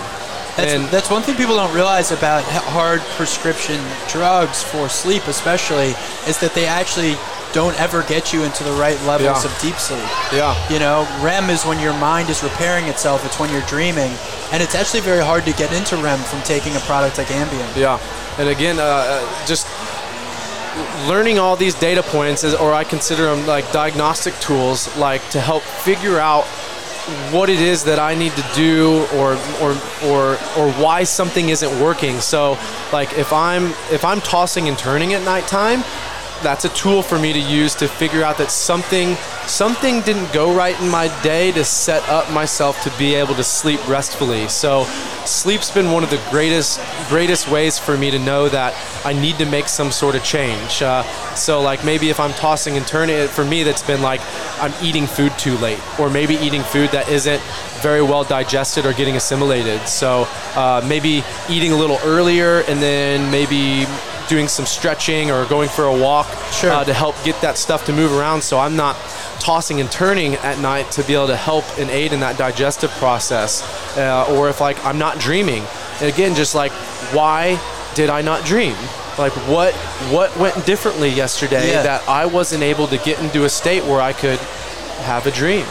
That's, 0.55 0.73
and 0.73 0.85
that's 0.85 1.09
one 1.09 1.21
thing 1.21 1.35
people 1.35 1.55
don't 1.55 1.73
realize 1.73 2.11
about 2.11 2.43
hard 2.43 3.01
prescription 3.15 3.79
drugs 4.09 4.61
for 4.61 4.89
sleep, 4.89 5.27
especially, 5.27 5.93
is 6.27 6.39
that 6.39 6.51
they 6.53 6.65
actually 6.65 7.15
don't 7.53 7.79
ever 7.79 8.03
get 8.03 8.31
you 8.33 8.43
into 8.43 8.63
the 8.63 8.71
right 8.73 8.99
levels 9.03 9.43
Yeah. 9.43 9.51
of 9.51 9.59
deep 9.61 9.75
sleep. 9.77 10.03
yeah. 10.31 10.53
You 10.69 10.79
know, 10.79 11.07
REM 11.21 11.49
is 11.49 11.65
when 11.65 11.79
your 11.79 11.93
mind 11.93 12.29
is 12.29 12.43
repairing 12.43 12.85
itself. 12.85 13.25
It's 13.25 13.39
when 13.39 13.51
you're 13.51 13.63
dreaming, 13.67 14.11
and 14.51 14.61
it's 14.61 14.75
actually 14.75 15.01
very 15.01 15.23
hard 15.23 15.45
to 15.45 15.53
get 15.53 15.71
into 15.73 15.97
REM 15.97 16.19
from 16.19 16.41
taking 16.43 16.75
a 16.75 16.79
product 16.81 17.17
like 17.17 17.27
Ambien. 17.27 17.75
Yeah, 17.75 17.99
and 18.37 18.49
again, 18.49 18.79
uh, 18.79 18.83
uh, 18.83 19.45
just 19.47 19.65
learning 21.07 21.39
all 21.39 21.55
these 21.55 21.73
data 21.75 22.03
points, 22.03 22.43
is, 22.43 22.53
or 22.53 22.73
I 22.73 22.83
consider 22.83 23.23
them 23.23 23.45
like 23.47 23.69
diagnostic 23.71 24.37
tools, 24.39 24.95
like 24.97 25.27
to 25.31 25.41
help 25.41 25.63
figure 25.63 26.19
out 26.19 26.45
what 27.31 27.49
it 27.49 27.59
is 27.59 27.83
that 27.85 27.97
I 27.97 28.13
need 28.13 28.33
to 28.33 28.45
do, 28.53 29.05
or 29.15 29.33
or 29.61 29.71
or 30.05 30.37
or 30.57 30.71
why 30.73 31.03
something 31.03 31.49
isn't 31.49 31.79
working. 31.81 32.19
So, 32.19 32.57
like 32.93 33.13
if 33.17 33.33
I'm 33.33 33.71
if 33.91 34.05
I'm 34.05 34.21
tossing 34.21 34.67
and 34.67 34.77
turning 34.77 35.13
at 35.15 35.23
nighttime, 35.23 35.83
that's 36.41 36.65
a 36.65 36.69
tool 36.69 37.01
for 37.01 37.19
me 37.19 37.33
to 37.33 37.39
use 37.39 37.75
to 37.75 37.87
figure 37.87 38.23
out 38.23 38.37
that 38.37 38.51
something 38.51 39.15
something 39.47 40.01
didn't 40.01 40.31
go 40.31 40.55
right 40.55 40.79
in 40.79 40.89
my 40.89 41.07
day 41.23 41.51
to 41.51 41.63
set 41.63 42.07
up 42.07 42.31
myself 42.31 42.81
to 42.83 42.91
be 42.97 43.15
able 43.15 43.33
to 43.33 43.43
sleep 43.43 43.85
restfully. 43.87 44.47
So 44.47 44.83
sleep's 45.25 45.71
been 45.71 45.91
one 45.91 46.03
of 46.03 46.09
the 46.09 46.21
greatest 46.29 46.79
greatest 47.09 47.49
ways 47.49 47.79
for 47.79 47.97
me 47.97 48.11
to 48.11 48.19
know 48.19 48.47
that 48.49 48.73
I 49.05 49.13
need 49.13 49.37
to 49.37 49.45
make 49.45 49.67
some 49.67 49.91
sort 49.91 50.15
of 50.15 50.23
change. 50.23 50.81
Uh, 50.81 51.03
so 51.35 51.61
like 51.61 51.83
maybe 51.83 52.09
if 52.09 52.19
I'm 52.19 52.33
tossing 52.33 52.77
and 52.77 52.85
turning 52.87 53.27
for 53.27 53.43
me 53.43 53.63
that's 53.63 53.83
been 53.83 54.01
like 54.01 54.21
I'm 54.59 54.73
eating 54.83 55.07
food 55.07 55.31
too 55.37 55.57
late 55.57 55.79
or 55.99 56.09
maybe 56.09 56.35
eating 56.35 56.63
food 56.63 56.91
that 56.91 57.09
isn't 57.09 57.41
very 57.81 58.01
well 58.01 58.23
digested 58.23 58.85
or 58.85 58.93
getting 58.93 59.15
assimilated. 59.15 59.87
So 59.87 60.27
uh, 60.55 60.85
maybe 60.87 61.23
eating 61.49 61.71
a 61.71 61.75
little 61.75 61.99
earlier 62.03 62.61
and 62.67 62.81
then 62.81 63.31
maybe 63.31 63.85
doing 64.29 64.47
some 64.47 64.65
stretching 64.65 65.31
or 65.31 65.45
going 65.45 65.67
for 65.69 65.85
a 65.85 65.93
walk 65.97 66.27
Sure. 66.53 66.71
uh, 66.71 66.83
to 66.85 66.93
help 66.93 67.15
get 67.23 67.39
that 67.41 67.57
stuff 67.57 67.85
to 67.85 67.93
move 67.93 68.13
around 68.13 68.41
so 68.43 68.59
I'm 68.59 68.75
not 68.75 68.95
tossing 69.39 69.81
and 69.81 69.91
turning 69.91 70.35
at 70.35 70.59
night 70.59 70.91
to 70.91 71.03
be 71.03 71.13
able 71.15 71.27
to 71.27 71.35
help 71.35 71.65
and 71.79 71.89
aid 71.89 72.13
in 72.13 72.19
that 72.21 72.37
digestive 72.37 72.91
process. 72.91 73.63
Uh, 73.97 74.25
or 74.37 74.49
if 74.49 74.61
like 74.61 74.83
I'm 74.85 74.97
not 74.99 75.17
dreaming. 75.19 75.63
And 76.01 76.13
again, 76.13 76.35
just 76.35 76.55
like 76.55 76.71
why 77.13 77.59
did 77.95 78.09
I 78.09 78.21
not 78.21 78.45
dream? 78.45 78.75
Like 79.17 79.33
what 79.47 79.73
what 80.13 80.35
went 80.37 80.65
differently 80.65 81.09
yesterday 81.09 81.71
Yeah. 81.71 81.83
that 81.83 82.07
I 82.07 82.25
wasn't 82.25 82.63
able 82.63 82.87
to 82.87 82.97
get 82.99 83.19
into 83.19 83.45
a 83.45 83.49
state 83.49 83.83
where 83.83 84.01
I 84.01 84.13
could 84.13 84.39
have 85.07 85.25
a 85.25 85.31
dream. 85.31 85.65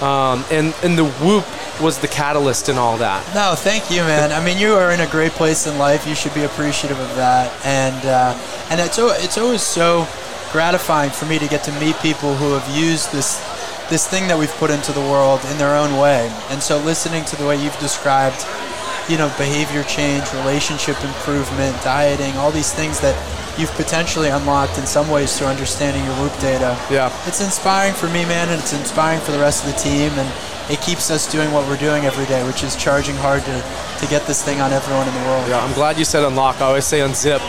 Um, 0.00 0.44
and 0.50 0.74
and 0.82 0.96
the 0.98 1.04
whoop 1.22 1.44
was 1.80 1.98
the 1.98 2.08
catalyst 2.08 2.68
in 2.68 2.78
all 2.78 2.96
that. 2.98 3.22
No, 3.34 3.54
thank 3.56 3.90
you, 3.90 3.98
man. 4.02 4.32
I 4.32 4.44
mean, 4.44 4.58
you 4.58 4.74
are 4.74 4.90
in 4.92 5.00
a 5.00 5.08
great 5.08 5.32
place 5.32 5.66
in 5.66 5.78
life. 5.78 6.06
You 6.06 6.14
should 6.14 6.34
be 6.34 6.44
appreciative 6.44 6.98
of 6.98 7.14
that, 7.16 7.52
and 7.64 8.06
uh, 8.06 8.38
and 8.70 8.80
it's 8.80 8.98
it's 8.98 9.38
always 9.38 9.62
so 9.62 10.06
gratifying 10.52 11.10
for 11.10 11.26
me 11.26 11.38
to 11.38 11.48
get 11.48 11.64
to 11.64 11.72
meet 11.80 11.96
people 11.96 12.34
who 12.36 12.52
have 12.54 12.76
used 12.76 13.10
this 13.12 13.42
this 13.90 14.08
thing 14.08 14.28
that 14.28 14.38
we've 14.38 14.54
put 14.56 14.70
into 14.70 14.92
the 14.92 15.00
world 15.00 15.40
in 15.50 15.58
their 15.58 15.76
own 15.76 15.98
way. 15.98 16.32
And 16.50 16.62
so, 16.62 16.78
listening 16.78 17.24
to 17.26 17.36
the 17.36 17.46
way 17.46 17.62
you've 17.62 17.78
described, 17.80 18.46
you 19.08 19.18
know, 19.18 19.28
behavior 19.36 19.82
change, 19.84 20.24
relationship 20.32 20.96
improvement, 21.04 21.76
dieting, 21.82 22.32
all 22.36 22.50
these 22.50 22.72
things 22.72 23.00
that 23.00 23.14
you've 23.58 23.72
potentially 23.72 24.28
unlocked 24.28 24.78
in 24.78 24.86
some 24.86 25.10
ways 25.10 25.36
through 25.36 25.48
understanding 25.48 26.04
your 26.04 26.14
Whoop 26.14 26.32
data. 26.40 26.78
Yeah. 26.90 27.12
It's 27.26 27.40
inspiring 27.40 27.94
for 27.94 28.06
me, 28.08 28.24
man, 28.24 28.48
and 28.48 28.60
it's 28.60 28.72
inspiring 28.72 29.20
for 29.20 29.32
the 29.32 29.38
rest 29.38 29.64
of 29.64 29.72
the 29.72 29.78
team, 29.78 30.10
and 30.18 30.28
it 30.70 30.80
keeps 30.80 31.10
us 31.10 31.30
doing 31.30 31.52
what 31.52 31.66
we're 31.68 31.76
doing 31.76 32.04
every 32.04 32.26
day, 32.26 32.42
which 32.46 32.62
is 32.64 32.74
charging 32.76 33.14
hard 33.16 33.42
to, 33.44 33.62
to 34.00 34.06
get 34.08 34.26
this 34.26 34.42
thing 34.42 34.60
on 34.60 34.72
everyone 34.72 35.06
in 35.06 35.14
the 35.14 35.20
world. 35.28 35.48
Yeah, 35.48 35.62
I'm 35.64 35.74
glad 35.74 35.98
you 35.98 36.04
said 36.04 36.24
unlock. 36.24 36.56
I 36.60 36.66
always 36.66 36.84
say 36.86 37.00
unzip, 37.00 37.40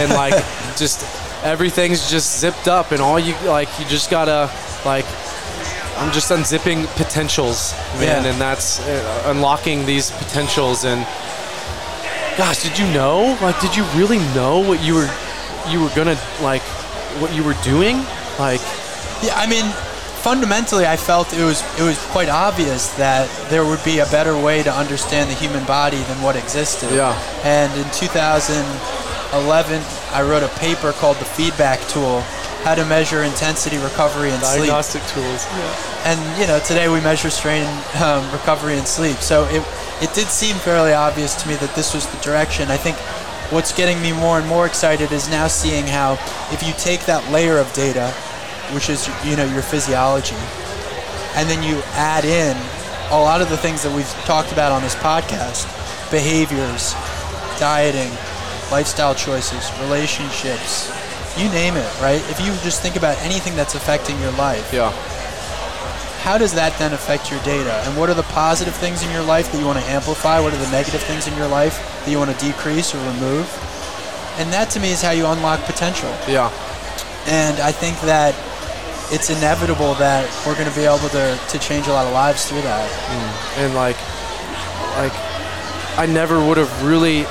and 0.00 0.10
like 0.12 0.32
just 0.76 1.02
everything's 1.44 2.10
just 2.10 2.40
zipped 2.40 2.66
up, 2.68 2.92
and 2.92 3.00
all 3.00 3.18
you 3.18 3.34
like 3.44 3.68
you 3.78 3.84
just 3.86 4.10
gotta 4.10 4.50
like. 4.84 5.04
I'm 5.98 6.12
just 6.12 6.30
unzipping 6.30 6.84
potentials, 6.96 7.72
man, 7.98 8.22
Yeah. 8.24 8.30
and 8.32 8.38
that's 8.38 8.80
uh, 8.86 9.22
unlocking 9.28 9.86
these 9.86 10.10
potentials. 10.10 10.84
And 10.84 11.00
gosh, 12.36 12.62
did 12.62 12.78
you 12.78 12.84
know? 12.92 13.38
Like, 13.40 13.58
did 13.62 13.74
you 13.74 13.82
really 13.94 14.18
know 14.34 14.58
what 14.60 14.82
you 14.82 14.94
were 14.94 15.08
you 15.70 15.80
were 15.80 15.88
gonna 15.96 16.18
like 16.42 16.60
what 17.18 17.32
you 17.34 17.42
were 17.42 17.56
doing? 17.64 17.96
Like, 18.38 18.60
Yeah, 19.22 19.36
I 19.36 19.46
mean, 19.48 19.64
fundamentally, 20.26 20.84
I 20.84 20.96
felt 20.96 21.32
it 21.32 21.44
was 21.44 21.62
it 21.78 21.82
was 21.82 21.96
quite 22.10 22.28
obvious 22.28 22.90
that 22.96 23.30
there 23.48 23.64
would 23.64 23.82
be 23.84 24.00
a 24.00 24.06
better 24.06 24.36
way 24.36 24.60
to 24.64 24.72
understand 24.72 25.30
the 25.30 25.34
human 25.34 25.64
body 25.64 26.02
than 26.10 26.20
what 26.20 26.34
existed. 26.34 26.90
Yeah. 26.90 27.14
And 27.44 27.70
in 27.78 27.88
2011, 27.94 28.66
I 30.10 30.22
wrote 30.26 30.42
a 30.42 30.50
paper 30.58 30.90
called 30.90 31.18
"The 31.18 31.30
Feedback 31.38 31.78
Tool: 31.86 32.22
How 32.66 32.74
to 32.74 32.84
Measure 32.84 33.22
Intensity, 33.22 33.78
Recovery, 33.78 34.30
and 34.30 34.42
Sleep." 34.42 34.66
diagnostic 34.66 35.06
tools. 35.14 35.46
Yeah. 35.46 36.10
and 36.10 36.18
you 36.40 36.46
know 36.50 36.58
today 36.58 36.88
we 36.88 37.00
measure 37.00 37.30
strain 37.30 37.66
um, 38.02 38.22
recovery 38.32 38.76
and 38.78 38.86
sleep 38.86 39.18
so 39.30 39.44
it, 39.56 39.62
it 40.02 40.10
did 40.14 40.28
seem 40.28 40.56
fairly 40.56 40.92
obvious 40.92 41.34
to 41.40 41.48
me 41.48 41.54
that 41.56 41.72
this 41.74 41.94
was 41.94 42.06
the 42.14 42.20
direction 42.28 42.70
i 42.70 42.76
think 42.76 42.96
what's 43.50 43.72
getting 43.72 43.98
me 44.02 44.12
more 44.12 44.38
and 44.38 44.46
more 44.46 44.66
excited 44.66 45.10
is 45.10 45.28
now 45.28 45.46
seeing 45.48 45.86
how 45.98 46.12
if 46.54 46.60
you 46.66 46.72
take 46.74 47.02
that 47.06 47.22
layer 47.32 47.58
of 47.58 47.66
data 47.72 48.06
which 48.74 48.88
is 48.88 49.08
you 49.24 49.36
know 49.36 49.44
your 49.52 49.62
physiology 49.62 50.36
and 51.34 51.48
then 51.48 51.62
you 51.62 51.80
add 51.94 52.24
in 52.24 52.56
a 53.12 53.18
lot 53.20 53.40
of 53.40 53.48
the 53.48 53.56
things 53.56 53.82
that 53.82 53.94
we've 53.94 54.08
talked 54.24 54.52
about 54.52 54.72
on 54.72 54.82
this 54.82 54.94
podcast 54.96 55.66
behaviors 56.10 56.94
dieting 57.58 58.10
lifestyle 58.70 59.14
choices 59.14 59.70
relationships 59.80 60.90
you 61.38 61.48
name 61.50 61.76
it 61.76 62.00
right 62.00 62.22
if 62.30 62.40
you 62.40 62.46
just 62.64 62.82
think 62.82 62.96
about 62.96 63.16
anything 63.22 63.54
that's 63.54 63.74
affecting 63.74 64.18
your 64.20 64.32
life 64.32 64.72
Yeah. 64.72 64.90
how 66.22 66.36
does 66.38 66.52
that 66.54 66.76
then 66.78 66.92
affect 66.92 67.30
your 67.30 67.38
data? 67.44 67.72
And 67.86 67.96
what 67.96 68.10
are 68.10 68.14
the 68.14 68.26
positive 68.34 68.74
things 68.74 69.02
in 69.04 69.10
your 69.12 69.22
life 69.22 69.52
that 69.52 69.58
you 69.60 69.66
want 69.66 69.78
to 69.78 69.84
amplify? 69.86 70.40
What 70.40 70.52
are 70.52 70.58
the 70.58 70.70
negative 70.72 71.00
things 71.02 71.28
in 71.28 71.36
your 71.38 71.46
life 71.46 71.78
that 72.04 72.10
you 72.10 72.18
want 72.18 72.32
to 72.36 72.38
decrease 72.44 72.94
or 72.94 72.98
remove? 73.14 73.46
And 74.38 74.52
that 74.52 74.68
to 74.74 74.80
me 74.80 74.90
is 74.90 75.00
how 75.00 75.12
you 75.12 75.24
unlock 75.24 75.60
potential. 75.64 76.10
Yeah. 76.26 76.50
And 77.28 77.60
I 77.60 77.70
think 77.70 77.94
that 78.00 78.34
it's 79.12 79.30
inevitable 79.30 79.94
that 79.94 80.28
we're 80.46 80.54
going 80.54 80.68
to 80.68 80.74
be 80.74 80.84
able 80.84 81.08
to, 81.10 81.38
to 81.48 81.58
change 81.58 81.86
a 81.86 81.92
lot 81.92 82.06
of 82.06 82.12
lives 82.12 82.48
through 82.48 82.62
that. 82.62 82.90
Mm. 82.90 83.64
and 83.64 83.74
like 83.74 83.96
like 84.96 85.12
I 85.98 86.06
never 86.06 86.44
would 86.44 86.56
have 86.56 86.84
really 86.84 87.26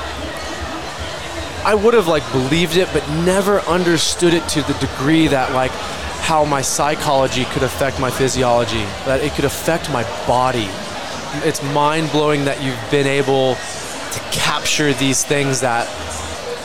I 1.64 1.74
would 1.74 1.94
have 1.94 2.08
like 2.08 2.30
believed 2.32 2.78
it 2.78 2.88
but 2.94 3.08
never 3.24 3.60
understood 3.62 4.34
it 4.34 4.48
to 4.50 4.62
the 4.62 4.74
degree 4.76 5.28
that 5.28 5.52
like 5.54 5.72
how 6.22 6.46
my 6.46 6.62
psychology 6.62 7.46
could 7.46 7.64
affect 7.64 8.00
my 8.00 8.10
physiology 8.10 8.84
that 9.06 9.22
it 9.24 9.34
could 9.34 9.46
affect 9.46 9.92
my 9.92 10.04
body 10.26 10.70
it's 11.44 11.62
mind 11.74 12.10
blowing 12.12 12.46
that 12.46 12.64
you've 12.64 12.80
been 12.92 13.08
able 13.08 13.56
to 13.56 14.20
capture 14.32 14.94
these 14.94 15.24
things 15.26 15.60
that 15.60 15.88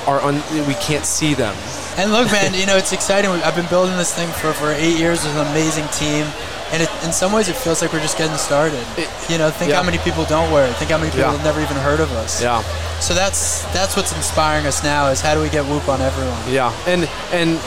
are 0.07 0.21
un- 0.21 0.43
we 0.67 0.75
can't 0.75 1.05
see 1.05 1.35
them. 1.35 1.55
And 2.01 2.13
look, 2.13 2.33
man, 2.33 2.55
you 2.55 2.65
know 2.65 2.79
it's 2.79 2.95
exciting. 2.95 3.31
I've 3.31 3.55
been 3.55 3.69
building 3.69 3.95
this 3.99 4.15
thing 4.15 4.31
for 4.31 4.55
for 4.55 4.73
eight 4.73 4.99
years 4.99 5.23
with 5.23 5.37
an 5.37 5.47
amazing 5.49 5.87
team, 5.89 6.25
and 6.73 6.83
it, 6.83 6.89
in 7.05 7.13
some 7.13 7.31
ways 7.31 7.51
it 7.51 7.57
feels 7.57 7.83
like 7.83 7.93
we're 7.93 8.01
just 8.01 8.17
getting 8.17 8.39
started. 8.39 8.83
It- 8.97 9.11
you 9.29 9.37
know, 9.37 9.51
think 9.51 9.71
yeah. 9.71 9.77
how 9.77 9.83
many 9.83 9.99
people 9.99 10.25
don't 10.25 10.51
wear 10.51 10.67
it. 10.67 10.75
Think 10.77 10.91
how 10.91 10.97
many 10.97 11.11
people 11.11 11.29
Yeah. 11.29 11.37
have 11.37 11.45
never 11.45 11.61
even 11.61 11.77
heard 11.77 12.01
of 12.01 12.11
us. 12.13 12.43
Yeah. 12.43 12.63
So 13.01 13.13
that's 13.13 13.65
that's 13.75 13.97
what's 13.97 14.17
inspiring 14.17 14.67
us 14.67 14.83
now 14.83 15.09
is 15.09 15.21
how 15.21 15.35
do 15.35 15.43
we 15.43 15.51
get 15.51 15.67
Whoop 15.67 15.89
on 15.91 16.01
everyone? 16.01 16.41
Yeah, 16.49 16.73
and 16.87 17.07
and 17.33 17.61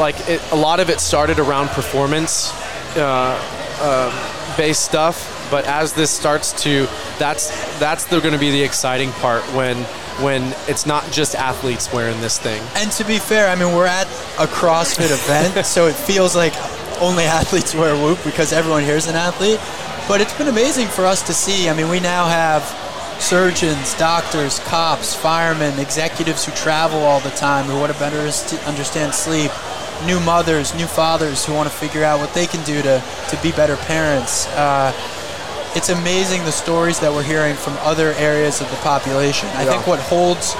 like 0.00 0.18
it, 0.28 0.42
a 0.50 0.56
lot 0.56 0.80
of 0.80 0.90
it 0.90 0.98
started 0.98 1.38
around 1.38 1.68
performance 1.68 2.52
uh, 2.96 3.38
uh, 3.80 4.56
based 4.56 4.84
stuff, 4.84 5.48
but 5.48 5.64
as 5.66 5.92
this 5.92 6.10
starts 6.10 6.52
to, 6.64 6.88
that's 7.20 7.50
that's 7.78 8.04
going 8.08 8.32
to 8.32 8.38
be 8.38 8.50
the 8.50 8.64
exciting 8.64 9.12
part 9.12 9.42
when 9.54 9.86
when 10.22 10.54
it's 10.68 10.86
not 10.86 11.10
just 11.10 11.34
athletes 11.34 11.92
wearing 11.92 12.20
this 12.20 12.38
thing. 12.38 12.62
And 12.76 12.90
to 12.92 13.04
be 13.04 13.18
fair, 13.18 13.48
I 13.48 13.54
mean 13.54 13.74
we're 13.74 13.86
at 13.86 14.06
a 14.38 14.46
CrossFit 14.46 15.10
event, 15.10 15.66
so 15.74 15.86
it 15.86 15.94
feels 15.94 16.36
like 16.36 16.54
only 17.00 17.24
athletes 17.24 17.74
wear 17.74 17.94
Whoop 17.94 18.18
because 18.24 18.52
everyone 18.52 18.84
here 18.84 18.96
is 18.96 19.08
an 19.08 19.16
athlete. 19.16 19.60
But 20.08 20.20
it's 20.20 20.36
been 20.36 20.48
amazing 20.48 20.88
for 20.88 21.06
us 21.06 21.22
to 21.26 21.32
see. 21.32 21.68
I 21.68 21.74
mean, 21.74 21.88
we 21.88 22.00
now 22.00 22.26
have 22.26 22.62
surgeons, 23.20 23.94
doctors, 23.94 24.58
cops, 24.60 25.14
firemen, 25.14 25.78
executives 25.78 26.44
who 26.44 26.52
travel 26.52 26.98
all 27.00 27.20
the 27.20 27.30
time 27.30 27.66
who 27.66 27.78
want 27.78 27.92
to 27.92 27.98
better 27.98 28.18
understand 28.66 29.14
sleep, 29.14 29.52
new 30.06 30.18
mothers, 30.20 30.74
new 30.74 30.86
fathers 30.86 31.44
who 31.44 31.54
want 31.54 31.70
to 31.70 31.74
figure 31.74 32.02
out 32.02 32.18
what 32.18 32.32
they 32.34 32.46
can 32.46 32.64
do 32.64 32.82
to, 32.82 33.02
to 33.28 33.42
be 33.42 33.52
better 33.52 33.76
parents. 33.76 34.46
Uh, 34.48 34.92
it's 35.76 35.88
amazing 35.88 36.44
the 36.44 36.52
stories 36.52 36.98
that 37.00 37.12
we're 37.12 37.22
hearing 37.22 37.54
from 37.54 37.76
other 37.80 38.12
areas 38.18 38.60
of 38.60 38.70
the 38.70 38.76
population. 38.78 39.48
I 39.56 39.62
Yeah. 39.64 39.70
think 39.72 39.86
what 39.86 40.00
holds 40.00 40.56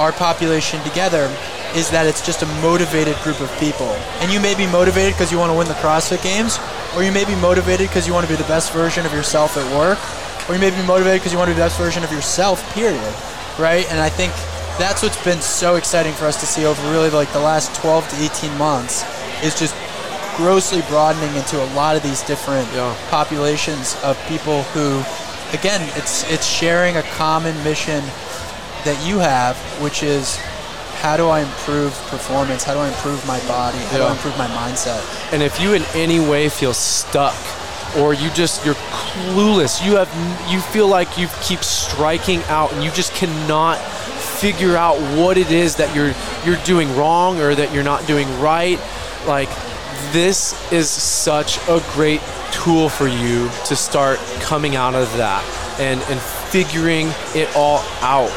our 0.00 0.12
population 0.12 0.82
together 0.82 1.30
is 1.74 1.88
that 1.90 2.06
it's 2.06 2.20
just 2.20 2.42
a 2.42 2.46
motivated 2.60 3.16
group 3.22 3.40
of 3.40 3.50
people. 3.58 3.94
And 4.20 4.30
you 4.30 4.40
may 4.40 4.54
be 4.54 4.66
motivated 4.66 5.14
because 5.14 5.32
you 5.32 5.38
want 5.38 5.50
to 5.50 5.54
win 5.56 5.68
the 5.68 5.74
CrossFit 5.74 6.22
Games, 6.22 6.58
or 6.96 7.02
you 7.02 7.12
may 7.12 7.24
be 7.24 7.34
motivated 7.36 7.88
because 7.88 8.06
you 8.06 8.12
want 8.12 8.26
to 8.26 8.32
be 8.32 8.36
the 8.36 8.48
best 8.48 8.72
version 8.72 9.06
of 9.06 9.12
yourself 9.12 9.56
at 9.56 9.64
work, 9.76 9.98
or 10.48 10.54
you 10.54 10.60
may 10.60 10.70
be 10.70 10.82
motivated 10.82 11.20
because 11.20 11.32
you 11.32 11.38
want 11.38 11.48
to 11.48 11.54
be 11.54 11.60
the 11.60 11.64
best 11.64 11.78
version 11.78 12.04
of 12.04 12.12
yourself, 12.12 12.60
period. 12.74 13.14
Right? 13.58 13.90
And 13.90 14.00
I 14.00 14.08
think 14.08 14.32
that's 14.78 15.02
what's 15.02 15.22
been 15.24 15.40
so 15.40 15.76
exciting 15.76 16.12
for 16.14 16.26
us 16.26 16.36
to 16.40 16.46
see 16.46 16.66
over 16.66 16.82
really 16.90 17.10
like 17.10 17.32
the 17.32 17.40
last 17.40 17.74
12 17.76 18.08
to 18.10 18.16
18 18.24 18.56
months 18.58 19.04
is 19.42 19.58
just 19.58 19.74
grossly 20.36 20.82
broadening 20.88 21.34
into 21.36 21.62
a 21.62 21.68
lot 21.74 21.96
of 21.96 22.02
these 22.02 22.22
different 22.22 22.68
Yeah. 22.74 22.94
populations 23.10 23.96
of 24.02 24.16
people 24.28 24.62
who 24.74 25.02
again 25.52 25.82
it's 25.96 26.24
it's 26.30 26.46
sharing 26.46 26.96
a 26.96 27.02
common 27.02 27.54
mission 27.64 28.02
that 28.84 28.96
you 29.04 29.18
have 29.18 29.56
which 29.80 30.02
is 30.02 30.38
how 31.00 31.16
do 31.16 31.28
I 31.28 31.40
improve 31.40 31.92
performance? 32.10 32.62
How 32.62 32.74
do 32.74 32.78
I 32.80 32.86
improve 32.86 33.26
my 33.26 33.40
body? 33.48 33.78
How 33.90 33.96
do 33.98 34.04
I 34.04 34.12
improve 34.12 34.38
my 34.38 34.46
mindset? 34.46 35.02
And 35.32 35.42
if 35.42 35.60
you 35.60 35.72
in 35.74 35.82
any 35.94 36.20
way 36.20 36.48
feel 36.48 36.72
stuck 36.72 37.34
or 37.98 38.14
you 38.14 38.30
just 38.30 38.64
you're 38.64 38.76
clueless, 38.76 39.84
you 39.84 39.96
have 39.96 40.08
you 40.48 40.60
feel 40.60 40.86
like 40.86 41.18
you 41.18 41.26
keep 41.42 41.64
striking 41.64 42.40
out 42.44 42.72
and 42.72 42.84
you 42.84 42.90
just 42.92 43.12
cannot 43.14 43.78
figure 44.40 44.76
out 44.76 44.96
what 45.18 45.36
it 45.38 45.50
is 45.50 45.74
that 45.76 45.94
you're 45.94 46.14
you're 46.46 46.62
doing 46.64 46.94
wrong 46.96 47.40
or 47.40 47.54
that 47.54 47.72
you're 47.74 47.82
not 47.82 48.06
doing 48.06 48.28
right, 48.40 48.78
like 49.26 49.48
this 50.12 50.54
is 50.72 50.88
such 50.90 51.58
a 51.68 51.82
great 51.92 52.20
tool 52.50 52.88
for 52.88 53.06
you 53.08 53.48
to 53.66 53.76
start 53.76 54.18
coming 54.40 54.76
out 54.76 54.94
of 54.94 55.10
that 55.16 55.42
and 55.80 56.00
and 56.02 56.20
figuring 56.20 57.08
it 57.34 57.48
all 57.56 57.78
out. 58.00 58.30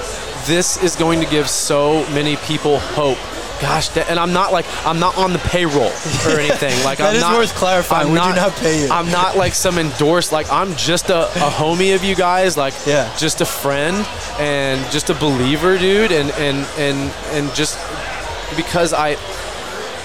This 0.45 0.81
is 0.83 0.95
going 0.95 1.19
to 1.21 1.25
give 1.27 1.49
so 1.49 2.07
many 2.11 2.35
people 2.37 2.79
hope. 2.79 3.17
Gosh, 3.61 3.87
that, 3.89 4.09
and 4.09 4.19
I'm 4.19 4.33
not 4.33 4.51
like 4.51 4.65
I'm 4.85 4.99
not 4.99 5.17
on 5.17 5.31
the 5.33 5.39
payroll 5.39 5.87
or 6.27 6.39
anything. 6.39 6.75
Like 6.83 6.97
That 6.99 7.09
I'm 7.11 7.15
is 7.15 7.21
not, 7.21 7.37
worth 7.37 7.55
clarifying. 7.55 8.07
I'm 8.07 8.13
We 8.13 8.19
do 8.19 8.35
not 8.35 8.51
pay 8.57 8.83
you. 8.83 8.89
I'm 8.91 9.09
not 9.11 9.37
like 9.37 9.53
some 9.53 9.77
endorsed. 9.77 10.31
Like 10.33 10.51
I'm 10.51 10.75
just 10.75 11.09
a, 11.09 11.23
a 11.25 11.49
homie 11.61 11.95
of 11.95 12.03
you 12.03 12.15
guys. 12.15 12.57
Like 12.57 12.73
Yeah. 12.85 13.13
just 13.17 13.39
a 13.41 13.45
friend 13.45 14.05
and 14.39 14.79
just 14.91 15.09
a 15.09 15.13
believer, 15.15 15.77
dude. 15.77 16.11
And 16.11 16.31
and 16.31 16.65
and 16.77 17.11
and 17.31 17.53
just 17.55 17.77
because 18.57 18.93
I 18.93 19.15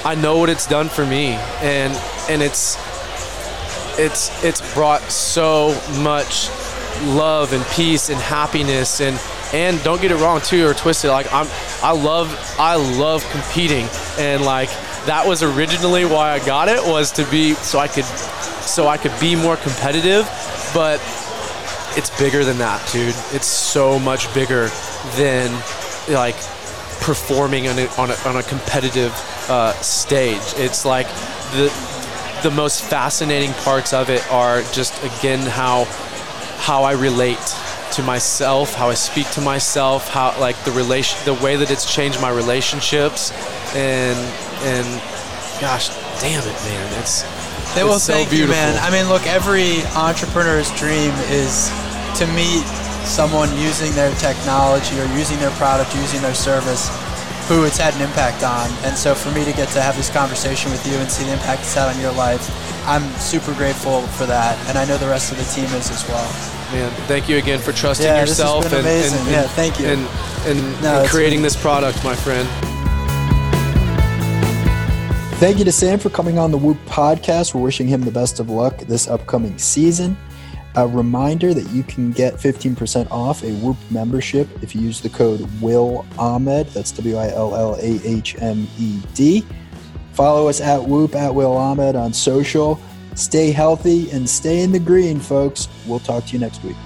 I 0.04 0.14
know 0.14 0.38
what 0.38 0.48
it's 0.48 0.66
done 0.66 0.88
for 0.88 1.04
me, 1.04 1.34
and 1.60 1.94
and 2.28 2.42
it's 2.42 2.76
it's 3.98 4.44
it's 4.44 4.74
brought 4.74 5.02
so 5.02 5.78
much 6.02 6.48
love 7.02 7.52
and 7.52 7.64
peace 7.66 8.08
and 8.08 8.20
happiness 8.20 9.00
and 9.00 9.18
and 9.52 9.82
don't 9.82 10.00
get 10.00 10.10
it 10.10 10.16
wrong 10.16 10.40
too 10.40 10.66
or 10.66 10.74
twisted 10.74 11.10
like 11.10 11.32
I'm 11.32 11.46
I 11.82 11.92
love 11.92 12.28
I 12.58 12.76
love 12.76 13.28
competing 13.30 13.86
and 14.18 14.44
like 14.44 14.68
that 15.06 15.24
was 15.26 15.42
originally 15.42 16.04
why 16.04 16.32
I 16.32 16.44
got 16.44 16.68
it 16.68 16.82
was 16.84 17.10
to 17.12 17.24
be 17.30 17.54
so 17.54 17.78
I 17.78 17.88
could 17.88 18.04
so 18.04 18.86
I 18.86 18.96
could 18.96 19.18
be 19.18 19.34
more 19.34 19.56
competitive 19.56 20.24
but 20.74 21.00
it's 21.96 22.16
bigger 22.20 22.44
than 22.44 22.58
that 22.58 22.86
dude. 22.92 23.14
It's 23.32 23.46
so 23.46 23.98
much 23.98 24.32
bigger 24.32 24.68
than 25.16 25.52
like 26.08 26.36
performing 27.10 27.66
on 27.66 27.76
a, 27.76 27.86
on 27.98 28.08
a, 28.10 28.14
on 28.28 28.36
a 28.36 28.42
competitive 28.44 29.12
uh, 29.48 29.72
stage 29.82 30.46
it's 30.66 30.84
like 30.84 31.08
the 31.58 31.66
the 32.44 32.50
most 32.50 32.84
fascinating 32.84 33.52
parts 33.64 33.92
of 33.92 34.08
it 34.10 34.22
are 34.30 34.62
just 34.70 34.94
again 35.02 35.40
how 35.40 35.84
how 36.58 36.84
I 36.84 36.92
relate 36.92 37.42
to 37.94 38.02
myself, 38.02 38.74
how 38.74 38.88
I 38.90 38.94
speak 38.94 39.28
to 39.32 39.40
myself, 39.40 40.08
how 40.08 40.38
like 40.38 40.56
the 40.64 40.70
relation, 40.70 41.18
the 41.24 41.34
way 41.34 41.56
that 41.56 41.70
it's 41.70 41.92
changed 41.92 42.20
my 42.20 42.30
relationships, 42.30 43.32
and 43.74 44.16
and 44.62 44.86
gosh, 45.60 45.88
damn 46.20 46.42
it, 46.46 46.54
man, 46.64 47.00
it's 47.00 47.22
They 47.74 47.82
will 47.82 47.98
so 47.98 48.12
thank 48.12 48.30
beautiful. 48.30 48.54
you, 48.54 48.60
man. 48.62 48.78
I 48.78 48.90
mean, 48.90 49.08
look, 49.08 49.26
every 49.26 49.82
entrepreneur's 49.96 50.70
dream 50.78 51.12
is 51.28 51.68
to 52.18 52.26
meet 52.28 52.62
someone 53.10 53.50
using 53.58 53.92
their 53.92 54.14
technology 54.16 54.98
or 55.00 55.04
using 55.18 55.38
their 55.40 55.50
product, 55.58 55.94
using 55.96 56.22
their 56.22 56.34
service, 56.34 56.88
who 57.48 57.64
it's 57.64 57.76
had 57.78 57.94
an 57.96 58.02
impact 58.02 58.44
on. 58.44 58.70
And 58.86 58.96
so, 58.96 59.14
for 59.14 59.30
me 59.32 59.44
to 59.44 59.52
get 59.52 59.68
to 59.74 59.82
have 59.82 59.96
this 59.96 60.08
conversation 60.10 60.70
with 60.70 60.86
you 60.86 60.94
and 60.94 61.10
see 61.10 61.24
the 61.24 61.32
impact 61.32 61.62
it's 61.62 61.74
had 61.74 61.92
on 61.94 62.00
your 62.00 62.12
life, 62.12 62.40
I'm 62.86 63.02
super 63.18 63.52
grateful 63.54 64.02
for 64.16 64.26
that, 64.26 64.56
and 64.68 64.78
I 64.78 64.84
know 64.86 64.96
the 64.96 65.06
rest 65.08 65.32
of 65.32 65.38
the 65.38 65.44
team 65.44 65.66
is 65.76 65.90
as 65.90 66.06
well. 66.08 66.24
man, 66.72 66.90
thank 67.08 67.28
you 67.28 67.36
again 67.36 67.58
for 67.58 67.72
trusting 67.72 68.06
Yeah, 68.06 68.20
this 68.24 68.38
has 68.38 68.38
yourself 68.38 68.64
been 68.64 68.74
and, 68.78 68.86
amazing. 68.86 69.18
and, 69.20 69.28
Yeah, 69.30 69.42
thank 69.48 69.80
you. 69.80 69.86
and 69.86 70.06
and, 70.46 70.82
No, 70.82 71.00
and 71.00 71.08
creating 71.10 71.38
been- 71.40 71.42
this 71.42 71.56
product, 71.56 72.02
my 72.04 72.14
friend. 72.14 72.48
Thank 75.40 75.58
you 75.58 75.64
to 75.64 75.72
Sam 75.72 75.98
for 75.98 76.10
coming 76.10 76.38
on 76.38 76.50
the 76.50 76.58
Whoop 76.58 76.76
podcast. 76.86 77.54
We're 77.54 77.62
wishing 77.62 77.88
him 77.88 78.02
the 78.02 78.10
best 78.10 78.40
of 78.40 78.50
luck 78.50 78.78
this 78.80 79.08
upcoming 79.08 79.56
season. 79.58 80.16
A 80.76 80.86
reminder 80.86 81.52
that 81.52 81.68
you 81.70 81.82
can 81.82 82.12
get 82.12 82.34
15% 82.34 83.10
off 83.10 83.42
a 83.42 83.52
Whoop 83.54 83.76
membership 83.90 84.48
if 84.62 84.74
you 84.74 84.80
use 84.80 85.00
the 85.00 85.08
code 85.08 85.48
Will 85.60 86.06
Ahmed. 86.16 86.68
That's 86.68 86.92
W 86.92 87.16
I 87.16 87.28
L 87.30 87.56
L 87.56 87.74
A 87.74 88.00
H 88.04 88.36
M 88.40 88.68
E 88.78 89.00
D. 89.14 89.44
Follow 90.12 90.48
us 90.48 90.60
at 90.60 90.82
Whoop 90.82 91.14
at 91.14 91.34
Will 91.34 91.56
Ahmed 91.56 91.96
on 91.96 92.12
social. 92.12 92.80
Stay 93.16 93.50
healthy 93.50 94.10
and 94.12 94.28
stay 94.28 94.62
in 94.62 94.70
the 94.70 94.78
green, 94.78 95.18
folks. 95.18 95.68
We'll 95.86 95.98
talk 95.98 96.26
to 96.26 96.32
you 96.32 96.38
next 96.38 96.62
week. 96.62 96.76